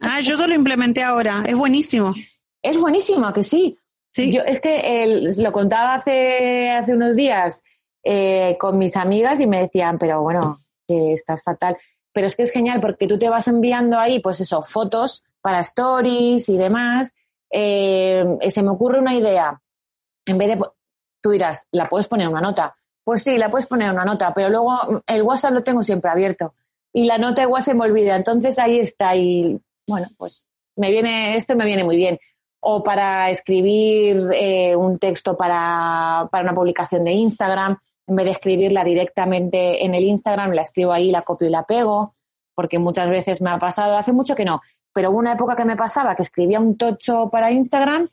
Ah, 0.00 0.20
yo 0.20 0.36
solo 0.36 0.54
implementé 0.54 1.02
ahora. 1.02 1.42
Es 1.44 1.56
buenísimo. 1.56 2.14
Es 2.62 2.78
buenísimo, 2.78 3.32
que 3.32 3.42
sí. 3.42 3.76
Sí. 4.14 4.32
Yo 4.32 4.42
es 4.42 4.60
que 4.60 5.32
lo 5.38 5.50
contaba 5.50 5.96
hace, 5.96 6.70
hace 6.70 6.94
unos 6.94 7.16
días 7.16 7.64
eh, 8.04 8.56
con 8.60 8.78
mis 8.78 8.96
amigas 8.96 9.40
y 9.40 9.48
me 9.48 9.62
decían, 9.62 9.98
pero 9.98 10.22
bueno, 10.22 10.60
que 10.86 11.12
estás 11.12 11.42
fatal. 11.42 11.76
Pero 12.12 12.26
es 12.26 12.36
que 12.36 12.44
es 12.44 12.52
genial 12.52 12.80
porque 12.80 13.06
tú 13.06 13.18
te 13.18 13.28
vas 13.28 13.48
enviando 13.48 13.98
ahí, 13.98 14.20
pues 14.20 14.40
eso, 14.40 14.62
fotos 14.62 15.24
para 15.40 15.60
stories 15.60 16.48
y 16.48 16.56
demás. 16.56 17.14
Eh, 17.50 18.24
se 18.48 18.62
me 18.62 18.70
ocurre 18.70 18.98
una 18.98 19.14
idea. 19.14 19.60
En 20.24 20.38
vez 20.38 20.48
de, 20.48 20.60
tú 21.20 21.30
dirás, 21.30 21.66
la 21.70 21.88
puedes 21.88 22.06
poner 22.06 22.28
una 22.28 22.40
nota. 22.40 22.76
Pues 23.04 23.22
sí, 23.22 23.36
la 23.38 23.50
puedes 23.50 23.66
poner 23.66 23.90
una 23.90 24.04
nota, 24.04 24.34
pero 24.34 24.48
luego 24.48 25.02
el 25.06 25.22
WhatsApp 25.22 25.52
lo 25.52 25.62
tengo 25.62 25.82
siempre 25.82 26.10
abierto 26.10 26.54
y 26.92 27.04
la 27.04 27.18
nota 27.18 27.42
igual 27.42 27.62
se 27.62 27.74
me 27.74 27.84
olvida. 27.84 28.16
Entonces 28.16 28.58
ahí 28.58 28.78
está 28.78 29.14
y 29.14 29.60
bueno, 29.86 30.08
pues 30.16 30.44
me 30.76 30.90
viene, 30.90 31.36
esto 31.36 31.54
me 31.54 31.66
viene 31.66 31.84
muy 31.84 31.96
bien. 31.96 32.18
O 32.60 32.82
para 32.82 33.28
escribir 33.30 34.30
eh, 34.32 34.74
un 34.74 34.98
texto 34.98 35.36
para, 35.36 36.26
para, 36.32 36.42
una 36.42 36.54
publicación 36.54 37.04
de 37.04 37.12
Instagram, 37.12 37.78
en 38.06 38.16
vez 38.16 38.24
de 38.26 38.32
escribirla 38.32 38.84
directamente 38.84 39.84
en 39.84 39.94
el 39.94 40.04
Instagram, 40.04 40.52
la 40.52 40.62
escribo 40.62 40.92
ahí, 40.92 41.10
la 41.10 41.22
copio 41.22 41.48
y 41.48 41.50
la 41.50 41.64
pego, 41.64 42.14
porque 42.54 42.78
muchas 42.78 43.10
veces 43.10 43.42
me 43.42 43.50
ha 43.50 43.58
pasado, 43.58 43.96
hace 43.96 44.12
mucho 44.12 44.34
que 44.34 44.44
no, 44.44 44.60
pero 44.92 45.10
hubo 45.10 45.18
una 45.18 45.32
época 45.32 45.56
que 45.56 45.64
me 45.64 45.76
pasaba 45.76 46.14
que 46.14 46.22
escribía 46.22 46.60
un 46.60 46.76
tocho 46.76 47.28
para 47.30 47.50
Instagram 47.50 48.08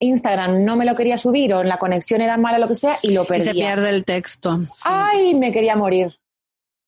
Instagram 0.00 0.64
no 0.64 0.76
me 0.76 0.84
lo 0.84 0.94
quería 0.94 1.18
subir 1.18 1.54
o 1.54 1.62
la 1.62 1.78
conexión 1.78 2.20
era 2.20 2.36
mala, 2.36 2.58
lo 2.58 2.68
que 2.68 2.74
sea, 2.74 2.96
y 3.02 3.12
lo 3.12 3.24
perdía. 3.24 3.52
Y 3.52 3.54
se 3.54 3.60
pierde 3.60 3.90
el 3.90 4.04
texto. 4.04 4.60
¡Ay! 4.84 5.34
Me 5.34 5.52
quería 5.52 5.76
morir. 5.76 6.18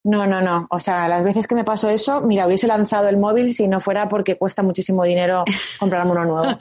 No, 0.04 0.26
no, 0.26 0.40
no. 0.40 0.66
O 0.70 0.78
sea, 0.78 1.08
las 1.08 1.24
veces 1.24 1.46
que 1.46 1.54
me 1.54 1.64
pasó 1.64 1.88
eso, 1.88 2.20
mira, 2.20 2.46
hubiese 2.46 2.66
lanzado 2.66 3.08
el 3.08 3.16
móvil 3.16 3.52
si 3.52 3.66
no 3.66 3.80
fuera 3.80 4.08
porque 4.08 4.36
cuesta 4.36 4.62
muchísimo 4.62 5.04
dinero 5.04 5.44
comprarme 5.80 6.12
uno 6.12 6.24
nuevo. 6.24 6.58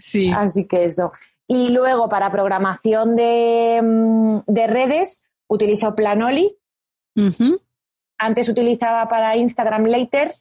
sí. 0.00 0.32
Así 0.34 0.66
que 0.66 0.84
eso. 0.84 1.12
Y 1.52 1.68
luego, 1.68 2.08
para 2.08 2.32
programación 2.32 3.14
de, 3.14 3.78
mm, 3.82 4.54
redes, 4.68 5.22
utilizo 5.48 5.94
Planoli. 5.94 6.56
Antes 8.16 8.48
utilizaba 8.48 9.06
para 9.06 9.36
Instagram 9.36 9.84
Later 9.84 10.34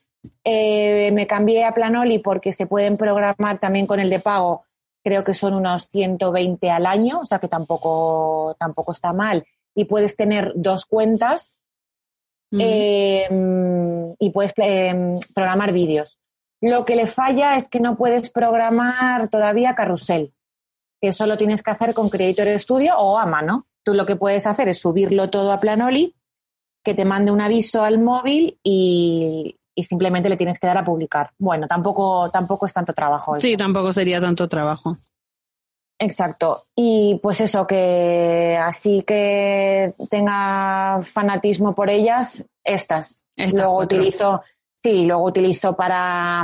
eh, 0.45 1.11
me 1.11 1.27
cambié 1.27 1.65
a 1.65 1.73
Planoli 1.73 2.19
porque 2.19 2.53
se 2.53 2.65
pueden 2.65 2.95
programar 2.95 3.59
también 3.59 3.85
con 3.87 3.99
el 3.99 4.09
de 4.09 4.21
pago. 4.21 4.63
Creo 5.03 5.25
que 5.25 5.33
son 5.33 5.53
unos 5.53 5.89
120 5.91 6.69
al 6.69 6.85
año, 6.85 7.19
o 7.19 7.25
sea 7.25 7.39
que 7.39 7.49
tampoco, 7.49 8.55
tampoco 8.57 8.93
está 8.93 9.11
mal. 9.11 9.45
Y 9.75 9.85
puedes 9.85 10.15
tener 10.15 10.53
dos 10.55 10.85
cuentas 10.85 11.59
em, 12.53 14.15
y 14.17 14.29
puedes 14.29 14.53
em, 14.55 15.19
programar 15.35 15.73
vídeos. 15.73 16.21
Lo 16.61 16.85
que 16.85 16.95
le 16.95 17.07
falla 17.07 17.57
es 17.57 17.67
que 17.67 17.81
no 17.81 17.97
puedes 17.97 18.29
programar 18.29 19.27
todavía 19.27 19.75
carrusel, 19.75 20.33
eso 21.01 21.25
lo 21.25 21.37
tienes 21.37 21.63
que 21.63 21.71
hacer 21.71 21.93
con 21.93 22.09
Creator 22.09 22.47
Studio 22.59 22.97
o 22.97 23.17
a 23.17 23.25
mano. 23.25 23.67
Tú 23.83 23.93
lo 23.93 24.05
que 24.05 24.15
puedes 24.15 24.45
hacer 24.45 24.69
es 24.69 24.79
subirlo 24.79 25.29
todo 25.29 25.51
a 25.51 25.59
Planoli, 25.59 26.15
que 26.83 26.93
te 26.93 27.05
mande 27.05 27.31
un 27.31 27.41
aviso 27.41 27.83
al 27.83 27.99
móvil 27.99 28.59
y, 28.63 29.59
y 29.75 29.83
simplemente 29.83 30.29
le 30.29 30.37
tienes 30.37 30.59
que 30.59 30.67
dar 30.67 30.77
a 30.77 30.83
publicar. 30.83 31.31
Bueno, 31.37 31.67
tampoco, 31.67 32.29
tampoco 32.31 32.65
es 32.65 32.73
tanto 32.73 32.93
trabajo. 32.93 33.39
Sí, 33.39 33.57
tampoco 33.57 33.91
sería 33.93 34.21
tanto 34.21 34.47
trabajo. 34.47 34.97
Exacto. 36.01 36.63
Y 36.75 37.19
pues 37.21 37.41
eso, 37.41 37.67
que 37.67 38.57
así 38.59 39.03
que 39.03 39.93
tenga 40.09 41.01
fanatismo 41.03 41.75
por 41.75 41.89
ellas, 41.89 42.43
estas. 42.63 43.23
luego 43.35 43.77
utilizo, 43.77 44.41
sí, 44.81 45.05
luego 45.05 45.25
utilizo 45.25 45.75
para, 45.75 46.43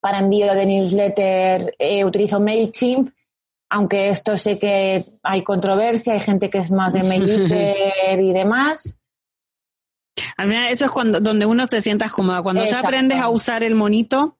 para 0.00 0.18
envío 0.20 0.54
de 0.54 0.66
newsletter, 0.66 1.74
eh, 1.78 2.04
utilizo 2.04 2.38
MailChimp, 2.38 3.10
aunque 3.68 4.08
esto 4.08 4.36
sé 4.36 4.58
que 4.58 5.04
hay 5.22 5.42
controversia, 5.42 6.14
hay 6.14 6.20
gente 6.20 6.50
que 6.50 6.58
es 6.58 6.70
más 6.70 6.92
de 6.92 7.02
MailChimp 7.02 8.20
y 8.20 8.32
demás. 8.32 8.98
Al 10.36 10.48
final, 10.48 10.72
eso 10.72 10.84
es 10.86 10.90
cuando, 10.90 11.20
donde 11.20 11.46
uno 11.46 11.66
se 11.66 11.80
sienta 11.80 12.08
cómoda. 12.08 12.42
Cuando 12.42 12.64
ya 12.64 12.80
aprendes 12.80 13.18
a 13.18 13.28
usar 13.28 13.62
el 13.62 13.74
monito, 13.74 14.38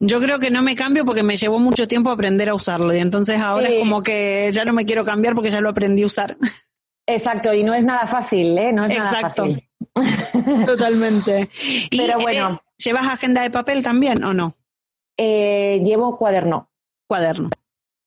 yo 0.00 0.20
creo 0.20 0.38
que 0.38 0.50
no 0.50 0.62
me 0.62 0.74
cambio 0.74 1.04
porque 1.04 1.22
me 1.22 1.36
llevó 1.36 1.58
mucho 1.58 1.86
tiempo 1.88 2.10
aprender 2.10 2.48
a 2.48 2.54
usarlo. 2.54 2.94
Y 2.94 2.98
entonces 2.98 3.40
ahora 3.40 3.68
es 3.68 3.80
como 3.80 4.02
que 4.02 4.50
ya 4.52 4.64
no 4.64 4.72
me 4.72 4.84
quiero 4.84 5.04
cambiar 5.04 5.34
porque 5.34 5.50
ya 5.50 5.60
lo 5.60 5.70
aprendí 5.70 6.02
a 6.02 6.06
usar. 6.06 6.36
Exacto, 7.06 7.52
y 7.52 7.62
no 7.62 7.74
es 7.74 7.84
nada 7.84 8.06
fácil, 8.06 8.56
¿eh? 8.56 8.72
No 8.72 8.86
es 8.86 8.96
Exacto. 8.96 9.46
nada 9.46 9.60
fácil. 9.94 10.64
Totalmente. 10.66 11.50
Pero 11.90 12.18
bueno. 12.20 12.60
Eh, 12.60 12.64
¿Llevas 12.76 13.08
agenda 13.08 13.42
de 13.42 13.50
papel 13.50 13.82
también 13.82 14.24
o 14.24 14.34
no? 14.34 14.56
Eh, 15.16 15.80
llevo 15.84 16.16
cuaderno. 16.16 16.70
Cuaderno. 17.06 17.50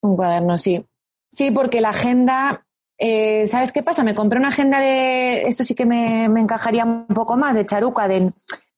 Un 0.08 0.16
cuaderno, 0.16 0.58
sí. 0.58 0.86
Sí, 1.30 1.52
porque 1.52 1.82
la 1.82 1.90
agenda 1.90 2.66
eh, 2.98 3.46
¿Sabes 3.46 3.72
qué 3.72 3.84
pasa? 3.84 4.04
Me 4.04 4.16
compré 4.16 4.40
una 4.40 4.50
agenda 4.50 4.80
de, 4.80 5.44
esto 5.44 5.64
sí 5.64 5.76
que 5.76 5.86
me, 5.86 6.26
encajaría 6.26 6.84
un 6.84 7.08
poco 7.08 7.38
más, 7.38 7.56
de 7.56 7.66
charuca, 7.66 8.08
de 8.08 8.32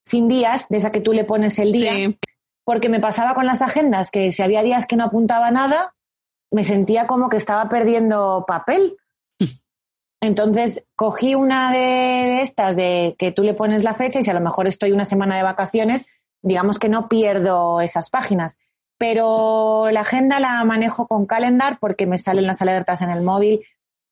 sin 0.04 0.28
días, 0.28 0.68
de 0.70 0.78
esa 0.78 0.92
que 0.92 1.02
tú 1.02 1.14
le 1.14 1.24
pones 1.24 1.58
el 1.60 1.72
día. 1.72 1.94
Porque 2.66 2.90
me 2.90 3.00
pasaba 3.00 3.34
con 3.34 3.46
las 3.46 3.62
agendas 3.62 4.12
que 4.12 4.32
si 4.32 4.42
había 4.42 4.62
días 4.62 4.86
que 4.86 4.96
no 4.96 5.06
apuntaba 5.06 5.52
nada, 5.52 5.96
me 6.52 6.64
sentía 6.64 7.08
como 7.08 7.30
que 7.30 7.38
estaba 7.38 7.70
perdiendo 7.70 8.44
papel. 8.48 8.98
Entonces 10.22 10.86
cogí 10.96 11.36
una 11.36 11.72
de, 11.72 12.42
estas 12.42 12.76
de 12.76 13.16
que 13.18 13.32
tú 13.32 13.44
le 13.44 13.54
pones 13.54 13.84
la 13.84 13.94
fecha 13.94 14.20
y 14.20 14.24
si 14.24 14.30
a 14.30 14.34
lo 14.34 14.42
mejor 14.42 14.68
estoy 14.68 14.92
una 14.92 15.06
semana 15.06 15.38
de 15.38 15.44
vacaciones, 15.44 16.08
digamos 16.42 16.78
que 16.78 16.90
no 16.90 17.08
pierdo 17.08 17.80
esas 17.80 18.10
páginas. 18.10 18.58
Pero 19.00 19.90
la 19.92 20.02
agenda 20.02 20.40
la 20.40 20.64
manejo 20.66 21.08
con 21.08 21.26
calendar 21.26 21.78
porque 21.80 22.06
me 22.06 22.18
salen 22.20 22.46
las 22.46 22.62
alertas 22.62 23.02
en 23.02 23.10
el 23.10 23.24
móvil, 23.24 23.62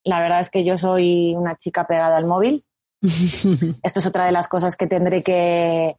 la 0.07 0.19
verdad 0.21 0.39
es 0.39 0.49
que 0.49 0.63
yo 0.63 0.77
soy 0.77 1.35
una 1.35 1.55
chica 1.57 1.85
pegada 1.85 2.17
al 2.17 2.25
móvil. 2.25 2.63
Esto 3.83 3.99
es 3.99 4.05
otra 4.05 4.25
de 4.25 4.31
las 4.31 4.47
cosas 4.47 4.75
que 4.75 4.87
tendré 4.87 5.21
que, 5.21 5.97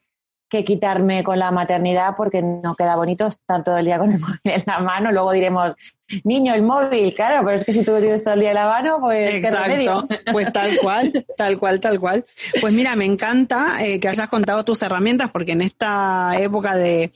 quitarme 0.65 1.23
con 1.23 1.39
la 1.39 1.51
maternidad 1.51 2.15
porque 2.17 2.41
no 2.41 2.75
queda 2.75 2.97
bonito 2.97 3.27
estar 3.27 3.63
todo 3.63 3.77
el 3.77 3.85
día 3.85 3.99
con 3.99 4.13
el 4.13 4.21
móvil 4.21 4.41
en 4.45 4.63
la 4.67 4.79
mano. 4.79 5.13
Luego 5.13 5.33
diremos, 5.33 5.77
niño, 6.25 6.55
el 6.55 6.63
móvil, 6.63 7.13
claro, 7.15 7.45
pero 7.45 7.59
es 7.59 7.65
que 7.65 7.75
si 7.75 7.85
tú 7.85 7.93
lo 7.93 8.01
tienes 8.01 8.25
todo 8.25 8.33
el 8.33 8.41
día 8.41 8.51
en 8.51 8.55
la 8.55 8.67
mano, 8.67 8.99
pues 8.99 9.35
Exacto, 9.35 10.09
pues 10.33 10.51
tal 10.51 10.79
cual, 10.81 11.27
tal 11.37 11.59
cual, 11.59 11.81
tal 11.81 12.01
cual. 12.01 12.25
Pues 12.63 12.73
mira, 12.73 12.97
me 12.97 13.05
encanta 13.05 13.85
eh, 13.85 14.01
que 14.01 14.09
hayas 14.09 14.31
contado 14.31 14.65
tus 14.65 14.81
herramientas 14.81 15.31
porque 15.31 15.53
en 15.53 15.61
esta 15.61 16.33
época 16.39 16.75
de 16.75 17.13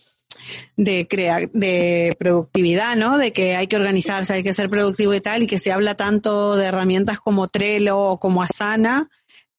de, 0.76 1.06
crear, 1.08 1.50
de 1.50 2.16
productividad, 2.18 2.96
¿no? 2.96 3.18
De 3.18 3.32
que 3.32 3.56
hay 3.56 3.66
que 3.66 3.76
organizarse, 3.76 4.32
hay 4.32 4.42
que 4.42 4.54
ser 4.54 4.68
productivo 4.68 5.14
y 5.14 5.20
tal, 5.20 5.42
y 5.42 5.46
que 5.46 5.58
se 5.58 5.72
habla 5.72 5.96
tanto 5.96 6.56
de 6.56 6.66
herramientas 6.66 7.20
como 7.20 7.48
Trello 7.48 7.98
o 7.98 8.18
como 8.18 8.42
Asana. 8.42 9.10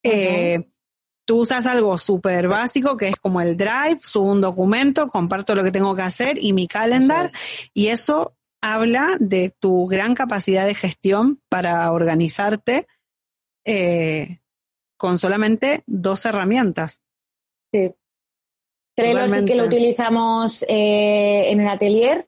Eh, 0.04 0.70
tú 1.26 1.42
usas 1.42 1.66
algo 1.66 1.98
súper 1.98 2.48
básico 2.48 2.98
que 2.98 3.10
es 3.10 3.16
como 3.16 3.42
el 3.42 3.56
Drive, 3.58 4.00
subo 4.04 4.32
un 4.32 4.42
documento, 4.42 5.08
comparto 5.08 5.56
lo 5.56 5.64
que 5.64 5.72
tengo 5.72 5.96
que 5.96 6.02
hacer 6.02 6.38
y 6.40 6.54
mi 6.54 6.68
calendar, 6.68 7.32
y 7.74 7.88
eso 7.88 8.36
habla 8.62 9.18
de 9.20 9.54
tu 9.60 9.88
gran 9.88 10.16
capacidad 10.16 10.66
de 10.66 10.76
gestión 10.76 11.42
para 11.50 11.92
organizarte 11.92 12.88
eh, 13.66 14.40
con 14.98 15.20
solamente 15.20 15.84
dos 15.86 16.26
herramientas. 16.26 17.02
Sí. 17.74 17.94
Trello 18.96 19.28
sí 19.28 19.46
que 19.46 19.56
lo 19.56 19.66
utilizamos 19.66 20.64
eh, 20.68 21.50
en 21.50 21.62
el 21.62 21.68
atelier 21.68 22.28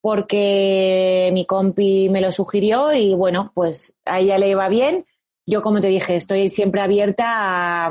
porque 0.00 1.30
mi 1.32 1.46
compi 1.46 2.08
me 2.08 2.20
lo 2.20 2.30
sugirió 2.30 2.92
y 2.94 3.14
bueno, 3.14 3.50
pues 3.54 3.92
a 4.04 4.20
ella 4.20 4.38
le 4.38 4.50
iba 4.50 4.68
bien. 4.68 5.04
Yo, 5.44 5.62
como 5.62 5.80
te 5.80 5.88
dije, 5.88 6.14
estoy 6.14 6.48
siempre 6.48 6.80
abierta 6.80 7.86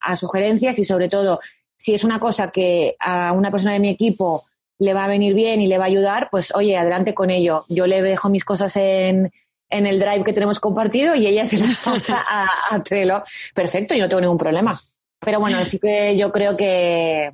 a, 0.00 0.16
sugerencias 0.16 0.78
y 0.78 0.86
sobre 0.86 1.10
todo, 1.10 1.40
si 1.76 1.92
es 1.92 2.04
una 2.04 2.18
cosa 2.18 2.50
que 2.50 2.96
a 2.98 3.32
una 3.32 3.50
persona 3.50 3.74
de 3.74 3.80
mi 3.80 3.90
equipo 3.90 4.44
le 4.78 4.94
va 4.94 5.04
a 5.04 5.08
venir 5.08 5.34
bien 5.34 5.60
y 5.60 5.66
le 5.66 5.76
va 5.76 5.84
a 5.84 5.88
ayudar, 5.88 6.28
pues 6.30 6.54
oye, 6.54 6.76
adelante 6.76 7.12
con 7.12 7.30
ello. 7.30 7.66
Yo 7.68 7.86
le 7.86 8.00
dejo 8.00 8.30
mis 8.30 8.46
cosas 8.46 8.74
en, 8.76 9.30
en 9.68 9.86
el 9.86 9.98
drive 10.00 10.24
que 10.24 10.32
tenemos 10.32 10.60
compartido 10.60 11.14
y 11.14 11.26
ella 11.26 11.44
se 11.44 11.58
las 11.58 11.76
pasa 11.84 12.24
a, 12.26 12.74
a 12.74 12.82
Trello. 12.82 13.22
Perfecto, 13.54 13.94
yo 13.94 14.04
no 14.04 14.08
tengo 14.08 14.22
ningún 14.22 14.38
problema. 14.38 14.80
Pero 15.20 15.38
bueno, 15.38 15.62
sí 15.66 15.78
que 15.78 16.16
yo 16.16 16.32
creo 16.32 16.56
que, 16.56 17.30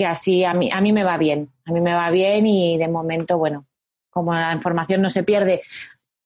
que 0.00 0.06
así 0.06 0.44
a 0.44 0.54
mí, 0.54 0.70
a 0.72 0.80
mí 0.80 0.94
me 0.94 1.04
va 1.04 1.18
bien, 1.18 1.50
a 1.66 1.72
mí 1.72 1.80
me 1.82 1.92
va 1.92 2.10
bien 2.10 2.46
y 2.46 2.78
de 2.78 2.88
momento, 2.88 3.36
bueno, 3.36 3.66
como 4.08 4.32
la 4.32 4.54
información 4.54 5.02
no 5.02 5.10
se 5.10 5.24
pierde, 5.24 5.60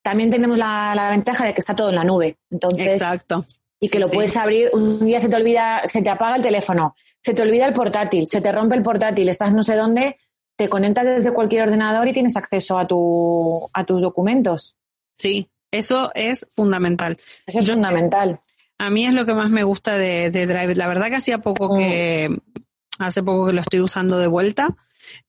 también 0.01 0.31
tenemos 0.31 0.57
la, 0.57 1.09
ventaja 1.11 1.45
de 1.45 1.55
que 1.55 1.61
está 1.61 1.75
todo 1.75 1.89
en 1.89 1.97
la 1.97 2.05
nube. 2.05 2.37
Entonces, 2.53 2.87
Exacto. 2.87 3.45
Y 3.81 3.89
que 3.89 3.99
lo 3.99 4.09
puedes 4.09 4.37
abrir, 4.37 4.71
un 4.75 5.05
día 5.05 5.19
se 5.19 5.29
te 5.29 5.35
olvida, 5.35 5.83
se 5.87 6.03
te 6.03 6.09
apaga 6.09 6.37
el 6.37 6.43
teléfono, 6.43 6.95
se 7.21 7.35
te 7.35 7.43
olvida 7.43 7.67
el 7.67 7.73
portátil, 7.73 8.29
se 8.29 8.41
te 8.41 8.53
rompe 8.53 8.77
el 8.77 8.83
portátil, 8.85 9.29
estás 9.29 9.53
no 9.53 9.65
sé 9.65 9.75
dónde, 9.75 10.19
te 10.57 10.69
conectas 10.69 11.05
desde 11.05 11.33
cualquier 11.33 11.63
ordenador 11.63 12.07
y 12.07 12.13
tienes 12.13 12.37
acceso 12.37 12.79
a, 12.79 12.87
tu, 12.87 13.69
a 13.73 13.83
tus 13.83 14.01
documentos. 14.01 14.77
Sí, 15.19 15.49
eso 15.73 16.13
es 16.15 16.47
fundamental. 16.55 17.19
Eso 17.45 17.59
es 17.59 17.69
fundamental. 17.69 18.41
A 18.79 18.89
mí 18.89 19.05
es 19.05 19.15
lo 19.15 19.25
que 19.25 19.35
más 19.35 19.51
me 19.51 19.65
gusta 19.65 19.99
de, 19.99 20.31
Drive. 20.31 20.77
La 20.77 20.87
verdad 20.87 21.09
que 21.09 21.17
hacía 21.17 21.39
poco 21.39 21.77
que, 21.77 22.29
mm 22.29 22.64
hace 23.07 23.23
poco 23.23 23.47
que 23.47 23.53
lo 23.53 23.61
estoy 23.61 23.81
usando 23.81 24.19
de 24.19 24.27
vuelta 24.27 24.77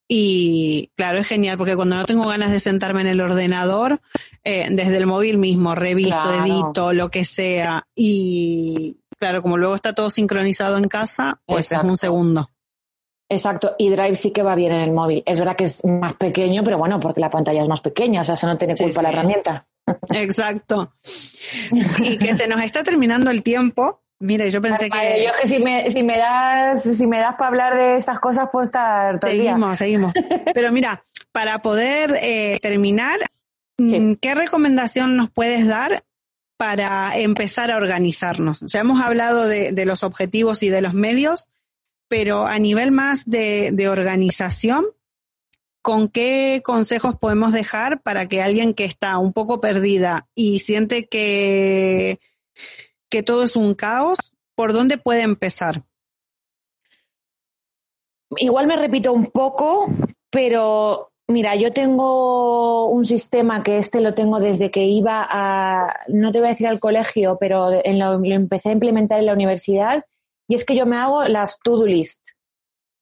Y 0.07 0.91
claro, 0.95 1.19
es 1.19 1.27
genial 1.27 1.57
porque 1.57 1.75
cuando 1.75 1.95
no 1.95 2.05
tengo 2.05 2.27
ganas 2.27 2.51
de 2.51 2.59
sentarme 2.59 3.01
en 3.01 3.07
el 3.07 3.21
ordenador, 3.21 4.01
eh, 4.43 4.67
desde 4.71 4.97
el 4.97 5.07
móvil 5.07 5.37
mismo, 5.37 5.75
reviso, 5.75 6.33
edito, 6.33 6.93
lo 6.93 7.09
que 7.09 7.25
sea. 7.25 7.87
Y 7.95 8.99
claro, 9.17 9.41
como 9.41 9.57
luego 9.57 9.75
está 9.75 9.93
todo 9.93 10.09
sincronizado 10.09 10.77
en 10.77 10.85
casa, 10.85 11.41
pues 11.45 11.71
es 11.71 11.79
un 11.83 11.97
segundo. 11.97 12.49
Exacto, 13.27 13.75
y 13.79 13.89
Drive 13.89 14.15
sí 14.15 14.31
que 14.31 14.43
va 14.43 14.53
bien 14.55 14.71
en 14.71 14.81
el 14.81 14.91
móvil. 14.91 15.23
Es 15.25 15.39
verdad 15.39 15.55
que 15.55 15.63
es 15.63 15.83
más 15.83 16.13
pequeño, 16.13 16.63
pero 16.63 16.77
bueno, 16.77 16.99
porque 16.99 17.19
la 17.19 17.29
pantalla 17.29 17.61
es 17.63 17.67
más 17.67 17.81
pequeña, 17.81 18.21
o 18.21 18.23
sea, 18.23 18.35
eso 18.35 18.45
no 18.45 18.57
tiene 18.57 18.75
culpa 18.75 19.01
la 19.01 19.09
herramienta. 19.09 19.67
Exacto. 20.13 20.93
Y 21.99 22.17
que 22.17 22.35
se 22.35 22.47
nos 22.47 22.61
está 22.61 22.83
terminando 22.83 23.31
el 23.31 23.43
tiempo. 23.43 24.03
Mira, 24.19 24.47
yo 24.47 24.61
pensé 24.61 24.89
que. 24.89 25.25
Yo 25.25 25.31
que 25.39 25.47
si 25.47 25.59
me, 25.59 25.89
si 25.89 26.03
me 26.03 26.17
das, 26.17 26.83
si 26.83 27.07
me 27.07 27.19
das 27.19 27.35
para 27.35 27.47
hablar 27.47 27.75
de 27.75 27.97
estas 27.97 28.19
cosas, 28.19 28.49
puedo 28.51 28.63
estar 28.63 29.19
todo 29.19 29.29
Seguimos, 29.29 29.77
seguimos. 29.77 30.13
Pero 30.53 30.71
mira, 30.71 31.03
para 31.31 31.59
poder 31.61 32.17
eh, 32.21 32.59
terminar, 32.61 33.19
mm, 33.77 34.13
¿qué 34.13 34.35
recomendación 34.35 35.17
nos 35.17 35.29
puedes 35.29 35.67
dar 35.67 36.03
para 36.57 37.17
empezar 37.17 37.71
a 37.71 37.77
organizarnos? 37.77 38.61
Ya 38.61 38.79
hemos 38.79 39.03
hablado 39.03 39.47
de, 39.47 39.73
de 39.73 39.85
los 39.85 40.03
objetivos 40.03 40.63
y 40.63 40.69
de 40.69 40.81
los 40.81 40.93
medios, 40.93 41.49
pero 42.07 42.45
a 42.47 42.57
nivel 42.59 42.91
más 42.91 43.25
de, 43.25 43.71
de 43.73 43.89
organización, 43.89 44.85
¿con 45.81 46.07
qué 46.07 46.61
consejos 46.63 47.15
podemos 47.15 47.51
dejar 47.51 48.01
para 48.01 48.29
que 48.29 48.41
alguien 48.41 48.73
que 48.73 48.85
está 48.85 49.17
un 49.17 49.33
poco 49.33 49.59
perdida 49.59 50.27
y 50.35 50.59
siente 50.59 51.07
que, 51.07 52.19
que 53.09 53.23
todo 53.23 53.43
es 53.43 53.55
un 53.55 53.73
caos, 53.75 54.33
por 54.55 54.73
dónde 54.73 54.97
puede 54.97 55.21
empezar? 55.21 55.83
Igual 58.37 58.67
me 58.67 58.75
repito 58.75 59.13
un 59.13 59.27
poco, 59.27 59.87
pero 60.29 61.11
mira, 61.27 61.55
yo 61.55 61.71
tengo 61.73 62.87
un 62.89 63.05
sistema 63.05 63.63
que 63.63 63.77
este 63.77 64.01
lo 64.01 64.13
tengo 64.13 64.39
desde 64.39 64.71
que 64.71 64.83
iba 64.83 65.25
a, 65.29 66.05
no 66.07 66.31
te 66.31 66.39
voy 66.39 66.47
a 66.47 66.51
decir 66.51 66.67
al 66.67 66.79
colegio, 66.79 67.37
pero 67.39 67.71
lo, 67.71 68.17
lo 68.17 68.35
empecé 68.35 68.69
a 68.69 68.73
implementar 68.73 69.19
en 69.19 69.27
la 69.27 69.33
universidad 69.33 70.05
y 70.47 70.55
es 70.55 70.65
que 70.65 70.75
yo 70.75 70.85
me 70.85 70.97
hago 70.97 71.25
las 71.25 71.59
to-do 71.59 71.85
list. 71.85 72.21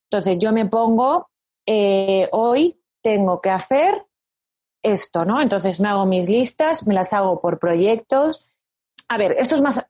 Entonces 0.10 0.38
yo 0.40 0.54
me 0.54 0.66
pongo, 0.66 1.30
eh, 1.66 2.30
hoy 2.32 2.80
tengo 3.02 3.42
que 3.42 3.50
hacer 3.50 4.06
esto, 4.84 5.26
¿no? 5.26 5.42
Entonces 5.42 5.80
me 5.80 5.90
hago 5.90 6.06
mis 6.06 6.30
listas, 6.30 6.86
me 6.86 6.94
las 6.94 7.14
hago 7.14 7.42
por 7.42 7.60
proyectos. 7.60 8.46
A 9.08 9.18
ver, 9.18 9.36
esto 9.38 9.56
es 9.56 9.62
más, 9.62 9.84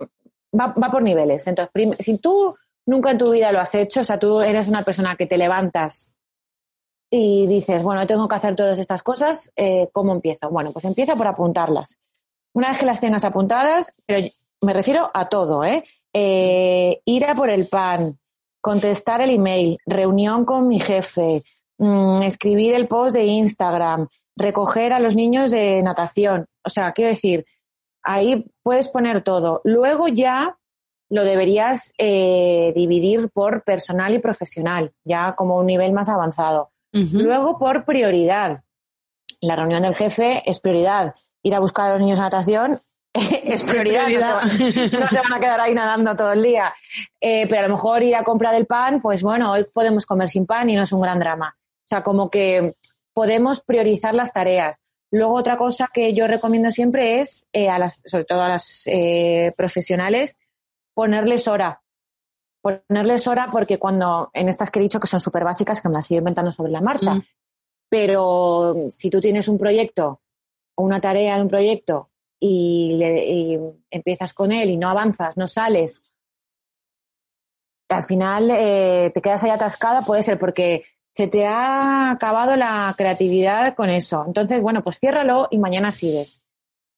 va, 0.60 0.74
por 0.74 1.04
niveles. 1.04 1.46
Entonces, 1.48 1.98
si 2.00 2.18
tú 2.18 2.56
nunca 2.86 3.12
en 3.12 3.18
tu 3.18 3.32
vida 3.32 3.52
lo 3.52 3.60
has 3.60 3.74
hecho, 3.76 4.02
o 4.02 4.04
sea, 4.04 4.20
tú 4.20 4.42
eres 4.42 4.68
una 4.68 4.84
persona 4.84 5.16
que 5.16 5.26
te 5.26 5.38
levantas 5.38 6.12
y 7.10 7.48
dices, 7.48 7.84
bueno, 7.84 8.06
tengo 8.08 8.28
que 8.28 8.36
hacer 8.36 8.56
todas 8.56 8.80
estas 8.80 9.04
cosas, 9.04 9.52
eh, 9.56 9.90
¿cómo 9.92 10.14
empiezo? 10.14 10.50
Bueno, 10.50 10.72
pues 10.72 10.86
empieza 10.86 11.16
por 11.16 11.28
apuntarlas. 11.28 12.00
Una 12.54 12.70
vez 12.70 12.78
que 12.78 12.86
las 12.86 13.02
tengas 13.02 13.24
apuntadas, 13.24 13.94
pero 14.06 14.28
me 14.62 14.74
refiero 14.74 15.12
a 15.14 15.30
todo, 15.30 15.64
¿eh? 15.64 15.84
eh, 16.14 17.02
ir 17.06 17.26
a 17.26 17.36
por 17.36 17.50
el 17.50 17.68
pan, 17.68 18.20
contestar 18.62 19.22
el 19.22 19.32
email, 19.32 19.78
reunión 19.86 20.46
con 20.46 20.68
mi 20.68 20.80
jefe, 20.80 21.44
mm, 21.78 22.22
escribir 22.24 22.76
el 22.76 22.88
post 22.88 23.16
de 23.16 23.26
Instagram, 23.26 24.08
recoger 24.36 24.94
a 24.94 25.00
los 25.00 25.16
niños 25.16 25.52
de 25.52 25.82
natación. 25.84 26.46
O 26.64 26.70
sea, 26.70 26.92
quiero 26.94 27.10
decir, 27.10 27.46
ahí 28.04 28.46
puedes 28.62 28.88
poner 28.88 29.22
todo. 29.22 29.62
Luego 29.64 30.08
ya 30.08 30.58
lo 31.10 31.24
deberías 31.24 31.94
eh, 31.98 32.74
dividir 32.76 33.30
por 33.30 33.64
personal 33.64 34.14
y 34.14 34.20
profesional, 34.20 34.94
ya 35.04 35.36
como 35.36 35.58
un 35.58 35.68
nivel 35.68 35.94
más 35.94 36.10
avanzado. 36.10 36.72
Luego 36.92 37.58
por 37.58 37.86
prioridad. 37.86 38.64
La 39.42 39.56
reunión 39.56 39.82
del 39.82 39.96
jefe 39.96 40.44
es 40.46 40.60
prioridad. 40.60 41.16
Ir 41.42 41.56
a 41.56 41.60
buscar 41.60 41.88
a 41.88 41.94
los 41.94 42.02
niños 42.02 42.20
de 42.20 42.24
natación 42.24 42.80
es 43.14 43.64
prioridad. 43.64 44.08
No, 44.08 44.50
se, 44.50 44.88
van 45.18 45.34
a 45.34 45.40
quedar 45.40 45.60
ahí 45.60 45.74
nadando 45.74 46.16
todo 46.16 46.32
el 46.32 46.44
día. 46.44 46.74
Eh, 47.20 47.48
pero 47.48 47.62
a 47.62 47.68
lo 47.68 47.74
mejor 47.74 48.04
ir 48.04 48.16
a 48.16 48.24
comprar 48.24 48.56
el 48.56 48.66
pan, 48.66 49.02
pues 49.02 49.24
bueno, 49.24 49.52
hoy 49.52 49.66
podemos 49.74 50.06
comer 50.06 50.30
sin 50.30 50.46
pan 50.46 50.70
y 50.70 50.76
no 50.76 50.84
es 50.84 50.92
un 50.92 51.02
gran 51.02 51.20
drama. 51.20 51.56
O 51.58 51.88
sea, 51.88 52.04
como 52.04 52.30
que 52.30 52.74
podemos 53.14 53.62
priorizar 53.62 54.14
las 54.14 54.34
tareas. 54.34 54.82
Luego 55.14 55.36
otra 55.36 55.58
cosa 55.58 55.88
que 55.94 56.16
yo 56.16 56.26
recomiendo 56.26 56.72
siempre 56.72 57.22
es, 57.22 57.48
eh, 57.54 57.70
a 57.70 57.78
las, 57.78 58.02
sobre 58.04 58.26
todo 58.26 58.42
a 58.42 58.48
las 58.48 58.82
eh, 58.88 59.54
profesionales, 59.56 60.40
ponerles 60.96 61.48
hora. 61.48 61.84
Ponerles 62.64 63.28
hora 63.28 63.48
porque 63.52 63.78
cuando, 63.78 64.32
en 64.34 64.50
estas 64.50 64.72
que 64.72 64.80
he 64.80 64.82
dicho 64.82 65.00
que 65.00 65.06
son 65.06 65.20
súper 65.20 65.44
básicas, 65.44 65.84
que 65.84 65.88
me 65.88 65.94
las 65.94 66.08
sigo 66.08 66.18
inventando 66.18 66.52
sobre 66.52 66.72
la 66.72 66.82
marcha, 66.82 67.14
mm. 67.14 67.24
pero 67.90 68.76
si 68.90 69.12
tú 69.12 69.22
tienes 69.22 69.48
un 69.48 69.60
proyecto 69.60 70.22
o 70.74 70.84
una 70.84 71.00
tarea 71.00 71.36
de 71.36 71.44
un 71.44 71.50
proyecto 71.50 72.10
y, 72.40 73.60
empiezas 73.92 74.34
con 74.34 74.52
él 74.52 74.72
y 74.72 74.78
no 74.78 74.90
avanzas, 74.90 75.38
no 75.38 75.46
sales, 75.46 76.02
al 77.88 78.04
final 78.04 78.50
eh, 78.50 79.12
te 79.14 79.22
quedas 79.22 79.44
ahí 79.44 79.52
atascada, 79.52 80.02
puede 80.02 80.24
ser 80.24 80.40
porque 80.40 80.84
se 81.14 81.28
te 81.28 81.46
ha 81.46 82.12
acabado 82.12 82.56
la 82.56 82.94
creatividad 82.98 83.76
con 83.76 83.90
eso. 83.90 84.24
Entonces, 84.26 84.62
bueno, 84.62 84.84
pues 84.84 85.00
ciérralo 85.00 85.48
y 85.52 85.60
mañana 85.60 85.92
sigues. 85.92 86.42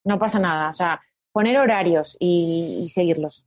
No 0.04 0.18
pasa 0.20 0.40
nada. 0.40 0.70
O 0.70 0.74
sea, 0.74 1.02
poner 1.32 1.58
horarios 1.58 2.16
y, 2.20 2.90
seguirlos. 2.94 3.46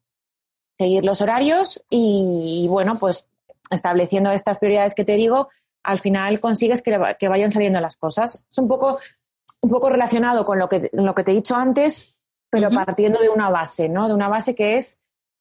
Seguir 0.77 1.05
los 1.05 1.21
horarios 1.23 1.83
y, 1.91 2.66
bueno, 2.69 2.99
pues 2.99 3.29
estableciendo 3.71 4.31
estas 4.31 4.59
prioridades 4.59 4.95
que 4.95 5.05
te 5.05 5.14
digo, 5.14 5.49
al 5.83 5.99
final 5.99 6.41
consigues 6.41 6.83
que, 6.83 6.99
que 7.19 7.29
vayan 7.29 7.51
saliendo 7.51 7.81
las 7.81 7.97
cosas. 7.97 8.45
Es 8.49 8.59
un 8.59 8.69
poco 8.69 8.99
un 9.61 9.71
poco 9.71 9.89
relacionado 9.89 10.45
con 10.45 10.59
lo 10.59 10.69
que, 10.69 10.91
lo 10.93 11.14
que 11.14 11.25
te 11.25 11.33
he 11.33 11.35
dicho 11.35 11.57
antes, 11.57 12.16
pero 12.51 12.71
partiendo 12.71 13.21
de 13.21 13.29
una 13.29 13.51
base, 13.51 13.89
¿no? 13.89 14.09
De 14.09 14.14
una 14.14 14.29
base 14.29 14.55
que 14.55 14.77
es 14.77 14.99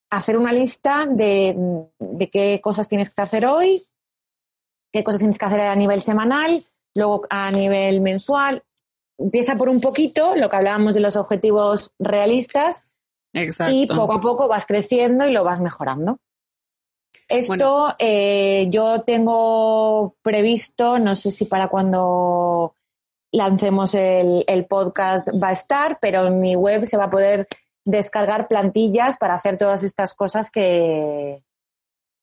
hacer 0.09 0.37
una 0.37 0.53
lista 0.53 1.05
de, 1.05 1.55
de, 1.99 2.29
qué 2.29 2.59
cosas 2.61 2.87
tienes 2.87 3.09
que 3.09 3.21
hacer 3.21 3.45
hoy, 3.45 3.87
qué 4.97 5.03
cosas 5.03 5.19
tienes 5.19 5.37
que 5.37 5.45
hacer 5.45 5.61
a 5.61 5.75
nivel 5.75 6.01
semanal, 6.01 6.65
luego 6.95 7.21
a 7.29 7.51
nivel 7.51 8.01
mensual. 8.01 8.63
Empieza 9.19 9.55
por 9.55 9.69
un 9.69 9.79
poquito, 9.79 10.35
lo 10.35 10.49
que 10.49 10.55
hablábamos 10.55 10.95
de 10.95 11.01
los 11.01 11.15
objetivos 11.15 11.93
realistas, 11.99 12.85
y 13.69 13.85
poco 13.85 14.13
a 14.13 14.21
poco 14.21 14.47
vas 14.47 14.65
creciendo 14.65 15.27
y 15.27 15.31
lo 15.31 15.43
vas 15.43 15.61
mejorando. 15.61 16.19
Esto 17.29 17.93
eh, 17.99 18.67
yo 18.69 19.01
tengo 19.01 20.15
previsto, 20.23 20.97
no 20.97 21.15
sé 21.15 21.29
si 21.29 21.45
para 21.45 21.67
cuando 21.67 22.73
lancemos 23.31 23.93
el, 23.93 24.43
el, 24.47 24.65
podcast 24.65 25.27
va 25.31 25.49
a 25.49 25.51
estar, 25.51 25.99
pero 26.01 26.27
en 26.27 26.39
mi 26.39 26.55
web 26.55 26.85
se 26.85 26.97
va 26.97 27.05
a 27.05 27.09
poder 27.09 27.47
descargar 27.85 28.47
plantillas 28.47 29.17
para 29.17 29.35
hacer 29.35 29.57
todas 29.57 29.83
estas 29.83 30.15
cosas 30.15 30.49
que, 30.49 31.43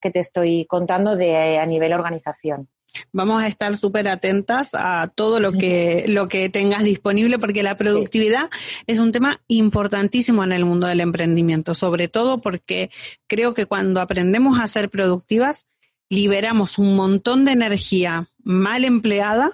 que 0.05 0.11
te 0.11 0.21
estoy 0.21 0.67
contando 0.67 1.17
de 1.17 1.59
a 1.59 1.65
nivel 1.65 1.95
organización. 1.95 2.69
Vamos 3.11 3.43
a 3.43 3.47
estar 3.47 3.75
súper 3.79 4.07
atentas 4.07 4.69
a 4.75 5.11
todo 5.13 5.41
lo 5.41 5.53
que, 5.53 6.05
lo 6.07 6.29
que 6.29 6.51
tengas 6.51 6.85
disponible 6.85 7.39
porque 7.39 7.63
la 7.63 7.75
productividad 7.75 8.51
es 8.87 8.99
un 8.99 9.13
tema 9.13 9.41
importantísimo 9.49 10.45
en 10.45 10.53
el 10.53 10.67
mundo 10.67 10.87
del 10.87 11.01
emprendimiento, 11.01 11.75
sobre 11.75 12.07
todo 12.07 12.43
porque 12.43 12.91
creo 13.27 13.55
que 13.55 13.65
cuando 13.65 14.03
aprendemos 14.03 14.61
a 14.61 14.69
ser 14.69 14.91
productivas, 14.91 15.67
liberamos 16.11 16.79
un 16.79 16.95
montón 16.95 17.47
de 17.47 17.53
energía 17.53 18.29
mal 18.43 18.85
empleada 18.85 19.53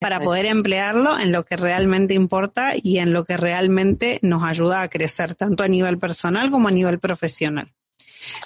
para 0.00 0.20
poder 0.20 0.46
emplearlo 0.46 1.18
en 1.18 1.30
lo 1.30 1.44
que 1.44 1.56
realmente 1.56 2.14
importa 2.14 2.72
y 2.74 2.98
en 2.98 3.12
lo 3.12 3.24
que 3.24 3.36
realmente 3.36 4.18
nos 4.22 4.42
ayuda 4.44 4.80
a 4.80 4.88
crecer, 4.88 5.34
tanto 5.34 5.62
a 5.62 5.68
nivel 5.68 5.98
personal 5.98 6.50
como 6.50 6.68
a 6.68 6.72
nivel 6.72 6.98
profesional. 6.98 7.74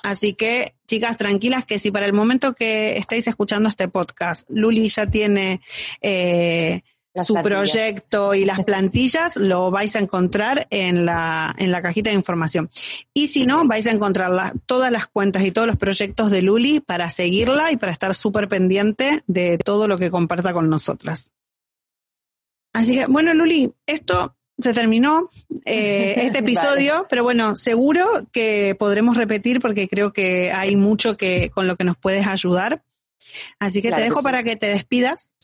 Así 0.03 0.35
que, 0.35 0.75
chicas, 0.93 1.17
tranquilas 1.17 1.65
que 1.65 1.79
si 1.79 1.91
para 1.91 2.05
el 2.05 2.13
momento 2.13 2.53
que 2.53 2.99
estáis 2.99 3.27
escuchando 3.27 3.67
este 3.67 3.89
podcast, 3.89 4.45
Luli 4.51 4.91
ya 4.91 5.07
tiene 5.07 5.63
eh, 6.03 6.83
su 7.15 7.33
proyecto 7.43 8.35
y 8.35 8.45
las 8.45 8.63
plantillas, 8.63 9.37
lo 9.37 9.71
vais 9.71 9.97
a 9.97 10.01
encontrar 10.01 10.67
en 10.69 11.07
la, 11.07 11.55
en 11.57 11.73
la 11.73 11.81
cajita 11.81 12.11
de 12.11 12.17
información. 12.17 12.69
Y 13.15 13.29
si 13.29 13.47
no, 13.47 13.67
vais 13.67 13.87
a 13.87 13.91
encontrar 13.91 14.53
todas 14.67 14.93
las 14.93 15.07
cuentas 15.07 15.43
y 15.47 15.51
todos 15.51 15.67
los 15.67 15.79
proyectos 15.79 16.31
de 16.31 16.43
Luli 16.43 16.81
para 16.81 17.09
seguirla 17.09 17.73
y 17.73 17.79
para 17.79 17.91
estar 17.91 18.15
súper 18.15 18.49
pendiente 18.49 19.23
de 19.27 19.57
todo 19.57 19.89
lo 19.89 19.97
que 19.97 20.11
comparta 20.11 20.53
con 20.53 20.69
nosotras. 20.69 21.33
Así 22.75 22.97
que, 22.97 23.07
bueno, 23.07 23.33
Luli, 23.33 23.73
esto 23.87 24.37
se 24.63 24.73
terminó, 24.73 25.29
eh, 25.65 26.15
este 26.27 26.39
episodio, 26.39 27.07
pero 27.09 27.23
bueno, 27.23 27.57
seguro 27.57 28.07
que 28.33 28.75
podremos 28.79 29.17
repetir 29.17 29.61
porque 29.61 29.89
creo 29.89 30.13
que 30.13 30.53
hay 30.53 30.77
mucho 30.77 31.17
que 31.17 31.51
con 31.51 31.67
lo 31.67 31.77
que 31.77 31.85
nos 31.85 31.99
puedes 31.99 32.27
ayudar. 32.27 32.83
Así 33.59 33.83
que 33.83 33.91
te 33.91 34.01
dejo 34.01 34.23
para 34.23 34.43
que 34.43 34.57
te 34.57 34.67
despidas. 34.67 35.35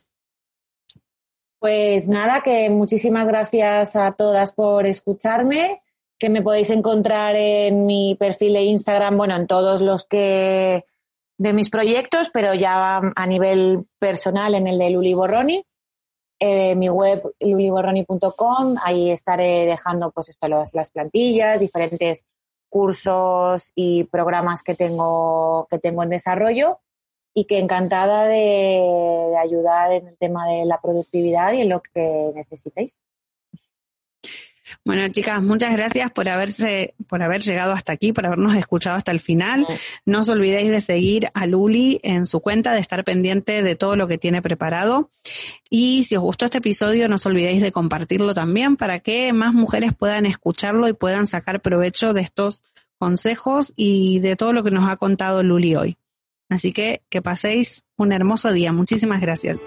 Pues 1.58 2.06
nada, 2.06 2.40
que 2.42 2.70
muchísimas 2.70 3.26
gracias 3.26 3.96
a 3.96 4.12
todas 4.12 4.52
por 4.52 4.86
escucharme, 4.86 5.82
que 6.18 6.28
me 6.28 6.42
podéis 6.42 6.70
encontrar 6.70 7.34
en 7.34 7.86
mi 7.86 8.16
perfil 8.18 8.52
de 8.52 8.62
Instagram, 8.62 9.16
bueno, 9.16 9.34
en 9.34 9.46
todos 9.46 9.80
los 9.80 10.06
que 10.06 10.84
de 11.38 11.52
mis 11.52 11.70
proyectos, 11.70 12.30
pero 12.32 12.54
ya 12.54 13.00
a 13.14 13.26
nivel 13.26 13.86
personal 13.98 14.54
en 14.54 14.66
el 14.66 14.78
de 14.78 14.90
Luli 14.90 15.14
Borroni. 15.14 15.64
Eh, 16.40 16.76
mi 16.76 16.88
web 16.88 17.22
luliborroni.com, 17.40 18.76
ahí 18.82 19.10
estaré 19.10 19.66
dejando 19.66 20.12
pues 20.12 20.28
esto, 20.28 20.46
las, 20.46 20.72
las 20.72 20.90
plantillas, 20.90 21.58
diferentes 21.58 22.26
cursos 22.68 23.72
y 23.74 24.04
programas 24.04 24.62
que 24.62 24.74
tengo, 24.74 25.66
que 25.70 25.78
tengo 25.78 26.02
en 26.02 26.10
desarrollo 26.10 26.78
y 27.34 27.44
que 27.44 27.58
encantada 27.58 28.24
de, 28.24 29.34
ayudar 29.38 29.92
en 29.92 30.08
el 30.08 30.18
tema 30.18 30.46
de 30.48 30.64
la 30.64 30.80
productividad 30.80 31.52
y 31.52 31.62
en 31.62 31.68
lo 31.68 31.80
que 31.80 32.32
necesitéis. 32.34 33.02
Bueno, 34.84 35.08
chicas, 35.08 35.42
muchas 35.42 35.72
gracias 35.72 36.10
por 36.10 36.28
haberse, 36.28 36.94
por 37.06 37.22
haber 37.22 37.42
llegado 37.42 37.72
hasta 37.72 37.92
aquí, 37.92 38.12
por 38.12 38.26
habernos 38.26 38.56
escuchado 38.56 38.96
hasta 38.96 39.10
el 39.10 39.20
final. 39.20 39.66
No 40.04 40.20
os 40.20 40.28
olvidéis 40.28 40.70
de 40.70 40.80
seguir 40.80 41.28
a 41.34 41.46
Luli 41.46 42.00
en 42.02 42.26
su 42.26 42.40
cuenta, 42.40 42.72
de 42.72 42.80
estar 42.80 43.04
pendiente 43.04 43.62
de 43.62 43.76
todo 43.76 43.96
lo 43.96 44.08
que 44.08 44.18
tiene 44.18 44.42
preparado. 44.42 45.10
Y 45.70 46.04
si 46.04 46.16
os 46.16 46.22
gustó 46.22 46.44
este 46.44 46.58
episodio, 46.58 47.08
no 47.08 47.16
os 47.16 47.26
olvidéis 47.26 47.62
de 47.62 47.72
compartirlo 47.72 48.34
también 48.34 48.76
para 48.76 49.00
que 49.00 49.32
más 49.32 49.54
mujeres 49.54 49.92
puedan 49.94 50.26
escucharlo 50.26 50.88
y 50.88 50.92
puedan 50.92 51.26
sacar 51.26 51.60
provecho 51.60 52.12
de 52.12 52.22
estos 52.22 52.62
consejos 52.98 53.72
y 53.76 54.18
de 54.20 54.36
todo 54.36 54.52
lo 54.52 54.62
que 54.62 54.70
nos 54.70 54.88
ha 54.90 54.96
contado 54.96 55.42
Luli 55.42 55.76
hoy. 55.76 55.96
Así 56.48 56.72
que 56.72 57.02
que 57.10 57.22
paséis 57.22 57.84
un 57.96 58.12
hermoso 58.12 58.52
día. 58.52 58.72
Muchísimas 58.72 59.20
gracias. 59.20 59.58